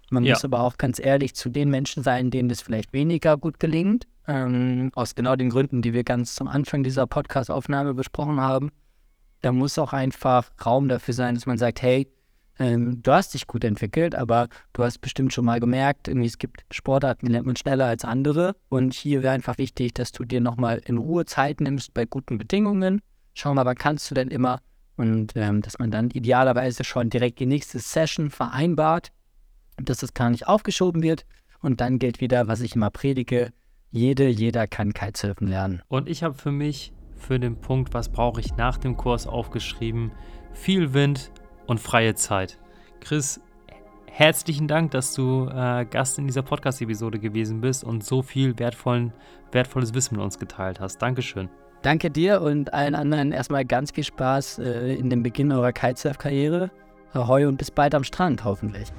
man 0.10 0.24
ja. 0.24 0.34
muss 0.34 0.46
aber 0.46 0.62
auch 0.62 0.78
ganz 0.78 1.00
ehrlich 1.00 1.36
zu 1.36 1.50
den 1.50 1.70
Menschen 1.70 2.04
sein, 2.04 2.32
denen 2.32 2.50
das 2.50 2.62
vielleicht 2.62 2.94
weniger 2.94 3.38
gut 3.38 3.60
gelingt, 3.60 4.08
ähm, 4.28 4.92
aus 4.96 5.16
genau 5.16 5.36
den 5.36 5.50
Gründen, 5.50 5.82
die 5.82 5.94
wir 5.94 6.04
ganz 6.04 6.36
zum 6.36 6.48
Anfang 6.48 6.84
dieser 6.84 7.08
Podcast-Aufnahme 7.08 7.94
besprochen 7.94 8.40
haben. 8.40 8.72
Da 9.42 9.52
muss 9.52 9.78
auch 9.78 9.94
einfach 9.94 10.50
Raum 10.66 10.88
dafür 10.88 11.14
sein, 11.14 11.36
dass 11.36 11.46
man 11.46 11.58
sagt, 11.58 11.82
hey, 11.82 12.08
ähm, 12.58 13.02
du 13.02 13.12
hast 13.12 13.34
dich 13.34 13.48
gut 13.48 13.64
entwickelt, 13.64 14.16
aber 14.16 14.48
du 14.74 14.84
hast 14.84 15.00
bestimmt 15.00 15.34
schon 15.34 15.46
mal 15.46 15.60
gemerkt, 15.60 16.08
irgendwie 16.08 16.28
es 16.28 16.38
gibt 16.38 16.66
Sportarten, 16.72 17.26
die 17.26 17.32
lernt 17.32 17.46
man 17.46 17.56
schneller 17.56 17.86
als 17.86 18.06
andere. 18.06 18.56
Und 18.70 18.94
hier 18.94 19.24
wäre 19.24 19.34
einfach 19.34 19.58
wichtig, 19.58 19.94
dass 19.94 20.12
du 20.12 20.24
dir 20.24 20.42
nochmal 20.42 20.82
in 20.86 20.98
Ruhe 20.98 21.26
Zeit 21.26 21.62
nimmst 21.62 21.94
bei 21.94 22.06
guten 22.06 22.38
Bedingungen. 22.38 23.02
Schau 23.34 23.54
mal, 23.54 23.66
wann 23.66 23.76
kannst 23.76 24.10
du 24.10 24.16
denn 24.16 24.30
immer? 24.30 24.60
Und 24.96 25.34
ähm, 25.36 25.62
dass 25.62 25.78
man 25.78 25.92
dann 25.92 26.10
idealerweise 26.10 26.86
schon 26.86 27.10
direkt 27.10 27.40
die 27.40 27.46
nächste 27.46 27.80
Session 27.80 28.30
vereinbart, 28.30 29.12
dass 29.78 29.98
das 29.98 30.14
gar 30.14 30.30
nicht 30.30 30.48
aufgeschoben 30.48 31.04
wird. 31.04 31.26
Und 31.60 31.82
dann 31.82 32.00
gilt 32.00 32.22
wieder, 32.22 32.48
was 32.48 32.62
ich 32.62 32.76
immer 32.76 32.90
predige, 32.90 33.52
jede, 33.92 34.28
jeder 34.28 34.68
kann 34.68 34.94
Kitesurfen 34.94 35.48
lernen. 35.48 35.82
Und 35.88 36.08
ich 36.08 36.24
habe 36.24 36.36
für 36.36 36.52
mich, 36.52 36.94
für 37.16 37.40
den 37.40 37.56
Punkt, 37.56 37.94
was 37.94 38.10
brauche 38.10 38.40
ich 38.40 38.56
nach 38.56 38.78
dem 38.78 38.98
Kurs 38.98 39.28
aufgeschrieben, 39.28 40.12
viel 40.54 40.94
Wind, 40.94 41.32
und 41.68 41.80
freie 41.80 42.16
Zeit. 42.16 42.58
Chris, 43.00 43.40
herzlichen 44.10 44.68
Dank, 44.68 44.92
dass 44.92 45.14
du 45.14 45.48
äh, 45.48 45.86
Gast 45.86 46.18
in 46.18 46.28
dieser 46.28 46.42
Podcast-Episode 46.42 47.20
gewesen 47.20 47.62
bist 47.62 47.84
und 47.84 48.04
so 48.04 48.22
viel 48.22 48.58
wertvollen, 48.60 49.14
wertvolles 49.52 49.94
Wissen 49.94 50.16
mit 50.16 50.24
uns 50.24 50.40
geteilt 50.40 50.80
hast. 50.80 51.02
Dankeschön. 51.02 51.50
Danke 51.82 52.10
dir 52.10 52.42
und 52.42 52.74
allen 52.74 52.96
anderen 52.96 53.32
erstmal 53.32 53.64
ganz 53.64 53.92
viel 53.92 54.04
Spaß 54.04 54.60
äh, 54.60 54.96
in 54.96 55.10
dem 55.10 55.22
Beginn 55.22 55.52
eurer 55.52 55.72
Kitesurf-Karriere. 55.72 56.72
Ahoi 57.14 57.46
und 57.46 57.58
bis 57.58 57.72
bald 57.72 57.96
am 57.96 58.04
Strand, 58.04 58.44
hoffentlich. 58.44 58.92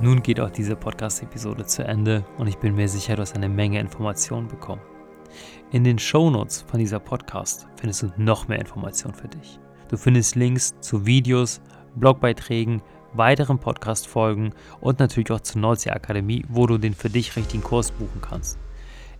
Nun 0.00 0.22
geht 0.22 0.40
auch 0.40 0.50
diese 0.50 0.74
Podcast-Episode 0.74 1.64
zu 1.66 1.84
Ende 1.84 2.24
und 2.38 2.46
ich 2.46 2.58
bin 2.58 2.74
mir 2.74 2.88
sicher, 2.88 3.14
du 3.14 3.22
hast 3.22 3.36
eine 3.36 3.48
Menge 3.48 3.78
Informationen 3.78 4.48
bekommen. 4.48 4.82
In 5.70 5.84
den 5.84 5.98
Shownotes 5.98 6.62
von 6.62 6.80
dieser 6.80 6.98
Podcast 6.98 7.66
findest 7.76 8.02
du 8.02 8.12
noch 8.16 8.48
mehr 8.48 8.58
Informationen 8.58 9.14
für 9.14 9.28
dich. 9.28 9.60
Du 9.88 9.96
findest 9.96 10.34
Links 10.34 10.74
zu 10.80 11.06
Videos, 11.06 11.60
Blogbeiträgen, 11.94 12.82
weiteren 13.12 13.58
Podcast-Folgen 13.58 14.54
und 14.80 14.98
natürlich 14.98 15.30
auch 15.30 15.40
zur 15.40 15.60
Nordsee 15.60 15.90
Akademie, 15.90 16.44
wo 16.48 16.66
du 16.66 16.78
den 16.78 16.94
für 16.94 17.10
dich 17.10 17.36
richtigen 17.36 17.62
Kurs 17.62 17.92
buchen 17.92 18.20
kannst. 18.20 18.58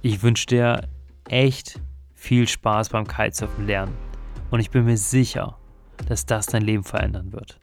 Ich 0.00 0.22
wünsche 0.22 0.46
dir 0.46 0.88
echt 1.28 1.80
viel 2.14 2.48
Spaß 2.48 2.88
beim 2.88 3.06
Kitesurfen 3.06 3.66
lernen 3.66 3.96
und 4.50 4.60
ich 4.60 4.70
bin 4.70 4.84
mir 4.84 4.96
sicher, 4.96 5.58
dass 6.08 6.26
das 6.26 6.46
dein 6.46 6.62
Leben 6.62 6.84
verändern 6.84 7.32
wird. 7.32 7.61